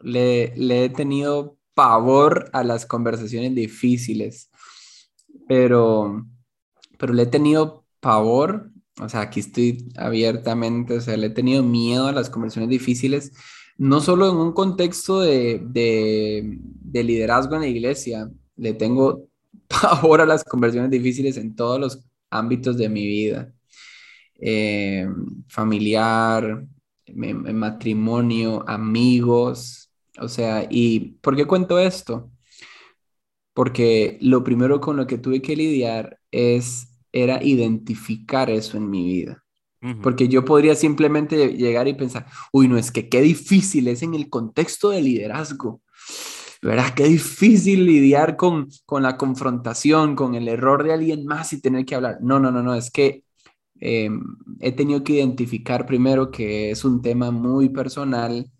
le, 0.00 0.52
le, 0.56 0.84
he 0.84 0.88
tenido 0.90 1.58
pavor 1.74 2.50
a 2.52 2.62
las 2.64 2.86
conversaciones 2.86 3.54
difíciles, 3.54 4.50
pero, 5.48 6.26
pero 6.98 7.12
le 7.12 7.22
he 7.22 7.26
tenido 7.26 7.79
pavor, 8.00 8.70
o 9.00 9.08
sea, 9.08 9.22
aquí 9.22 9.40
estoy 9.40 9.88
abiertamente, 9.96 10.94
o 10.96 11.00
sea, 11.00 11.16
le 11.16 11.28
he 11.28 11.30
tenido 11.30 11.62
miedo 11.62 12.06
a 12.08 12.12
las 12.12 12.30
conversaciones 12.30 12.70
difíciles, 12.70 13.32
no 13.78 14.00
solo 14.00 14.30
en 14.30 14.36
un 14.36 14.52
contexto 14.52 15.20
de, 15.20 15.60
de, 15.62 17.04
liderazgo 17.04 17.54
en 17.54 17.62
la 17.62 17.66
iglesia, 17.68 18.30
le 18.56 18.74
tengo 18.74 19.28
pavor 19.68 20.20
a 20.20 20.26
las 20.26 20.44
conversaciones 20.44 20.90
difíciles 20.90 21.36
en 21.36 21.54
todos 21.54 21.80
los 21.80 22.04
ámbitos 22.30 22.76
de 22.76 22.88
mi 22.88 23.06
vida. 23.06 23.52
Eh, 24.42 25.06
familiar, 25.48 26.66
matrimonio, 27.14 28.64
amigos, 28.68 29.90
o 30.18 30.28
sea, 30.28 30.66
¿y 30.70 31.16
por 31.22 31.36
qué 31.36 31.46
cuento 31.46 31.78
esto? 31.78 32.30
Porque 33.54 34.18
lo 34.20 34.44
primero 34.44 34.80
con 34.80 34.96
lo 34.96 35.06
que 35.06 35.18
tuve 35.18 35.42
que 35.42 35.56
lidiar 35.56 36.18
es, 36.30 36.89
era 37.12 37.42
identificar 37.42 38.50
eso 38.50 38.76
en 38.76 38.90
mi 38.90 39.04
vida. 39.04 39.44
Porque 40.02 40.28
yo 40.28 40.44
podría 40.44 40.74
simplemente 40.74 41.54
llegar 41.54 41.88
y 41.88 41.94
pensar, 41.94 42.26
uy, 42.52 42.68
no, 42.68 42.76
es 42.76 42.90
que 42.90 43.08
qué 43.08 43.22
difícil 43.22 43.88
es 43.88 44.02
en 44.02 44.12
el 44.12 44.28
contexto 44.28 44.90
de 44.90 45.00
liderazgo. 45.00 45.80
¿Verdad? 46.60 46.92
Qué 46.94 47.04
difícil 47.04 47.86
lidiar 47.86 48.36
con, 48.36 48.68
con 48.84 49.02
la 49.02 49.16
confrontación, 49.16 50.14
con 50.14 50.34
el 50.34 50.48
error 50.48 50.84
de 50.84 50.92
alguien 50.92 51.24
más 51.24 51.54
y 51.54 51.62
tener 51.62 51.86
que 51.86 51.94
hablar. 51.94 52.18
No, 52.20 52.38
no, 52.38 52.50
no, 52.50 52.62
no, 52.62 52.74
es 52.74 52.90
que 52.90 53.24
em, 53.80 54.22
he 54.60 54.72
tenido 54.72 55.02
que 55.02 55.14
identificar 55.14 55.86
primero 55.86 56.30
que 56.30 56.70
es 56.70 56.84
un 56.84 57.00
tema 57.00 57.30
muy 57.30 57.70
personal 57.70 58.50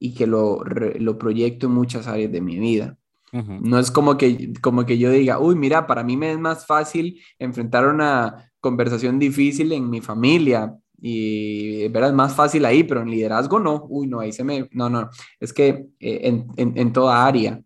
y 0.00 0.14
que 0.14 0.26
lo, 0.26 0.64
lo 0.64 1.18
proyecto 1.18 1.66
en 1.66 1.74
muchas 1.74 2.06
áreas 2.06 2.32
de 2.32 2.40
mi 2.40 2.58
vida. 2.58 2.96
No 3.32 3.78
es 3.78 3.90
como 3.90 4.18
que, 4.18 4.52
como 4.60 4.84
que 4.84 4.98
yo 4.98 5.10
diga, 5.10 5.38
uy, 5.38 5.54
mira, 5.54 5.86
para 5.86 6.04
mí 6.04 6.18
me 6.18 6.32
es 6.32 6.38
más 6.38 6.66
fácil 6.66 7.18
enfrentar 7.38 7.88
una 7.88 8.52
conversación 8.60 9.18
difícil 9.18 9.72
en 9.72 9.88
mi 9.88 10.02
familia 10.02 10.76
y 11.00 11.88
verdad 11.88 12.10
es 12.10 12.16
más 12.16 12.34
fácil 12.34 12.64
ahí, 12.64 12.84
pero 12.84 13.00
en 13.00 13.10
liderazgo 13.10 13.58
no, 13.58 13.86
uy, 13.88 14.06
no, 14.06 14.20
ahí 14.20 14.32
se 14.32 14.44
me, 14.44 14.68
no, 14.72 14.90
no, 14.90 15.08
es 15.40 15.52
que 15.52 15.86
eh, 15.98 16.20
en, 16.22 16.46
en, 16.56 16.78
en, 16.78 16.92
toda 16.92 17.26
área 17.26 17.60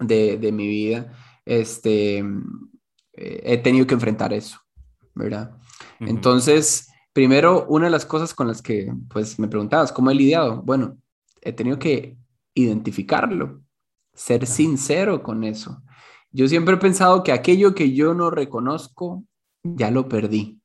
de, 0.00 0.38
de 0.38 0.52
mi 0.52 0.66
vida, 0.68 1.12
este, 1.44 2.18
eh, 3.12 3.42
he 3.44 3.58
tenido 3.58 3.86
que 3.86 3.94
enfrentar 3.94 4.32
eso, 4.32 4.58
¿verdad? 5.14 5.56
Entonces, 6.00 6.90
primero, 7.12 7.66
una 7.68 7.86
de 7.86 7.90
las 7.90 8.06
cosas 8.06 8.32
con 8.34 8.48
las 8.48 8.62
que, 8.62 8.92
pues, 9.10 9.38
me 9.38 9.48
preguntabas, 9.48 9.92
¿cómo 9.92 10.10
he 10.10 10.14
lidiado? 10.14 10.62
Bueno, 10.62 10.96
he 11.42 11.52
tenido 11.52 11.78
que 11.78 12.16
identificarlo, 12.54 13.62
ser 14.14 14.46
sincero 14.46 15.22
con 15.22 15.44
eso. 15.44 15.82
Yo 16.30 16.48
siempre 16.48 16.74
he 16.74 16.78
pensado 16.78 17.22
que 17.22 17.32
aquello 17.32 17.74
que 17.74 17.92
yo 17.92 18.14
no 18.14 18.30
reconozco, 18.30 19.24
ya 19.62 19.90
lo 19.90 20.08
perdí. 20.08 20.62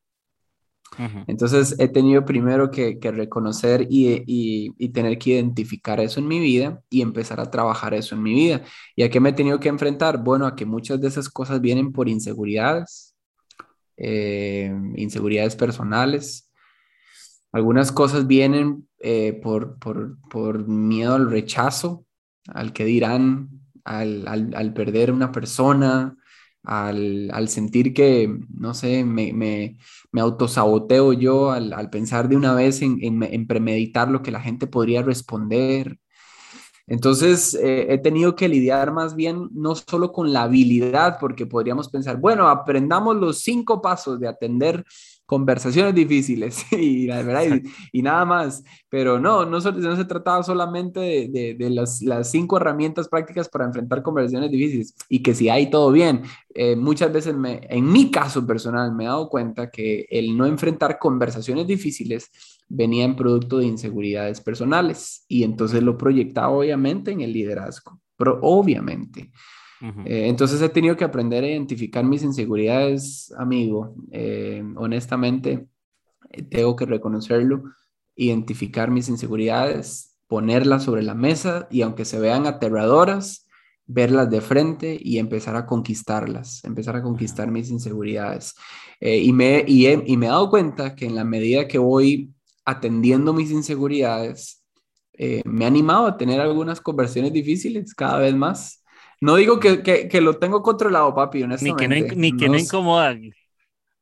Entonces 1.27 1.75
he 1.79 1.89
tenido 1.89 2.25
primero 2.25 2.71
que, 2.71 2.97
reconocer 3.03 3.85
y, 3.89 4.71
tener 4.89 5.17
que 5.19 5.31
identificar 5.31 5.99
eso 5.99 6.19
en 6.19 6.27
mi 6.27 6.39
vida 6.39 6.81
y 6.89 7.01
empezar 7.01 7.39
a 7.39 7.51
trabajar 7.51 7.93
eso 7.93 8.15
en 8.15 8.23
mi 8.23 8.33
vida. 8.33 8.63
¿Y 8.95 9.03
a 9.03 9.09
qué 9.09 9.19
me 9.19 9.29
he 9.29 9.33
tenido 9.33 9.59
que 9.59 9.69
enfrentar? 9.69 10.23
Bueno, 10.23 10.47
a 10.47 10.55
que 10.55 10.65
muchas 10.65 10.99
de 10.99 11.07
esas 11.07 11.29
cosas 11.29 11.61
vienen 11.61 11.91
por 11.91 12.09
inseguridades, 12.09 13.15
eh, 13.97 14.73
inseguridades 14.95 15.55
personales. 15.55 16.51
Algunas 17.51 17.91
cosas 17.91 18.25
vienen 18.25 18.87
eh, 18.99 19.33
por, 19.33 19.77
por, 19.79 20.67
miedo 20.67 21.15
al 21.15 21.29
rechazo, 21.29 22.05
al 22.47 22.73
que 22.73 22.85
dirán, 22.85 23.49
al, 23.83 24.27
al, 24.27 24.53
al 24.55 24.73
perder 24.73 25.11
una 25.11 25.31
persona, 25.31 26.17
al, 26.63 27.47
sentir 27.49 27.93
que, 27.93 28.29
no 28.49 28.73
sé, 28.73 29.03
me, 29.05 29.33
me, 29.33 29.77
me 30.11 30.21
autosaboteo 30.21 31.13
yo 31.13 31.51
al, 31.51 31.89
pensar 31.89 32.27
de 32.29 32.35
una 32.35 32.53
vez 32.53 32.81
en, 32.81 33.47
premeditar 33.47 34.09
lo 34.09 34.21
que 34.21 34.31
la 34.31 34.41
gente 34.41 34.67
podría 34.67 35.01
responder. 35.01 35.99
Entonces, 36.87 37.53
eh, 37.53 37.87
he 37.89 37.97
tenido 37.97 38.35
que 38.35 38.47
lidiar 38.47 38.93
más 38.93 39.13
bien 39.13 39.49
no 39.51 39.75
solo 39.75 40.13
con 40.13 40.31
la 40.31 40.43
habilidad, 40.43 41.17
porque 41.19 41.45
podríamos 41.45 41.89
pensar, 41.89 42.17
bueno, 42.17 42.47
aprendamos 42.47 43.17
los 43.17 43.39
cinco 43.39 43.81
pasos 43.81 44.19
de 44.19 44.29
atender 44.29 44.85
conversaciones 45.27 45.93
difíciles 45.93 46.65
y, 46.71 47.05
verdad, 47.05 47.43
y, 47.91 48.01
nada 48.01 48.23
más. 48.23 48.63
Pero 48.89 49.19
no, 49.19 49.45
no, 49.45 49.59
no 49.59 49.95
se 49.95 50.05
trataba 50.05 50.41
solamente 50.41 50.99
de, 51.29 51.55
de, 51.59 51.69
las, 51.69 52.01
las, 52.01 52.31
cinco 52.31 52.55
herramientas 52.55 53.09
prácticas 53.09 53.49
para 53.49 53.65
enfrentar 53.65 54.01
conversaciones 54.01 54.49
difíciles 54.49 54.95
y 55.09 55.21
que 55.21 55.35
si 55.35 55.49
hay 55.49 55.69
todo 55.69 55.91
bien. 55.91 56.23
Eh, 56.55 56.75
muchas 56.77 57.11
veces, 57.11 57.35
me, 57.35 57.59
en 57.69 57.91
mi 57.91 58.09
caso 58.09 58.47
personal, 58.47 58.95
me 58.95 59.03
he 59.03 59.07
dado 59.07 59.29
cuenta 59.29 59.69
que 59.69 60.07
el 60.09 60.35
no 60.35 60.45
enfrentar 60.45 60.97
conversaciones 60.97 61.67
difíciles 61.67 62.31
venía 62.69 63.05
en 63.05 63.15
producto 63.15 63.59
de 63.59 63.65
inseguridades 63.65 64.41
personales 64.41 65.25
y 65.27 65.43
entonces 65.43 65.81
lo 65.83 65.97
proyectaba 65.97 66.49
obviamente 66.49 67.11
en 67.11 67.21
el 67.21 67.33
liderazgo, 67.33 67.99
pero 68.17 68.39
obviamente. 68.41 69.31
Eh, 70.05 70.27
entonces 70.27 70.59
he 70.61 70.69
tenido 70.69 70.97
que 70.97 71.03
aprender 71.03 71.43
a 71.43 71.49
identificar 71.49 72.03
mis 72.03 72.23
inseguridades, 72.23 73.31
amigo. 73.37 73.95
Eh, 74.11 74.63
honestamente, 74.75 75.67
eh, 76.31 76.41
tengo 76.41 76.75
que 76.75 76.85
reconocerlo, 76.85 77.63
identificar 78.15 78.89
mis 78.89 79.07
inseguridades, 79.07 80.17
ponerlas 80.27 80.83
sobre 80.83 81.03
la 81.03 81.13
mesa 81.13 81.67
y 81.69 81.83
aunque 81.83 82.05
se 82.05 82.19
vean 82.19 82.47
aterradoras, 82.47 83.47
verlas 83.85 84.31
de 84.31 84.41
frente 84.41 84.97
y 84.99 85.19
empezar 85.19 85.55
a 85.55 85.67
conquistarlas, 85.67 86.63
empezar 86.65 86.95
a 86.95 87.03
conquistar 87.03 87.51
mis 87.51 87.69
inseguridades. 87.69 88.55
y, 88.99 89.31
me, 89.31 89.63
y, 89.67 89.87
y 89.87 90.17
me 90.17 90.25
he 90.25 90.29
dado 90.29 90.49
cuenta 90.49 90.95
que 90.95 91.05
en 91.05 91.13
la 91.13 91.23
medida 91.23 91.67
que 91.67 91.77
voy 91.77 92.33
atendiendo 92.67 93.33
mis 93.33 93.49
inseguridades, 93.49 94.63
me 95.45 95.65
ha 95.65 95.67
animado 95.67 96.05
a 96.05 96.17
tener 96.17 96.39
algunas 96.39 96.79
conversiones 96.79 97.33
difíciles 97.33 97.95
cada 97.95 98.19
vez 98.19 98.35
más. 98.35 98.83
No 99.19 99.35
digo 99.35 99.59
que, 99.59 99.81
que, 99.81 100.21
lo 100.21 100.37
tengo 100.37 100.61
controlado, 100.61 101.13
papi, 101.15 101.43
honestamente. 101.43 101.87
Ni 101.87 102.03
que 102.03 102.15
no, 102.15 102.21
ni 102.21 102.37
que 102.37 102.49
no, 102.49 102.57
incomoda. 102.57 103.15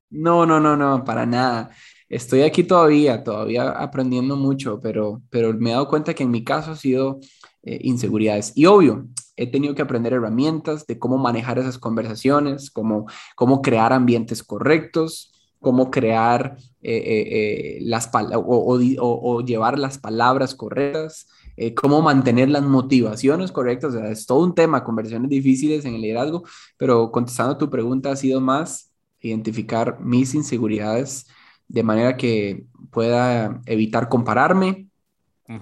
No, 0.09 0.45
no, 0.45 0.59
no, 0.59 0.76
no, 0.76 1.03
para 1.05 1.26
nada. 1.26 1.72
Estoy 2.09 2.41
aquí 2.41 2.63
todavía, 2.63 3.24
todavía 3.24 3.70
aprendiendo 3.70 4.36
mucho, 4.36 4.80
pero, 4.82 5.22
pero 5.30 5.53
me 5.53 5.70
he 5.70 5.74
dado 5.74 5.88
cuenta 5.88 6.13
que 6.13 6.24
en 6.24 6.32
mi 6.32 6.43
caso 6.43 6.72
ha 6.72 6.76
sido 6.76 7.20
eh, 7.63 7.80
inseguridades. 7.82 8.51
Y 8.55 8.66
obvio, 8.66 9.07
he 9.38 9.47
tenido 9.47 9.74
que 9.74 9.82
aprender 9.82 10.13
herramientas 10.13 10.86
de 10.86 10.99
cómo 10.99 11.18
manejar 11.18 11.59
esas 11.59 11.78
conversaciones, 11.78 12.70
cómo, 12.70 13.07
cómo 13.36 13.61
crear 13.61 13.93
ambientes 13.93 14.43
correctos, 14.43 15.32
cómo 15.59 15.89
crear 15.89 16.57
eh, 16.88 17.78
eh, 17.78 17.78
las 17.82 18.10
o, 18.14 18.40
o, 18.40 18.78
o, 19.00 19.42
llevar 19.42 19.80
las 19.80 19.98
palabras 19.98 20.54
correctas, 20.54 21.28
eh, 21.58 21.74
cómo 21.74 22.04
mantener 22.04 22.50
las 22.50 22.64
motivaciones 22.64 23.52
correctas. 23.52 23.96
O 23.96 23.98
sea, 23.98 24.12
es 24.12 24.28
todo 24.28 24.44
un 24.44 24.54
tema, 24.54 24.84
conversiones 24.84 25.30
difíciles 25.30 25.84
en 25.86 25.96
el 25.96 26.02
liderazgo, 26.02 26.44
pero 26.78 27.12
contestando 27.12 27.54
a 27.54 27.58
tu 27.58 27.72
pregunta 27.72 28.12
ha 28.12 28.16
sido 28.16 28.40
más 28.40 28.92
identificar 29.20 30.00
mis 30.00 30.36
inseguridades 30.36 31.26
de 31.68 31.82
manera 31.82 32.18
que 32.18 32.66
pueda 32.92 33.62
evitar 33.66 34.08
compararme, 34.08 34.88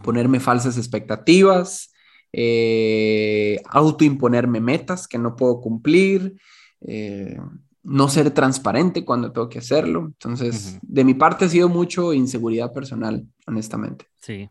ponerme 0.04 0.42
falsas 0.42 0.78
expectativas, 0.78 1.94
eh, 2.34 3.62
autoimponerme 3.70 4.60
metas 4.60 5.08
que 5.08 5.18
no 5.18 5.38
puedo 5.38 5.62
cumplir, 5.62 6.36
eh, 6.82 7.38
no 7.84 8.08
ser 8.08 8.32
transparente 8.32 9.04
cuando 9.04 9.32
tengo 9.32 9.50
que 9.50 9.60
hacerlo. 9.60 10.06
Entonces, 10.06 10.80
de 10.82 11.04
mi 11.04 11.14
parte 11.14 11.46
ha 11.46 11.50
sido 11.50 11.70
mucho 11.70 12.14
inseguridad 12.14 12.72
personal, 12.72 13.28
honestamente. 13.46 14.06
Sí, 14.22 14.50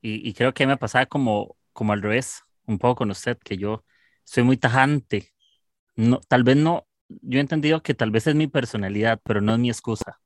y, 0.00 0.32
creo 0.34 0.54
que 0.54 0.66
me 0.66 0.76
pasaba 0.76 1.06
como, 1.06 1.56
como 1.72 1.92
al 1.92 2.02
revés, 2.02 2.44
un 2.66 2.78
poco 2.78 2.96
con 2.96 3.10
usted, 3.10 3.38
que 3.38 3.56
yo 3.56 3.84
soy 4.24 4.44
muy 4.44 4.56
tajante. 4.58 5.32
No, 5.96 6.20
tal 6.28 6.44
vez 6.44 6.56
no, 6.56 6.86
yo 7.08 7.38
he 7.38 7.40
entendido 7.40 7.82
que 7.82 7.94
tal 7.94 8.10
vez 8.10 8.26
es 8.26 8.34
mi 8.34 8.46
personalidad, 8.46 9.20
pero 9.24 9.40
no 9.40 9.54
es 9.54 9.58
mi 9.58 9.70
excusa. 9.70 10.20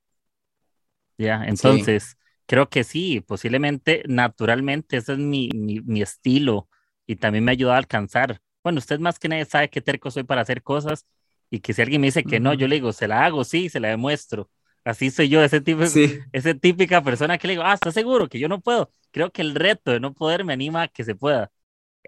Ya, 1.16 1.44
entonces, 1.44 2.16
creo 2.46 2.68
que 2.68 2.82
sí, 2.82 3.20
posiblemente, 3.20 4.02
naturalmente, 4.08 4.96
ese 4.96 5.12
es 5.12 5.18
mi, 5.18 5.48
mi, 5.54 5.80
mi 5.80 6.02
estilo 6.02 6.68
y 7.06 7.16
también 7.16 7.44
me 7.44 7.52
ayuda 7.52 7.74
a 7.74 7.78
alcanzar. 7.78 8.40
Bueno, 8.64 8.78
usted 8.78 8.98
más 8.98 9.18
que 9.18 9.28
nadie 9.28 9.44
sabe 9.44 9.70
qué 9.70 9.80
terco 9.80 10.10
soy 10.10 10.24
para 10.24 10.40
hacer 10.40 10.62
cosas 10.62 11.06
y 11.52 11.60
que 11.60 11.74
si 11.74 11.82
alguien 11.82 12.00
me 12.00 12.06
dice 12.06 12.24
que 12.24 12.40
no, 12.40 12.54
yo 12.54 12.66
le 12.66 12.76
digo, 12.76 12.94
se 12.94 13.06
la 13.06 13.26
hago, 13.26 13.44
sí, 13.44 13.68
se 13.68 13.78
la 13.78 13.88
demuestro. 13.88 14.48
Así 14.84 15.10
soy 15.10 15.28
yo, 15.28 15.44
ese 15.44 15.60
tipo, 15.60 15.82
ese 15.82 16.54
típica 16.54 17.04
persona 17.04 17.36
que 17.36 17.46
le 17.46 17.52
digo, 17.52 17.62
ah, 17.62 17.74
¿estás 17.74 17.92
seguro 17.92 18.26
que 18.26 18.38
yo 18.38 18.48
no 18.48 18.62
puedo? 18.62 18.90
Creo 19.10 19.30
que 19.30 19.42
el 19.42 19.54
reto 19.54 19.90
de 19.90 20.00
no 20.00 20.14
poder 20.14 20.46
me 20.46 20.54
anima 20.54 20.84
a 20.84 20.88
que 20.88 21.04
se 21.04 21.14
pueda. 21.14 21.52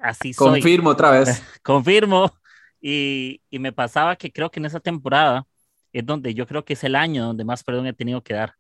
Así 0.01 0.33
soy. 0.33 0.63
Confirmo 0.63 0.89
otra 0.89 1.11
vez. 1.11 1.43
Confirmo. 1.63 2.33
Y, 2.81 3.43
y, 3.51 3.59
me 3.59 3.71
pasaba 3.71 4.17
que 4.17 4.33
creo 4.33 4.51
que 4.51 4.61
en 4.61 4.65
esa 4.65 4.81
temporada 4.81 5.47
es 5.93 6.07
donde 6.07 6.33
yo 6.33 6.47
creo 6.47 6.65
que 6.65 6.73
es 6.73 6.83
el 6.83 6.97
año 6.97 7.27
donde 7.27 7.45
más 7.45 7.63
perdón 7.65 7.87
he 7.87 7.93
tenido 7.93 8.23
que 8.23 8.33
dar, 8.33 8.55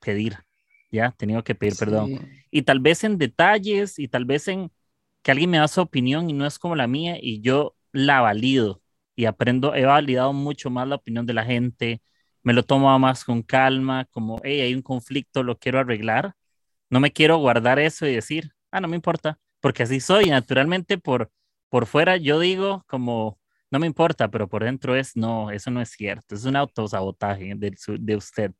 pedir, 0.00 0.36
ya, 0.92 1.06
he 1.06 1.12
tenido 1.12 1.42
que 1.44 1.54
pedir 1.54 1.76
perdón. 1.78 2.28
Y 2.50 2.60
tal 2.60 2.80
vez 2.80 3.04
en 3.04 3.16
detalles 3.16 3.98
y 3.98 4.08
tal 4.08 4.26
vez 4.26 4.48
en 4.48 4.70
que 5.22 5.30
alguien 5.30 5.48
me 5.48 5.58
da 5.58 5.68
su 5.68 5.80
opinión 5.80 6.28
y 6.28 6.34
no 6.34 6.46
es 6.46 6.58
como 6.58 6.76
la 6.76 6.86
mía 6.86 7.16
y 7.18 7.40
yo 7.40 7.74
la 7.92 8.20
valido 8.20 8.82
y 9.16 9.26
aprendo, 9.26 9.74
he 9.74 9.84
validado 9.86 10.32
mucho 10.32 10.70
más 10.70 10.88
la 10.88 10.96
opinión 10.96 11.26
de 11.26 11.34
la 11.34 11.44
gente, 11.44 12.02
me 12.42 12.52
lo 12.52 12.62
tomo 12.64 12.96
más 12.98 13.24
con 13.24 13.42
calma, 13.42 14.06
como, 14.12 14.40
hey, 14.44 14.60
hay 14.60 14.74
un 14.74 14.82
conflicto, 14.82 15.42
lo 15.42 15.58
quiero 15.58 15.80
arreglar. 15.80 16.34
No 16.90 17.00
me 17.00 17.12
quiero 17.12 17.38
guardar 17.38 17.78
eso 17.78 18.06
y 18.06 18.14
decir, 18.14 18.52
ah, 18.70 18.80
no 18.80 18.88
me 18.88 18.96
importa, 18.96 19.38
porque 19.60 19.82
así 19.84 20.00
soy. 20.00 20.26
Naturalmente, 20.30 20.98
por, 20.98 21.30
por 21.68 21.86
fuera 21.86 22.16
yo 22.16 22.38
digo 22.40 22.84
como, 22.88 23.38
no 23.70 23.78
me 23.80 23.86
importa, 23.86 24.30
pero 24.30 24.48
por 24.48 24.64
dentro 24.64 24.96
es, 24.96 25.16
no, 25.16 25.50
eso 25.50 25.70
no 25.70 25.80
es 25.82 25.90
cierto, 25.90 26.34
es 26.34 26.44
un 26.44 26.56
autosabotaje 26.56 27.54
de, 27.56 27.74
de 28.00 28.16
usted. 28.16 28.52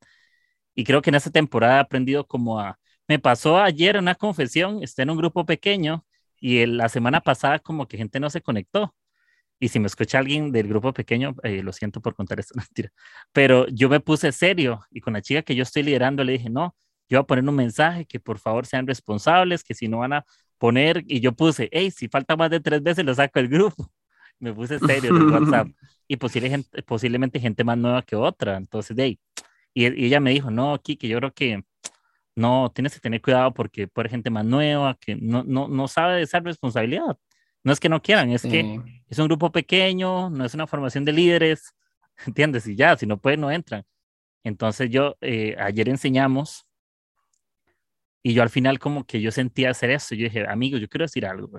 Y 0.74 0.84
creo 0.84 1.02
que 1.02 1.10
en 1.10 1.16
esta 1.16 1.30
temporada 1.30 1.76
he 1.78 1.80
aprendido 1.80 2.26
como 2.26 2.60
a, 2.60 2.78
me 3.08 3.18
pasó 3.18 3.58
ayer 3.58 3.96
una 3.98 4.14
confesión, 4.14 4.82
esté 4.82 5.02
en 5.02 5.10
un 5.10 5.16
grupo 5.18 5.46
pequeño 5.46 6.04
y 6.40 6.66
la 6.66 6.88
semana 6.88 7.20
pasada 7.20 7.58
como 7.58 7.86
que 7.88 7.96
gente 7.96 8.20
no 8.20 8.30
se 8.30 8.42
conectó. 8.42 8.94
Y 9.58 9.68
si 9.68 9.78
me 9.78 9.86
escucha 9.86 10.18
alguien 10.18 10.52
del 10.52 10.68
grupo 10.68 10.92
pequeño, 10.92 11.34
eh, 11.42 11.62
lo 11.62 11.72
siento 11.72 12.00
por 12.00 12.14
contar 12.14 12.40
esta 12.40 12.54
mentira, 12.60 12.90
pero 13.32 13.66
yo 13.68 13.88
me 13.88 14.00
puse 14.00 14.32
serio 14.32 14.80
y 14.90 15.00
con 15.00 15.14
la 15.14 15.22
chica 15.22 15.42
que 15.42 15.54
yo 15.54 15.62
estoy 15.62 15.82
liderando 15.82 16.24
le 16.24 16.32
dije, 16.32 16.50
no, 16.50 16.74
yo 17.08 17.18
voy 17.18 17.22
a 17.22 17.26
poner 17.26 17.48
un 17.48 17.54
mensaje 17.54 18.04
que 18.04 18.20
por 18.20 18.38
favor 18.38 18.66
sean 18.66 18.86
responsables, 18.86 19.62
que 19.62 19.74
si 19.74 19.88
no 19.88 19.98
van 19.98 20.14
a 20.14 20.24
poner, 20.58 21.04
y 21.06 21.20
yo 21.20 21.32
puse, 21.32 21.68
hey, 21.72 21.90
si 21.90 22.08
falta 22.08 22.36
más 22.36 22.50
de 22.50 22.60
tres 22.60 22.82
veces 22.82 23.04
lo 23.04 23.14
saco 23.14 23.38
del 23.38 23.48
grupo. 23.48 23.90
Me 24.38 24.52
puse 24.52 24.78
serio 24.78 25.16
en 25.16 25.30
WhatsApp 25.32 25.68
y 26.08 26.16
posiblemente, 26.16 26.82
posiblemente 26.82 27.40
gente 27.40 27.64
más 27.64 27.78
nueva 27.78 28.02
que 28.02 28.16
otra. 28.16 28.56
Entonces, 28.56 28.94
de 28.96 29.02
ahí, 29.04 29.20
y, 29.72 29.86
y 29.86 30.06
ella 30.06 30.20
me 30.20 30.30
dijo, 30.30 30.50
no, 30.50 30.78
Kiki, 30.82 31.08
yo 31.08 31.18
creo 31.18 31.32
que 31.32 31.62
no, 32.36 32.70
tienes 32.74 32.94
que 32.94 33.00
tener 33.00 33.22
cuidado 33.22 33.54
porque 33.54 33.88
puede 33.88 34.10
gente 34.10 34.30
más 34.30 34.44
nueva 34.44 34.96
que 35.00 35.16
no, 35.16 35.42
no, 35.44 35.68
no 35.68 35.88
sabe 35.88 36.16
de 36.16 36.22
esa 36.22 36.40
responsabilidad. 36.40 37.16
No 37.66 37.72
es 37.72 37.80
que 37.80 37.88
no 37.88 38.00
quieran, 38.00 38.30
es 38.30 38.42
que 38.42 38.80
es 39.08 39.18
un 39.18 39.26
grupo 39.26 39.50
pequeño, 39.50 40.30
no 40.30 40.44
es 40.44 40.54
una 40.54 40.66
formación 40.66 41.04
de 41.04 41.12
líderes, 41.12 41.74
¿entiendes? 42.26 42.66
Y 42.66 42.76
ya, 42.76 42.96
si 42.96 43.06
no 43.06 43.18
pueden, 43.18 43.40
no 43.40 43.50
entran. 43.50 43.84
Entonces 44.44 44.88
yo, 44.90 45.16
eh, 45.20 45.56
ayer 45.58 45.88
enseñamos 45.88 46.66
y 48.22 48.34
yo 48.34 48.42
al 48.42 48.50
final 48.50 48.78
como 48.78 49.04
que 49.04 49.20
yo 49.20 49.32
sentía 49.32 49.70
hacer 49.70 49.90
eso. 49.90 50.14
Yo 50.14 50.24
dije, 50.24 50.46
amigo, 50.48 50.78
yo 50.78 50.88
quiero 50.88 51.04
decir 51.04 51.26
algo, 51.26 51.50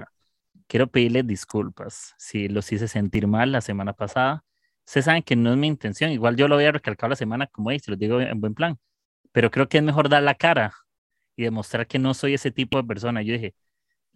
quiero 0.67 0.87
pedirles 0.87 1.27
disculpas 1.27 2.13
si 2.17 2.47
los 2.47 2.71
hice 2.71 2.87
sentir 2.87 3.27
mal 3.27 3.51
la 3.51 3.61
semana 3.61 3.93
pasada. 3.93 4.43
Ustedes 4.85 5.05
saben 5.05 5.23
que 5.23 5.35
no 5.35 5.51
es 5.51 5.57
mi 5.57 5.67
intención, 5.67 6.11
igual 6.11 6.37
yo 6.37 6.47
lo 6.47 6.55
voy 6.55 6.65
a 6.65 6.71
recalcar 6.71 7.09
la 7.09 7.15
semana 7.17 7.47
como, 7.47 7.71
hey, 7.71 7.79
se 7.79 7.91
los 7.91 7.99
digo 7.99 8.21
en 8.21 8.39
buen 8.39 8.53
plan 8.53 8.79
pero 9.37 9.51
creo 9.51 9.69
que 9.69 9.77
es 9.77 9.83
mejor 9.83 10.09
dar 10.09 10.23
la 10.23 10.33
cara 10.33 10.73
y 11.35 11.43
demostrar 11.43 11.85
que 11.85 11.99
no 11.99 12.15
soy 12.15 12.33
ese 12.33 12.49
tipo 12.51 12.81
de 12.81 12.83
persona. 12.87 13.21
Yo 13.21 13.33
dije, 13.33 13.53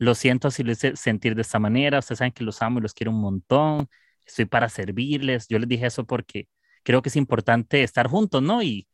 lo 0.02 0.16
siento 0.16 0.50
si 0.50 0.64
lo 0.64 0.72
hice 0.72 0.96
sentir 0.96 1.36
de 1.36 1.44
esta 1.44 1.60
manera, 1.60 2.00
ustedes 2.00 2.18
saben 2.18 2.32
que 2.32 2.44
los 2.44 2.60
amo 2.64 2.80
y 2.80 2.82
los 2.82 2.96
quiero 2.96 3.12
un 3.12 3.22
montón, 3.22 3.88
estoy 4.26 4.46
para 4.46 4.68
servirles. 4.68 5.48
Yo 5.48 5.60
les 5.60 5.70
dije 5.70 5.86
eso 5.86 6.06
porque 6.06 6.48
creo 6.84 7.04
que 7.04 7.10
es 7.10 7.16
importante 7.16 7.84
estar 7.84 8.08
juntos, 8.08 8.42
¿no? 8.42 8.64
Y, 8.64 8.88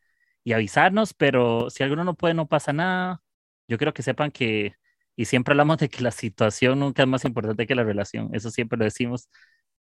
y 0.43 0.51
avisarnos, 0.51 1.13
pero 1.13 1.69
si 1.69 1.81
alguno 1.81 2.03
no 2.03 2.15
puede, 2.15 2.33
no 2.33 2.47
pasa 2.47 2.73
nada. 2.73 3.21
Yo 3.69 3.77
quiero 3.77 3.93
que 3.93 4.03
sepan 4.03 4.31
que, 4.31 4.75
y 5.15 5.23
siempre 5.23 5.53
hablamos 5.53 5.77
de 5.77 5.87
que 5.87 6.03
la 6.03 6.11
situación 6.11 6.79
nunca 6.79 7.03
es 7.03 7.07
más 7.07 7.23
importante 7.23 7.65
que 7.65 7.75
la 7.75 7.85
relación, 7.85 8.29
eso 8.33 8.51
siempre 8.51 8.77
lo 8.77 8.83
decimos. 8.83 9.29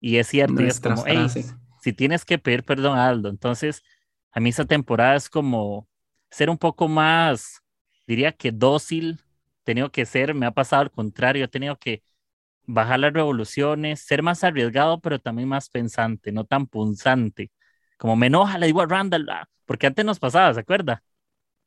Y 0.01 0.19
es 0.19 0.27
cierto, 0.27 0.61
es 0.61 0.79
como, 0.79 1.05
hey, 1.07 1.27
si 1.81 1.95
tienes 1.95 2.27
que 2.27 2.39
pedir 2.39 2.65
perdón, 2.65 2.99
Aldo. 2.99 3.31
Entonces, 3.31 3.83
a 4.31 4.41
mí 4.41 4.51
esa 4.51 4.67
temporada 4.67 5.17
es 5.17 5.31
como, 5.31 5.89
ser 6.31 6.51
un 6.51 6.59
poco 6.59 6.87
más, 6.87 7.63
diría 8.07 8.33
que 8.33 8.53
dócil, 8.53 9.24
tenido 9.65 9.91
que 9.91 10.07
ser, 10.07 10.35
me 10.35 10.47
ha 10.47 10.53
pasado 10.53 10.83
al 10.83 10.91
contrario, 10.91 11.45
he 11.45 11.49
tenido 11.49 11.79
que 11.79 12.03
bajar 12.67 13.01
las 13.01 13.13
revoluciones, 13.13 14.01
ser 14.01 14.23
más 14.23 14.45
arriesgado, 14.45 15.01
pero 15.01 15.19
también 15.19 15.49
más 15.49 15.69
pensante, 15.71 16.33
no 16.33 16.45
tan 16.45 16.67
punzante. 16.67 17.51
Como 17.99 18.17
me 18.17 18.29
enoja, 18.29 18.59
le 18.59 18.67
digo 18.67 18.83
a 18.83 18.87
Randall, 18.87 19.29
ah, 19.31 19.49
porque 19.67 19.87
antes 19.87 20.05
nos 20.05 20.19
pasaba, 20.19 20.55
¿se 20.55 20.61
acuerda? 20.61 21.03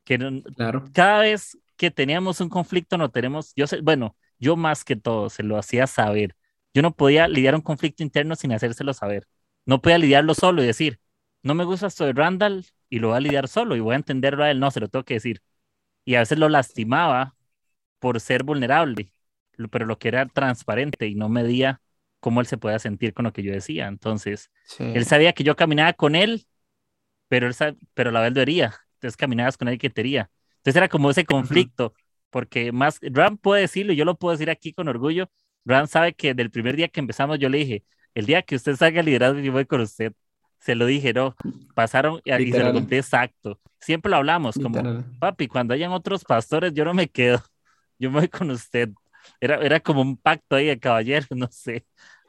Que 0.04 0.18
claro. 0.56 0.84
cada 0.92 1.20
vez 1.20 1.58
que 1.76 1.90
teníamos 1.90 2.40
un 2.40 2.48
conflicto, 2.48 2.98
no 2.98 3.10
tenemos, 3.10 3.52
yo 3.56 3.66
sé, 3.66 3.80
bueno, 3.80 4.16
yo 4.38 4.56
más 4.56 4.84
que 4.84 4.96
todo 4.96 5.30
se 5.30 5.42
lo 5.42 5.58
hacía 5.58 5.86
saber. 5.86 6.36
Yo 6.74 6.82
no 6.82 6.94
podía 6.94 7.28
lidiar 7.28 7.54
un 7.54 7.62
conflicto 7.62 8.02
interno 8.02 8.36
sin 8.36 8.52
hacérselo 8.52 8.94
saber. 8.94 9.26
No 9.66 9.80
podía 9.80 9.98
lidiarlo 9.98 10.34
solo 10.34 10.62
y 10.62 10.66
decir, 10.66 11.00
no 11.42 11.54
me 11.54 11.64
gusta 11.64 11.86
esto 11.88 12.04
de 12.04 12.12
Randall, 12.12 12.66
y 12.90 12.98
lo 13.00 13.10
va 13.10 13.18
a 13.18 13.20
lidiar 13.20 13.48
solo 13.48 13.76
y 13.76 13.80
voy 13.80 13.94
a 13.94 13.96
entenderlo 13.96 14.44
a 14.44 14.50
él, 14.50 14.60
no, 14.60 14.70
se 14.70 14.80
lo 14.80 14.88
tengo 14.88 15.04
que 15.04 15.14
decir. 15.14 15.42
Y 16.04 16.14
a 16.16 16.20
veces 16.20 16.38
lo 16.38 16.48
lastimaba 16.48 17.36
por 17.98 18.20
ser 18.20 18.42
vulnerable, 18.42 19.12
pero 19.70 19.86
lo 19.86 19.98
que 19.98 20.08
era 20.08 20.26
transparente 20.26 21.06
y 21.06 21.14
no 21.14 21.28
medía 21.28 21.80
cómo 22.20 22.40
él 22.40 22.46
se 22.46 22.58
podía 22.58 22.78
sentir 22.78 23.14
con 23.14 23.24
lo 23.24 23.32
que 23.32 23.42
yo 23.42 23.52
decía. 23.52 23.86
Entonces, 23.86 24.50
él 24.78 25.04
sabía 25.04 25.32
que 25.32 25.44
yo 25.44 25.56
caminaba 25.56 25.92
con 25.92 26.14
él, 26.14 26.46
pero, 27.28 27.46
él 27.46 27.54
pero 27.94 28.10
la 28.10 28.20
vez 28.20 28.32
lo 28.32 28.40
hería. 28.40 28.74
Entonces 28.94 29.16
caminabas 29.16 29.56
con 29.56 29.68
él 29.68 29.78
que 29.78 29.90
te 29.90 30.00
hería. 30.00 30.30
Entonces 30.56 30.76
era 30.76 30.88
como 30.88 31.10
ese 31.10 31.24
conflicto, 31.24 31.94
porque 32.30 32.72
más, 32.72 32.98
Ram 33.02 33.38
puede 33.38 33.62
decirlo, 33.62 33.92
yo 33.92 34.04
lo 34.04 34.16
puedo 34.16 34.32
decir 34.32 34.50
aquí 34.50 34.72
con 34.72 34.88
orgullo. 34.88 35.30
Ram 35.64 35.86
sabe 35.86 36.14
que 36.14 36.34
del 36.34 36.50
primer 36.50 36.76
día 36.76 36.88
que 36.88 37.00
empezamos 37.00 37.38
yo 37.38 37.48
le 37.48 37.58
dije, 37.58 37.84
el 38.14 38.26
día 38.26 38.42
que 38.42 38.56
usted 38.56 38.74
salga 38.76 39.02
liderazgo 39.02 39.38
yo 39.40 39.52
voy 39.52 39.66
con 39.66 39.80
usted 39.80 40.12
se 40.60 40.74
lo 40.74 40.86
dije, 40.86 41.12
no, 41.12 41.36
pasaron 41.74 42.20
y, 42.24 42.52
se 42.52 42.62
lo 42.62 42.72
conté 42.72 42.98
exacto. 42.98 43.60
Siempre 43.78 44.10
lo 44.10 44.16
hablamos, 44.16 44.56
como, 44.56 45.04
papi, 45.20 45.46
cuando 45.46 45.74
hayan 45.74 45.92
otros 45.92 46.24
pastores, 46.24 46.74
yo 46.74 46.84
no 46.84 46.94
me 46.94 47.08
quedo, 47.08 47.40
yo 47.98 48.10
me 48.10 48.20
voy 48.20 48.28
con 48.28 48.50
usted. 48.50 48.90
Era, 49.40 49.56
era 49.56 49.80
como 49.80 50.02
un 50.02 50.16
pacto 50.16 50.56
ahí 50.56 50.66
de 50.66 50.78
caballero, 50.78 51.26
no 51.36 51.48
sé, 51.50 51.84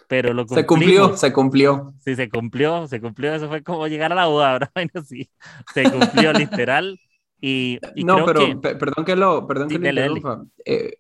pero 0.08 0.34
lo 0.34 0.48
Se 0.48 0.66
cumplió, 0.66 1.16
se 1.16 1.32
cumplió. 1.32 1.94
Sí, 2.00 2.16
se 2.16 2.30
cumplió, 2.30 2.88
se 2.88 3.00
cumplió, 3.00 3.34
eso 3.34 3.48
fue 3.48 3.64
como 3.64 3.88
llegar 3.88 4.12
a 4.12 4.16
la 4.16 4.26
boda, 4.26 4.54
¿verdad? 4.76 5.04
sí, 5.06 5.30
se 5.74 5.84
cumplió 5.84 6.34
literal. 6.34 7.00
Y, 7.42 7.80
no, 7.96 8.26
pero 8.26 8.60
perdón 8.60 9.06
que 9.06 9.16
lo, 9.16 9.48
perdón 9.48 9.70
que 9.70 9.80
lo 9.80 9.88
interrumpa. 9.88 10.44
Eh, 10.66 10.94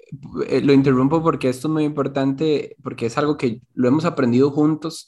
eh, 0.47 0.61
lo 0.61 0.71
interrumpo 0.71 1.21
porque 1.21 1.49
esto 1.49 1.67
es 1.67 1.73
muy 1.73 1.83
importante, 1.83 2.77
porque 2.81 3.07
es 3.07 3.17
algo 3.17 3.35
que 3.35 3.61
lo 3.73 3.89
hemos 3.89 4.05
aprendido 4.05 4.49
juntos 4.49 5.07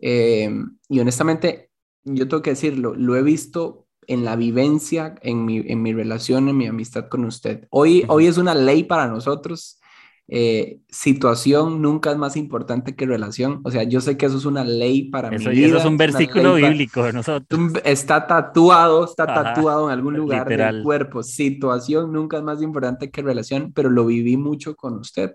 eh, 0.00 0.50
y 0.88 1.00
honestamente, 1.00 1.70
yo 2.04 2.28
tengo 2.28 2.42
que 2.42 2.50
decirlo, 2.50 2.94
lo 2.94 3.16
he 3.16 3.22
visto 3.22 3.83
en 4.08 4.24
la 4.24 4.36
vivencia, 4.36 5.14
en 5.22 5.44
mi, 5.44 5.58
en 5.58 5.82
mi 5.82 5.92
relación, 5.92 6.48
en 6.48 6.56
mi 6.56 6.66
amistad 6.66 7.08
con 7.08 7.24
usted. 7.24 7.66
Hoy, 7.70 8.04
hoy 8.08 8.26
es 8.26 8.38
una 8.38 8.54
ley 8.54 8.84
para 8.84 9.08
nosotros. 9.08 9.80
Eh, 10.26 10.78
situación 10.88 11.82
nunca 11.82 12.10
es 12.10 12.16
más 12.16 12.36
importante 12.36 12.96
que 12.96 13.06
relación. 13.06 13.60
O 13.64 13.70
sea, 13.70 13.82
yo 13.82 14.00
sé 14.00 14.16
que 14.16 14.26
eso 14.26 14.38
es 14.38 14.46
una 14.46 14.64
ley 14.64 15.10
para 15.10 15.30
mi 15.30 15.38
vida. 15.38 15.66
Eso 15.66 15.76
es 15.78 15.84
un 15.84 15.96
versículo 15.96 16.54
bíblico 16.54 17.02
de 17.02 17.12
nosotros. 17.12 17.60
Está 17.84 18.26
tatuado, 18.26 19.04
está 19.04 19.26
tatuado 19.26 19.88
en 19.88 19.92
algún 19.92 20.16
lugar 20.16 20.48
del 20.48 20.82
cuerpo. 20.82 21.22
Situación 21.22 22.12
nunca 22.12 22.38
es 22.38 22.42
más 22.42 22.62
importante 22.62 23.10
que 23.10 23.22
relación, 23.22 23.72
pero 23.74 23.90
lo 23.90 24.06
viví 24.06 24.36
mucho 24.36 24.74
con 24.74 24.94
usted. 24.94 25.34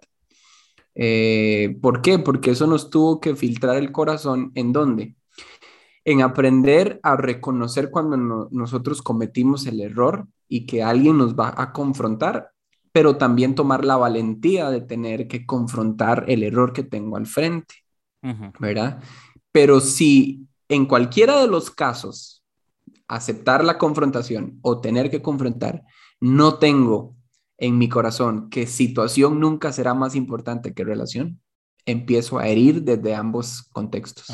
Eh, 0.96 1.78
¿Por 1.82 2.02
qué? 2.02 2.20
Porque 2.20 2.52
eso 2.52 2.68
nos 2.68 2.90
tuvo 2.90 3.20
que 3.20 3.36
filtrar 3.36 3.78
el 3.78 3.92
corazón 3.92 4.52
en 4.56 4.74
dónde? 4.74 5.16
En 6.06 6.22
aprender 6.22 7.00
a 7.04 7.16
reconocer 7.18 7.92
cuando 7.92 8.48
nosotros 8.52 9.02
cometimos 9.02 9.66
el 9.68 9.82
error 9.82 10.28
y 10.48 10.66
que 10.66 10.82
alguien 10.82 11.18
nos 11.18 11.36
va 11.36 11.54
a 11.56 11.72
confrontar, 11.72 12.52
pero 12.92 13.18
también 13.18 13.56
tomar 13.56 13.86
la 13.86 13.98
valentía 13.98 14.70
de 14.70 14.82
tener 14.82 15.28
que 15.28 15.46
confrontar 15.46 16.26
el 16.28 16.44
error 16.44 16.74
que 16.74 16.84
tengo 16.84 17.18
al 17.18 17.28
frente, 17.28 17.76
¿verdad? 18.60 19.02
Pero 19.52 19.80
si 19.80 20.48
en 20.68 20.86
cualquiera 20.86 21.40
de 21.42 21.48
los 21.48 21.70
casos 21.70 22.44
aceptar 23.08 23.64
la 23.64 23.78
confrontación 23.78 24.60
o 24.62 24.82
tener 24.82 25.10
que 25.10 25.22
confrontar, 25.22 25.84
no 26.20 26.56
tengo 26.56 27.16
en 27.58 27.78
mi 27.78 27.90
corazón 27.90 28.50
que 28.50 28.68
situación 28.68 29.40
nunca 29.40 29.72
será 29.72 29.94
más 29.94 30.16
importante 30.16 30.74
que 30.74 30.84
relación, 30.84 31.42
empiezo 31.86 32.40
a 32.40 32.48
herir 32.48 32.84
desde 32.84 33.16
ambos 33.16 33.64
contextos. 33.72 34.30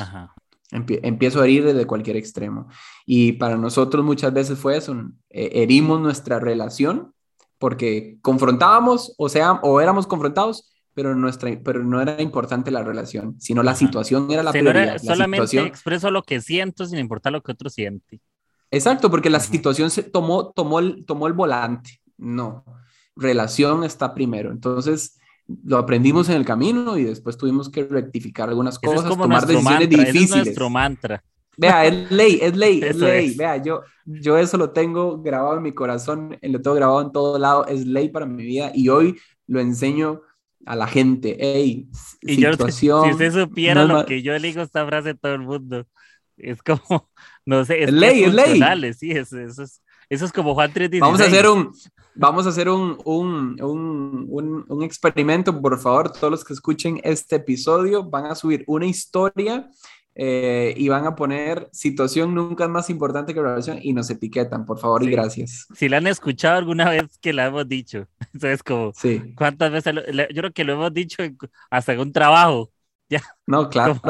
Empiezo 0.70 1.40
a 1.40 1.44
herir 1.44 1.64
desde 1.64 1.86
cualquier 1.86 2.16
extremo. 2.16 2.68
Y 3.04 3.32
para 3.32 3.56
nosotros 3.56 4.04
muchas 4.04 4.32
veces 4.32 4.58
fue 4.58 4.76
eso, 4.76 4.94
eh, 5.30 5.50
herimos 5.54 6.00
nuestra 6.00 6.38
relación 6.40 7.12
porque 7.58 8.18
confrontábamos, 8.20 9.14
o 9.16 9.28
sea, 9.28 9.52
o 9.62 9.80
éramos 9.80 10.06
confrontados, 10.06 10.72
pero, 10.94 11.14
nuestra, 11.14 11.50
pero 11.62 11.84
no 11.84 12.00
era 12.00 12.20
importante 12.20 12.70
la 12.70 12.82
relación, 12.82 13.36
sino 13.38 13.62
la 13.62 13.74
situación 13.74 14.30
era 14.30 14.42
la 14.42 14.52
prioridad. 14.52 14.98
solamente 14.98 15.60
expreso 15.60 16.10
lo 16.10 16.22
que 16.22 16.40
siento 16.40 16.86
sin 16.86 16.98
importar 16.98 17.32
lo 17.32 17.42
que 17.42 17.52
otro 17.52 17.70
siente. 17.70 18.20
Exacto, 18.70 19.10
porque 19.10 19.30
la 19.30 19.40
situación 19.40 19.90
se 19.90 20.02
tomó, 20.02 20.52
tomó, 20.52 20.80
el, 20.80 21.04
tomó 21.04 21.26
el 21.26 21.34
volante. 21.34 22.00
No, 22.16 22.64
relación 23.14 23.84
está 23.84 24.14
primero. 24.14 24.50
Entonces, 24.50 25.18
lo 25.64 25.78
aprendimos 25.78 26.28
en 26.28 26.36
el 26.36 26.44
camino 26.44 26.96
y 26.98 27.04
después 27.04 27.36
tuvimos 27.36 27.68
que 27.68 27.84
rectificar 27.84 28.48
algunas 28.48 28.78
cosas, 28.78 29.08
tomar 29.16 29.46
decisiones 29.46 29.88
difíciles. 29.88 30.30
es 30.30 30.36
nuestro 30.36 30.70
mantra. 30.70 31.22
Vea, 31.56 31.86
es 31.86 32.10
ley, 32.10 32.38
es 32.42 32.56
ley, 32.56 32.80
es 32.82 32.96
ley. 32.96 33.34
Vea, 33.34 33.56
yo, 33.62 33.82
yo 34.04 34.36
eso 34.36 34.58
lo 34.58 34.70
tengo 34.70 35.22
grabado 35.22 35.56
en 35.56 35.62
mi 35.62 35.72
corazón, 35.72 36.38
lo 36.42 36.60
tengo 36.60 36.76
grabado 36.76 37.00
en 37.00 37.12
todo 37.12 37.38
lado, 37.38 37.66
es 37.66 37.86
ley 37.86 38.10
para 38.10 38.26
mi 38.26 38.44
vida 38.44 38.72
y 38.74 38.88
hoy 38.90 39.18
lo 39.46 39.60
enseño 39.60 40.20
a 40.66 40.76
la 40.76 40.86
gente. 40.86 41.36
Ey, 41.40 41.88
y 42.20 42.34
situación. 42.34 43.06
si 43.06 43.12
usted 43.12 43.32
supiera 43.32 43.84
lo 43.84 44.04
que 44.04 44.22
yo 44.22 44.34
elijo 44.34 44.60
esta 44.60 44.84
frase 44.86 45.10
a 45.10 45.14
todo 45.14 45.34
el 45.34 45.42
mundo. 45.42 45.86
Es 46.36 46.62
como, 46.62 47.08
no 47.46 47.64
sé, 47.64 47.84
es, 47.84 47.92
ley, 47.92 48.24
es 48.24 48.34
ley. 48.34 48.92
Sí, 48.92 49.12
eso, 49.12 49.38
es, 49.38 49.80
eso 50.10 50.24
es 50.24 50.32
como 50.32 50.54
Juan 50.54 50.72
316. 50.72 51.00
Vamos 51.00 51.20
a 51.20 51.24
hacer 51.24 51.48
un, 51.48 51.72
vamos 52.16 52.46
a 52.46 52.48
hacer 52.48 52.68
un, 52.68 52.98
un, 53.04 53.60
un, 53.62 54.64
un, 54.68 54.82
experimento, 54.82 55.60
por 55.60 55.78
favor, 55.78 56.10
todos 56.10 56.30
los 56.30 56.44
que 56.44 56.52
escuchen 56.52 57.00
este 57.04 57.36
episodio 57.36 58.04
van 58.04 58.26
a 58.26 58.34
subir 58.34 58.64
una 58.66 58.86
historia 58.86 59.68
eh, 60.14 60.72
y 60.76 60.88
van 60.88 61.06
a 61.06 61.14
poner 61.14 61.68
situación 61.72 62.34
nunca 62.34 62.64
es 62.64 62.70
más 62.70 62.88
importante 62.88 63.34
que 63.34 63.42
relación 63.42 63.78
y 63.82 63.92
nos 63.92 64.08
etiquetan, 64.08 64.64
por 64.64 64.78
favor 64.78 65.02
y 65.02 65.10
gracias. 65.10 65.66
Si 65.74 65.88
la 65.88 65.98
han 65.98 66.06
escuchado 66.06 66.56
alguna 66.56 66.88
vez 66.88 67.18
que 67.18 67.34
la 67.34 67.46
hemos 67.46 67.68
dicho, 67.68 68.06
eso 68.34 68.48
es 68.48 68.62
como, 68.62 68.92
sí. 68.94 69.34
¿cuántas 69.36 69.70
veces? 69.70 69.94
yo 69.94 70.42
creo 70.42 70.52
que 70.52 70.64
lo 70.64 70.72
hemos 70.72 70.94
dicho 70.94 71.22
hasta 71.70 71.92
en 71.92 72.00
un 72.00 72.12
trabajo, 72.12 72.70
¿ya? 73.10 73.22
No, 73.46 73.68
claro. 73.68 74.00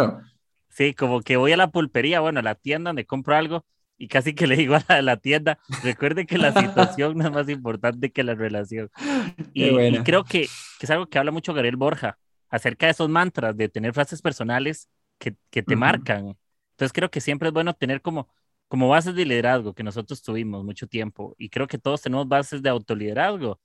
sí, 0.69 0.95
como 0.95 1.21
que 1.23 1.37
voy 1.37 1.53
a 1.53 1.57
la 1.57 1.71
pulpería, 1.71 2.21
bueno, 2.21 2.39
a 2.41 2.43
la 2.45 2.55
tienda 2.55 2.91
donde 2.91 3.05
compro 3.05 3.35
algo 3.35 3.65
y 3.99 4.09
casi 4.09 4.35
que 4.35 4.47
le 4.47 4.57
digo 4.57 4.77
a 4.89 5.03
la, 5.03 5.17
tienda, 5.17 5.59
recuerde 5.83 6.27
que 6.27 6.39
la 6.39 6.53
situación 6.53 7.17
no 7.17 7.25
es 7.25 7.33
más 7.33 7.49
importante 7.49 8.11
que 8.11 8.23
la 8.23 8.35
relación. 8.35 8.91
Y, 9.55 9.65
y 9.65 9.99
creo 10.03 10.25
que, 10.25 10.49
que 10.79 10.87
es 10.87 10.91
algo 10.91 11.07
que 11.07 11.19
habla 11.19 11.31
mucho 11.31 11.55
Gabriel 11.55 11.77
Borja 11.77 12.19
acerca 12.49 12.87
de 12.87 12.93
esos 12.93 13.09
mantras, 13.09 13.57
de 13.57 13.69
tener 13.69 13.93
frases 13.95 14.21
personales 14.21 14.89
que, 15.19 15.35
que 15.51 15.63
te 15.63 15.77
marcan. 15.77 16.37
Entonces 16.73 16.93
creo 16.93 17.11
que 17.11 17.21
siempre 17.21 17.49
es 17.49 17.55
bueno 17.55 17.75
tener 17.75 18.03
como, 18.03 18.29
como 18.69 18.89
bases 18.89 19.15
de 19.15 19.25
liderazgo 19.25 19.75
que 19.75 19.83
nosotros 19.83 20.23
tuvimos 20.23 20.65
mucho 20.65 20.87
tiempo 20.87 21.35
y 21.39 21.49
creo 21.49 21.67
que 21.67 21.79
todos 21.79 22.03
tenemos 22.03 22.29
bases 22.29 22.63
de 22.63 22.69
autoliderazgo. 22.69 23.61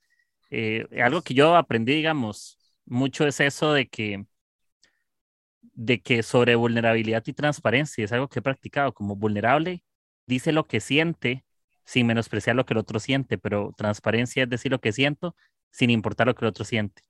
Eh, 0.50 0.86
algo 1.02 1.22
que 1.22 1.34
yo 1.34 1.56
aprendí, 1.56 1.94
digamos, 1.94 2.58
mucho 2.86 3.26
es 3.26 3.40
eso 3.40 3.72
de 3.72 3.88
que 3.88 4.24
de 5.74 6.02
que 6.02 6.22
sobre 6.22 6.54
vulnerabilidad 6.54 7.22
y 7.26 7.32
transparencia 7.32 8.04
es 8.04 8.12
algo 8.12 8.28
que 8.28 8.40
he 8.40 8.42
practicado 8.42 8.92
como 8.92 9.16
vulnerable, 9.16 9.82
dice 10.26 10.52
lo 10.52 10.66
que 10.66 10.80
siente 10.80 11.44
sin 11.84 12.06
menospreciar 12.06 12.56
lo 12.56 12.64
que 12.64 12.74
el 12.74 12.78
otro 12.78 13.00
siente, 13.00 13.38
pero 13.38 13.74
transparencia 13.76 14.44
es 14.44 14.48
decir 14.48 14.70
lo 14.70 14.80
que 14.80 14.92
siento 14.92 15.34
sin 15.70 15.90
importar 15.90 16.26
lo 16.26 16.34
que 16.34 16.44
el 16.44 16.50
otro 16.50 16.64
siente. 16.64 17.02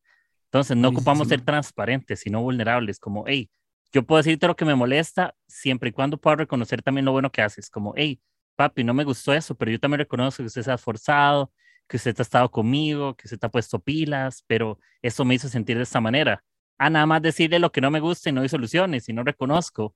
Entonces, 0.47 0.77
no 0.77 0.89
ocupamos 0.89 1.29
ser 1.29 1.41
transparentes, 1.41 2.21
sino 2.21 2.43
vulnerables, 2.43 2.99
como, 2.99 3.25
hey, 3.27 3.51
yo 3.93 4.03
puedo 4.05 4.19
decirte 4.19 4.47
lo 4.47 4.57
que 4.57 4.65
me 4.65 4.75
molesta 4.75 5.35
siempre 5.47 5.91
y 5.91 5.93
cuando 5.93 6.19
pueda 6.19 6.37
reconocer 6.37 6.83
también 6.83 7.05
lo 7.05 7.13
bueno 7.13 7.31
que 7.31 7.43
haces, 7.43 7.71
como, 7.71 7.95
hey, 7.97 8.21
papi, 8.57 8.85
no 8.85 8.95
me 8.95 9.05
gustó 9.05 9.33
eso, 9.33 9.55
pero 9.55 9.71
yo 9.71 9.81
también 9.81 10.01
reconozco 10.01 10.43
que 10.43 10.47
usted 10.47 10.63
se 10.63 10.71
ha 10.71 10.75
esforzado, 10.75 11.51
que 11.89 11.97
usted 11.97 12.15
ha 12.19 12.23
estado 12.23 12.51
conmigo, 12.51 13.15
que 13.15 13.27
usted 13.27 13.39
te 13.39 13.47
ha 13.47 13.51
puesto 13.51 13.79
pilas, 13.79 14.45
pero 14.47 14.79
eso 15.01 15.25
me 15.25 15.35
hizo 15.35 15.49
sentir 15.49 15.77
de 15.77 15.83
esta 15.83 16.01
manera. 16.01 16.45
Ah, 16.79 16.91
nada 16.91 17.07
más 17.07 17.23
decirle 17.23 17.59
lo 17.59 17.73
que 17.73 17.81
no 17.81 17.91
me 17.91 18.01
gusta 18.01 18.31
y 18.31 18.33
no 18.33 18.41
hay 18.43 18.49
soluciones 18.49 19.09
y 19.09 19.13
no 19.13 19.25
reconozco. 19.25 19.95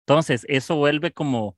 Entonces, 0.00 0.44
eso 0.48 0.76
vuelve 0.76 1.12
como, 1.12 1.56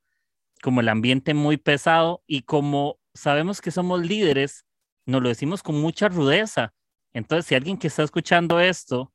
como 0.62 0.80
el 0.80 0.88
ambiente 0.88 1.34
muy 1.34 1.56
pesado 1.56 2.22
y 2.26 2.42
como 2.42 2.98
sabemos 3.14 3.60
que 3.60 3.70
somos 3.70 4.04
líderes, 4.06 4.64
nos 5.06 5.22
lo 5.22 5.28
decimos 5.28 5.62
con 5.62 5.80
mucha 5.80 6.08
rudeza. 6.08 6.72
Entonces, 7.12 7.46
si 7.46 7.54
alguien 7.54 7.76
que 7.78 7.88
está 7.88 8.02
escuchando 8.02 8.60
esto 8.60 9.12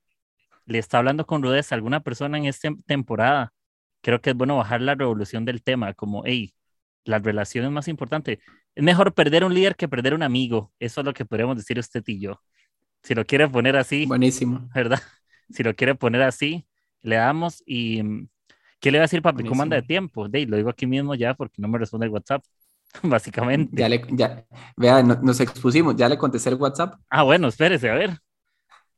le 0.65 0.79
está 0.79 0.97
hablando 0.97 1.25
con 1.25 1.43
rudeza 1.43 1.75
a 1.75 1.77
alguna 1.77 2.01
persona 2.01 2.37
en 2.37 2.45
esta 2.45 2.69
temporada, 2.85 3.53
creo 4.01 4.21
que 4.21 4.31
es 4.31 4.35
bueno 4.35 4.57
bajar 4.57 4.81
la 4.81 4.95
revolución 4.95 5.45
del 5.45 5.63
tema, 5.63 5.93
como, 5.93 6.23
hey, 6.25 6.53
la 7.05 7.19
relación 7.19 7.65
es 7.65 7.71
más 7.71 7.87
importante. 7.87 8.39
Es 8.73 8.83
mejor 8.83 9.13
perder 9.13 9.43
un 9.43 9.53
líder 9.53 9.75
que 9.75 9.87
perder 9.87 10.13
un 10.13 10.23
amigo. 10.23 10.73
Eso 10.79 11.01
es 11.01 11.05
lo 11.05 11.13
que 11.13 11.25
podemos 11.25 11.55
decir 11.55 11.79
usted 11.79 12.03
y 12.07 12.19
yo. 12.19 12.41
Si 13.03 13.13
lo 13.13 13.25
quiere 13.25 13.47
poner 13.47 13.77
así. 13.77 14.05
Buenísimo. 14.05 14.69
¿Verdad? 14.73 15.01
Si 15.47 15.61
lo 15.61 15.75
quiere 15.75 15.93
poner 15.93 16.23
así, 16.23 16.65
le 17.03 17.17
damos 17.17 17.61
y... 17.67 18.01
¿Qué 18.85 18.91
le 18.91 18.99
va 18.99 19.05
a 19.05 19.09
decir, 19.09 19.23
papi? 19.23 19.43
¿Cómo 19.43 19.63
anda 19.63 19.77
de 19.77 19.81
tiempo? 19.81 20.29
De, 20.29 20.45
lo 20.45 20.57
digo 20.57 20.69
aquí 20.69 20.85
mismo 20.85 21.15
ya 21.15 21.33
porque 21.33 21.59
no 21.59 21.67
me 21.67 21.79
responde 21.79 22.05
el 22.05 22.11
WhatsApp, 22.11 22.43
básicamente. 23.01 23.75
Ya 23.75 23.89
le, 23.89 24.05
ya, 24.11 24.45
vea, 24.77 25.01
nos 25.01 25.39
expusimos, 25.39 25.95
ya 25.95 26.07
le 26.07 26.19
contesté 26.19 26.49
el 26.49 26.55
WhatsApp. 26.57 26.93
Ah, 27.09 27.23
bueno, 27.23 27.47
espérese, 27.47 27.89
a 27.89 27.95
ver. 27.95 28.19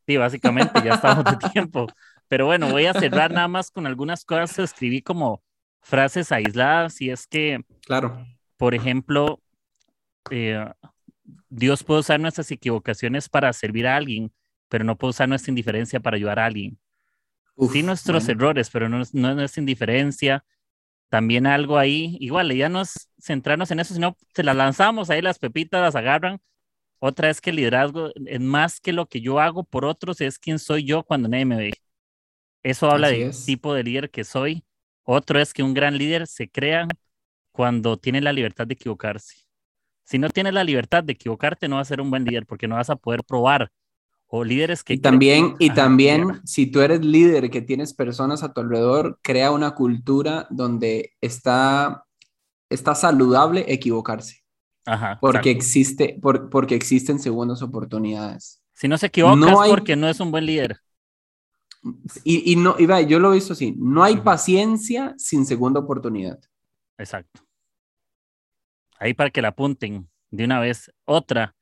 Sí, 0.06 0.18
básicamente 0.18 0.82
ya 0.84 0.96
estamos 0.96 1.24
de 1.24 1.38
tiempo. 1.54 1.88
Pero 2.28 2.48
bueno, 2.48 2.70
voy 2.70 2.86
a 2.86 2.94
cerrar 2.96 3.32
nada 3.32 3.48
más 3.48 3.72
con 3.72 3.88
algunas 3.88 4.26
cosas. 4.26 4.60
Escribí 4.60 5.02
como 5.02 5.42
frases 5.80 6.34
aisladas 6.34 7.00
y 7.00 7.10
es 7.10 7.26
que, 7.26 7.62
claro, 7.86 8.26
por 8.58 8.76
ejemplo, 8.76 9.40
eh, 10.32 10.66
Dios 11.48 11.86
puede 11.86 12.02
usar 12.02 12.20
nuestras 12.20 12.52
equivocaciones 12.52 13.30
para 13.30 13.54
servir 13.54 13.88
a 13.88 13.96
alguien, 13.96 14.34
pero 14.68 14.84
no 14.84 14.98
puede 14.98 15.12
usar 15.12 15.30
nuestra 15.30 15.50
indiferencia 15.50 16.02
para 16.02 16.18
ayudar 16.18 16.40
a 16.40 16.46
alguien. 16.46 16.78
Sí, 17.72 17.84
nuestros 17.84 18.28
errores, 18.30 18.70
pero 18.70 18.90
no, 18.90 18.98
no 18.98 19.02
es 19.04 19.14
nuestra 19.14 19.62
indiferencia. 19.62 20.46
También 21.10 21.48
algo 21.48 21.78
ahí, 21.78 22.18
igual, 22.20 22.54
ya 22.54 22.70
no 22.70 22.82
es 22.82 23.10
centrarnos 23.20 23.72
en 23.72 23.80
eso, 23.80 23.94
sino 23.94 24.18
se 24.34 24.44
las 24.44 24.56
lanzamos 24.56 25.10
ahí, 25.10 25.22
las 25.22 25.40
pepitas 25.40 25.82
las 25.82 25.96
agarran 25.96 26.40
otra 27.00 27.30
es 27.30 27.42
que 27.42 27.52
el 27.52 27.58
liderazgo 27.58 28.12
es 28.26 28.40
más 28.42 28.80
que 28.80 28.92
lo 28.92 29.08
que 29.08 29.22
yo 29.22 29.40
hago 29.40 29.64
por 29.64 29.86
otros, 29.86 30.20
es 30.22 30.40
quién 30.40 30.58
soy 30.60 30.84
yo 30.84 31.04
cuando 31.04 31.30
nadie 31.30 31.46
me 31.46 31.58
ve. 31.58 31.74
Eso 32.64 32.90
habla 32.90 33.10
del 33.10 33.32
tipo 33.46 33.74
de 33.74 33.84
líder 33.84 34.10
que 34.10 34.24
soy. 34.24 34.66
Otro 35.04 35.40
es 35.40 35.54
que 35.54 35.64
un 35.64 35.74
gran 35.74 35.98
líder 35.98 36.28
se 36.28 36.50
crea 36.50 36.88
cuando 37.52 37.98
tiene 37.98 38.22
la 38.22 38.34
libertad 38.34 38.68
de 38.68 38.74
equivocarse. 38.74 39.46
Si 40.04 40.18
no 40.18 40.30
tienes 40.30 40.54
la 40.54 40.64
libertad 40.64 41.04
de 41.04 41.14
equivocarte, 41.14 41.68
no 41.68 41.76
vas 41.78 41.88
a 41.88 41.90
ser 41.90 42.02
un 42.02 42.10
buen 42.10 42.26
líder 42.26 42.46
porque 42.46 42.68
no 42.68 42.76
vas 42.76 42.90
a 42.90 42.96
poder 42.96 43.24
probar. 43.24 43.72
O 44.28 44.44
líderes 44.44 44.84
que... 44.84 44.94
Y 44.94 44.98
también, 45.00 45.56
y 45.58 45.70
también 45.70 46.42
si 46.46 46.68
tú 46.68 46.82
eres 46.82 47.04
líder 47.04 47.50
que 47.50 47.62
tienes 47.62 47.94
personas 47.94 48.44
a 48.44 48.54
tu 48.54 48.62
alrededor, 48.62 49.20
crea 49.22 49.52
una 49.52 49.72
cultura 49.72 50.48
donde 50.50 51.14
está, 51.22 52.06
está 52.70 52.94
saludable 52.94 53.66
equivocarse 53.68 54.44
porque, 55.20 55.52
existe, 55.52 56.20
porque 56.22 56.76
existen 56.76 57.20
segundas 57.20 57.62
oportunidades. 57.62 58.62
Si 58.74 58.88
no 58.88 58.98
se 58.98 59.08
equivoca 59.08 59.52
es 59.66 59.70
porque 59.70 59.96
no 59.96 60.08
es 60.08 60.20
un 60.20 60.32
buen 60.32 60.46
líder. 60.46 60.80
Y, 62.24 62.52
y 62.52 62.56
no, 62.56 62.76
y 62.80 62.88
yo 63.08 63.20
lo 63.20 63.32
he 63.32 63.36
visto 63.36 63.54
así, 63.54 63.76
no 63.78 64.04
hay 64.04 64.18
paciencia 64.18 65.14
sin 65.18 65.46
segunda 65.46 65.80
oportunidad. 65.80 66.40
Exacto. 66.98 67.42
Ahí 69.00 69.14
para 69.14 69.30
que 69.30 69.42
la 69.42 69.50
apunten 69.50 70.10
de 70.32 70.46
una 70.46 70.60
vez. 70.60 70.92
Otra, 71.06 71.56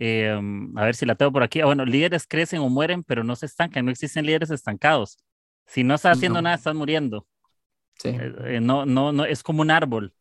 em, 0.00 0.76
a 0.76 0.84
ver 0.84 0.96
si 0.96 1.06
la 1.06 1.14
tengo 1.14 1.32
por 1.32 1.42
aquí. 1.42 1.60
Ah, 1.60 1.66
bueno, 1.66 1.84
líderes 1.84 2.26
crecen 2.26 2.60
o 2.60 2.68
mueren, 2.68 3.04
pero 3.04 3.22
no 3.22 3.36
se 3.36 3.46
estancan, 3.46 3.84
no 3.84 3.90
existen 3.92 4.26
líderes 4.26 4.50
estancados. 4.50 5.18
Si 5.66 5.84
no 5.84 5.94
estás 5.94 6.16
haciendo 6.16 6.42
nada, 6.42 6.56
estás 6.56 6.74
muriendo. 6.74 7.26
Sí. 7.98 8.08
Eh, 8.08 8.34
eh, 8.44 8.60
no, 8.60 8.86
no, 8.86 9.12
no, 9.12 9.24
es 9.24 9.42
como 9.42 9.62
un 9.62 9.70
árbol 9.70 10.14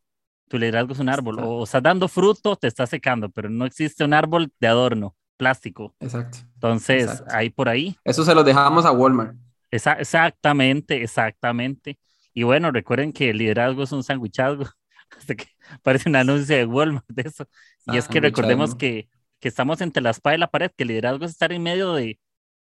tu 0.49 0.57
liderazgo 0.57 0.91
es 0.91 0.99
un 0.99 1.07
árbol. 1.07 1.39
O, 1.39 1.63
estás 1.63 1.81
dando 1.81 2.09
fruto, 2.09 2.57
te 2.57 2.67
está 2.67 2.85
secando, 2.85 3.29
pero 3.29 3.49
no 3.49 3.65
existe 3.65 4.03
un 4.03 4.13
árbol 4.13 4.51
de 4.59 4.67
adorno, 4.67 5.15
plástico. 5.37 5.95
Exacto. 5.99 6.39
Entonces, 6.55 7.23
ahí 7.29 7.49
por 7.49 7.69
ahí. 7.69 7.95
Eso 8.03 8.25
se 8.25 8.35
lo 8.35 8.43
dejamos 8.43 8.85
a 8.85 8.91
Walmart. 8.91 9.37
exactamente, 9.71 11.01
exactamente. 11.03 11.97
Y 12.33 12.43
bueno, 12.43 12.71
recuerden 12.71 13.13
que 13.13 13.29
el 13.29 13.37
liderazgo 13.37 13.83
es 13.83 13.91
un 13.91 14.03
sandwichazgo. 14.03 14.65
que 15.27 15.47
parece 15.81 16.09
un 16.09 16.15
anuncio 16.15 16.55
de 16.55 16.65
Walmart 16.65 17.07
de 17.07 17.29
eso. 17.29 17.47
Y 17.87 17.97
es 17.97 18.07
que 18.07 18.19
recordemos 18.19 18.75
que, 18.75 19.07
que, 19.39 19.47
estamos 19.47 19.81
entre 19.81 20.01
la 20.03 20.11
espada 20.11 20.35
y 20.35 20.39
la 20.39 20.49
pared, 20.49 20.71
que 20.75 20.83
el 20.83 20.89
liderazgo 20.89 21.25
es 21.25 21.31
estar 21.31 21.51
en 21.51 21.63
medio 21.63 21.93
de, 21.93 22.19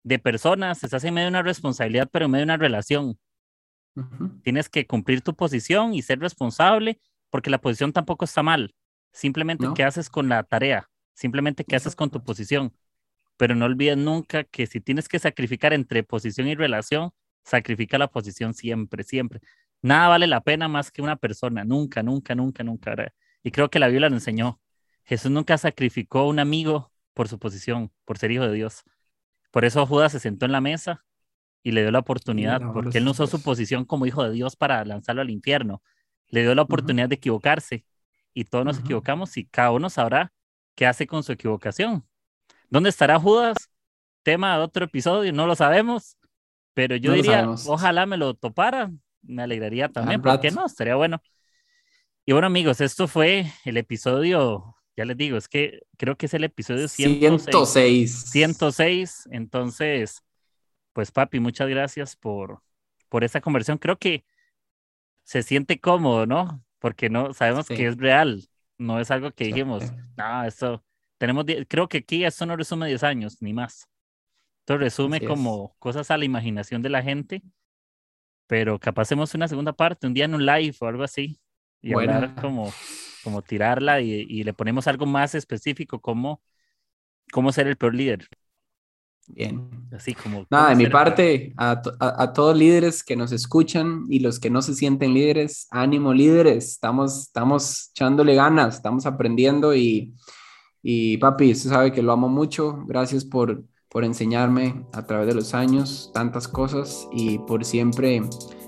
de 0.03 0.20
personas, 0.20 0.84
estás 0.84 1.03
en 1.03 1.14
medio 1.14 1.26
de 1.26 1.32
una 1.32 1.43
responsabilidad, 1.43 2.09
pero 2.11 2.26
en 2.26 2.32
medio 2.32 2.41
de 2.45 2.51
una 2.51 2.57
relación. 2.57 3.18
Tienes 4.43 4.70
que 4.70 4.88
cumplir 4.88 5.22
tu 5.22 5.36
posición 5.36 5.93
y 5.93 6.01
ser 6.01 6.20
responsable 6.20 6.99
porque 7.30 7.49
la 7.49 7.59
posición 7.59 7.93
tampoco 7.93 8.26
está 8.26 8.41
mal. 8.41 8.74
Simplemente 9.11 9.68
qué 9.76 9.84
haces 9.84 10.09
con 10.09 10.30
la 10.30 10.43
tarea, 10.43 10.89
simplemente 11.14 11.64
qué 11.64 11.76
haces 11.76 11.95
con 11.95 12.09
tu 12.09 12.24
posición. 12.24 12.74
Pero 13.38 13.55
no 13.55 13.66
olvides 13.66 13.97
nunca 13.97 14.43
que 14.43 14.66
si 14.66 14.80
tienes 14.80 15.07
que 15.07 15.20
sacrificar 15.20 15.74
entre 15.74 16.03
posición 16.03 16.47
y 16.47 16.55
relación, 16.55 17.11
sacrifica 17.43 17.97
la 17.97 18.07
posición 18.07 18.53
siempre, 18.53 19.03
siempre. 19.03 19.41
Nada 19.82 20.07
vale 20.07 20.28
la 20.28 20.41
pena 20.41 20.68
más 20.68 20.91
que 20.91 21.01
una 21.01 21.16
persona, 21.16 21.64
nunca, 21.64 22.01
nunca, 22.01 22.34
nunca, 22.34 22.64
nunca. 22.64 23.14
Y 23.43 23.51
creo 23.51 23.70
que 23.70 23.80
la 23.80 23.88
Biblia 23.88 24.09
lo 24.09 24.16
enseñó. 24.16 24.59
Jesús 25.03 25.31
nunca 25.31 25.57
sacrificó 25.57 26.19
a 26.19 26.27
un 26.27 26.39
amigo 26.39 26.91
por 27.13 27.27
su 27.27 27.39
posición, 27.39 27.91
por 28.05 28.17
ser 28.17 28.31
hijo 28.31 28.47
de 28.47 28.53
Dios. 28.53 28.83
Por 29.51 29.65
eso 29.65 29.85
Judas 29.85 30.11
se 30.11 30.19
sentó 30.19 30.45
en 30.45 30.51
la 30.51 30.61
mesa 30.61 31.05
y 31.61 31.71
le 31.71 31.81
dio 31.81 31.91
la 31.91 31.99
oportunidad, 31.99 32.61
porque 32.73 32.97
él 32.97 33.05
no 33.05 33.11
usó 33.11 33.27
su 33.27 33.41
posición 33.41 33.85
como 33.85 34.05
hijo 34.05 34.23
de 34.23 34.31
Dios 34.31 34.55
para 34.55 34.83
lanzarlo 34.83 35.21
al 35.21 35.29
infierno, 35.29 35.81
le 36.29 36.41
dio 36.41 36.55
la 36.55 36.63
oportunidad 36.63 37.07
de 37.07 37.15
equivocarse 37.15 37.85
y 38.33 38.45
todos 38.45 38.65
nos 38.65 38.79
equivocamos 38.79 39.37
y 39.37 39.45
cada 39.45 39.71
uno 39.71 39.89
sabrá 39.89 40.33
qué 40.75 40.87
hace 40.87 41.07
con 41.07 41.23
su 41.23 41.31
equivocación. 41.31 42.05
¿Dónde 42.69 42.89
estará 42.89 43.19
Judas? 43.19 43.69
Tema 44.23 44.57
de 44.57 44.63
otro 44.63 44.85
episodio, 44.85 45.31
no 45.31 45.45
lo 45.45 45.55
sabemos, 45.55 46.17
pero 46.73 46.95
yo 46.95 47.13
diría, 47.13 47.47
ojalá 47.67 48.05
me 48.05 48.17
lo 48.17 48.33
topara, 48.33 48.91
me 49.21 49.43
alegraría 49.43 49.89
también, 49.89 50.21
¿por 50.21 50.39
qué 50.39 50.49
no? 50.51 50.65
Estaría 50.65 50.95
bueno. 50.95 51.21
Y 52.25 52.31
bueno, 52.31 52.47
amigos, 52.47 52.81
esto 52.81 53.07
fue 53.07 53.51
el 53.65 53.77
episodio, 53.77 54.72
ya 54.95 55.05
les 55.05 55.17
digo, 55.17 55.37
es 55.37 55.47
que 55.47 55.81
creo 55.97 56.17
que 56.17 56.27
es 56.27 56.33
el 56.33 56.43
episodio 56.43 56.87
106. 56.87 58.29
106. 58.29 59.29
entonces, 59.31 60.23
pues 60.93 61.11
papi, 61.11 61.39
muchas 61.39 61.67
gracias 61.67 62.15
por, 62.15 62.61
por 63.09 63.23
esta 63.23 63.41
conversión. 63.41 63.77
Creo 63.77 63.97
que 63.97 64.23
se 65.23 65.41
siente 65.41 65.79
cómodo, 65.79 66.25
¿no? 66.25 66.63
Porque 66.79 67.09
no 67.09 67.33
sabemos 67.33 67.67
que 67.67 67.87
es 67.87 67.97
real, 67.97 68.47
no 68.77 68.99
es 68.99 69.09
algo 69.09 69.31
que 69.31 69.45
dijimos, 69.45 69.91
no, 70.17 70.43
eso, 70.43 70.83
tenemos, 71.17 71.45
creo 71.67 71.87
que 71.87 71.99
aquí 71.99 72.23
eso 72.25 72.45
no 72.45 72.55
resume 72.55 72.87
10 72.87 73.03
años, 73.03 73.41
ni 73.41 73.53
más. 73.53 73.87
Esto 74.59 74.77
resume 74.77 75.21
como 75.21 75.75
cosas 75.79 76.11
a 76.11 76.17
la 76.17 76.25
imaginación 76.25 76.81
de 76.81 76.89
la 76.89 77.01
gente, 77.01 77.41
pero 78.47 78.79
capaz 78.79 79.03
hacemos 79.03 79.33
una 79.33 79.47
segunda 79.47 79.73
parte, 79.73 80.07
un 80.07 80.13
día 80.13 80.25
en 80.25 80.35
un 80.35 80.45
live 80.45 80.75
o 80.79 80.85
algo 80.85 81.03
así, 81.03 81.39
y 81.81 81.93
hablar 81.93 82.35
como, 82.35 82.71
como 83.24 83.41
tirarla 83.41 84.01
y, 84.01 84.26
y, 84.30 84.43
le 84.43 84.53
ponemos 84.53 84.88
algo 84.88 85.05
más 85.05 85.36
específico, 85.36 85.99
como 85.99 86.41
cómo 87.32 87.51
ser 87.51 87.67
el 87.67 87.78
peor 87.78 87.95
líder. 87.95 88.28
Bien. 89.28 89.69
Así 89.91 90.13
como. 90.13 90.45
Nada, 90.49 90.69
de 90.69 90.76
mi 90.76 90.88
parte, 90.88 91.53
a, 91.57 91.82
a, 91.99 92.34
todos 92.34 92.57
líderes 92.57 93.03
que 93.03 93.15
nos 93.15 93.32
escuchan 93.32 94.05
y 94.09 94.19
los 94.19 94.39
que 94.39 94.49
no 94.49 94.61
se 94.61 94.74
sienten 94.74 95.13
líderes, 95.13 95.67
ánimo 95.71 96.13
líderes, 96.13 96.71
estamos, 96.71 97.21
estamos 97.21 97.89
echándole 97.91 98.36
ganas, 98.36 98.76
estamos 98.76 99.05
aprendiendo 99.05 99.74
y, 99.74 100.13
y 100.82 101.17
papi, 101.17 101.51
usted 101.51 101.69
sabe 101.69 101.91
que 101.91 102.01
lo 102.01 102.11
amo 102.11 102.28
mucho, 102.28 102.84
gracias 102.86 103.24
por, 103.24 103.63
por 103.88 104.03
enseñarme 104.03 104.86
a 104.91 105.05
través 105.05 105.28
de 105.28 105.36
los 105.36 105.53
años 105.53 106.11
tantas 106.13 106.47
cosas 106.47 107.07
y 107.13 107.39
por 107.39 107.63
siempre 107.63 108.21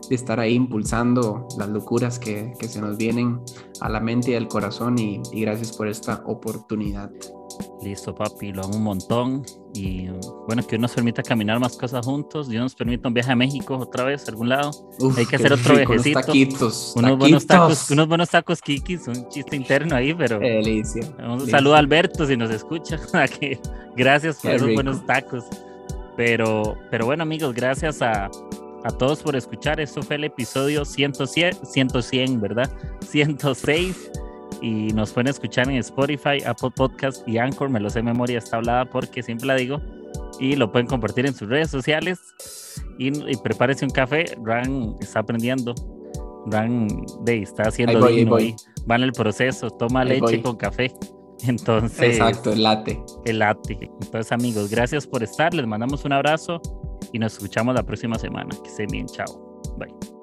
estar 0.09 0.39
ahí 0.39 0.53
impulsando 0.53 1.47
las 1.57 1.69
locuras 1.69 2.19
que, 2.19 2.53
que 2.59 2.67
se 2.67 2.79
nos 2.81 2.97
vienen 2.97 3.41
a 3.81 3.89
la 3.89 3.99
mente 3.99 4.31
y 4.31 4.35
al 4.35 4.47
corazón 4.47 4.99
y, 4.99 5.21
y 5.31 5.41
gracias 5.41 5.75
por 5.75 5.87
esta 5.87 6.23
oportunidad. 6.25 7.11
Listo, 7.81 8.15
papi, 8.15 8.51
lo 8.51 8.63
amo 8.63 8.77
un 8.77 8.83
montón. 8.83 9.43
Y 9.73 10.07
bueno, 10.47 10.63
que 10.63 10.69
Dios 10.69 10.81
nos 10.81 10.93
permita 10.93 11.21
caminar 11.21 11.59
más 11.59 11.77
cosas 11.77 12.05
juntos. 12.05 12.49
Dios 12.49 12.63
nos 12.63 12.75
permita 12.75 13.07
un 13.07 13.13
viaje 13.13 13.31
a 13.31 13.35
México 13.35 13.77
otra 13.77 14.05
vez, 14.05 14.27
a 14.27 14.31
algún 14.31 14.49
lado. 14.49 14.71
Hay 15.15 15.25
que 15.25 15.35
hacer 15.35 15.53
otro 15.53 15.75
viajecito. 15.75 16.19
Unos 16.19 16.25
taquitos, 16.25 16.93
unos 16.95 17.17
buenos 17.17 17.45
tacos, 17.45 17.91
unos 17.91 18.07
buenos 18.07 18.29
tacos 18.29 18.61
kikis, 18.61 19.07
un 19.07 19.29
chiste 19.29 19.55
interno 19.55 19.95
ahí, 19.95 20.13
pero. 20.13 20.39
Delicia. 20.39 21.03
Un 21.27 21.47
saludo 21.47 21.75
a 21.75 21.79
Alberto 21.79 22.25
si 22.25 22.35
nos 22.35 22.49
escucha. 22.49 22.99
gracias 23.95 24.37
por 24.41 24.51
esos 24.51 24.73
buenos 24.73 25.05
tacos. 25.05 25.43
Pero, 26.17 26.77
pero 26.89 27.05
bueno, 27.05 27.23
amigos, 27.23 27.53
gracias 27.53 28.01
a, 28.01 28.31
a 28.85 28.91
todos 28.91 29.23
por 29.23 29.35
escuchar. 29.35 29.79
Esto 29.79 30.01
fue 30.03 30.15
el 30.15 30.25
episodio 30.25 30.85
100, 30.85 31.15
100 31.25 32.39
¿verdad? 32.39 32.71
106 33.01 34.11
y 34.61 34.87
nos 34.93 35.11
pueden 35.11 35.27
escuchar 35.27 35.69
en 35.69 35.77
Spotify, 35.77 36.43
Apple 36.45 36.69
Podcast 36.75 37.27
y 37.27 37.37
Anchor. 37.39 37.69
Me 37.69 37.79
lo 37.79 37.89
sé 37.89 37.99
de 37.99 38.03
memoria, 38.03 38.37
está 38.37 38.57
hablada 38.57 38.85
porque 38.85 39.23
siempre 39.23 39.47
la 39.47 39.55
digo. 39.55 39.81
Y 40.39 40.55
lo 40.55 40.71
pueden 40.71 40.87
compartir 40.87 41.25
en 41.25 41.33
sus 41.33 41.49
redes 41.49 41.69
sociales. 41.71 42.19
Y, 42.99 43.11
prepárese 43.37 43.85
un 43.85 43.91
café. 43.91 44.25
Ran 44.43 44.95
está 45.01 45.19
aprendiendo. 45.19 45.73
Ran 46.47 46.87
de, 47.21 47.41
está 47.41 47.63
haciendo 47.63 47.99
voy, 47.99 48.55
Va 48.89 48.95
en 48.95 49.03
el 49.03 49.13
proceso. 49.13 49.69
Toma 49.71 50.03
leche 50.05 50.41
con 50.41 50.57
café. 50.57 50.93
Entonces. 51.47 52.17
Exacto, 52.17 52.53
el 52.53 52.63
latte. 52.63 53.01
El 53.25 53.39
latte. 53.39 53.89
Entonces, 54.01 54.31
amigos, 54.31 54.69
gracias 54.69 55.07
por 55.07 55.23
estar. 55.23 55.53
Les 55.53 55.65
mandamos 55.65 56.05
un 56.05 56.13
abrazo 56.13 56.61
y 57.11 57.19
nos 57.19 57.33
escuchamos 57.33 57.75
la 57.75 57.83
próxima 57.83 58.17
semana. 58.17 58.49
Que 58.63 58.69
estén 58.69 58.87
bien. 58.87 59.07
Chao. 59.07 59.61
Bye. 59.77 60.14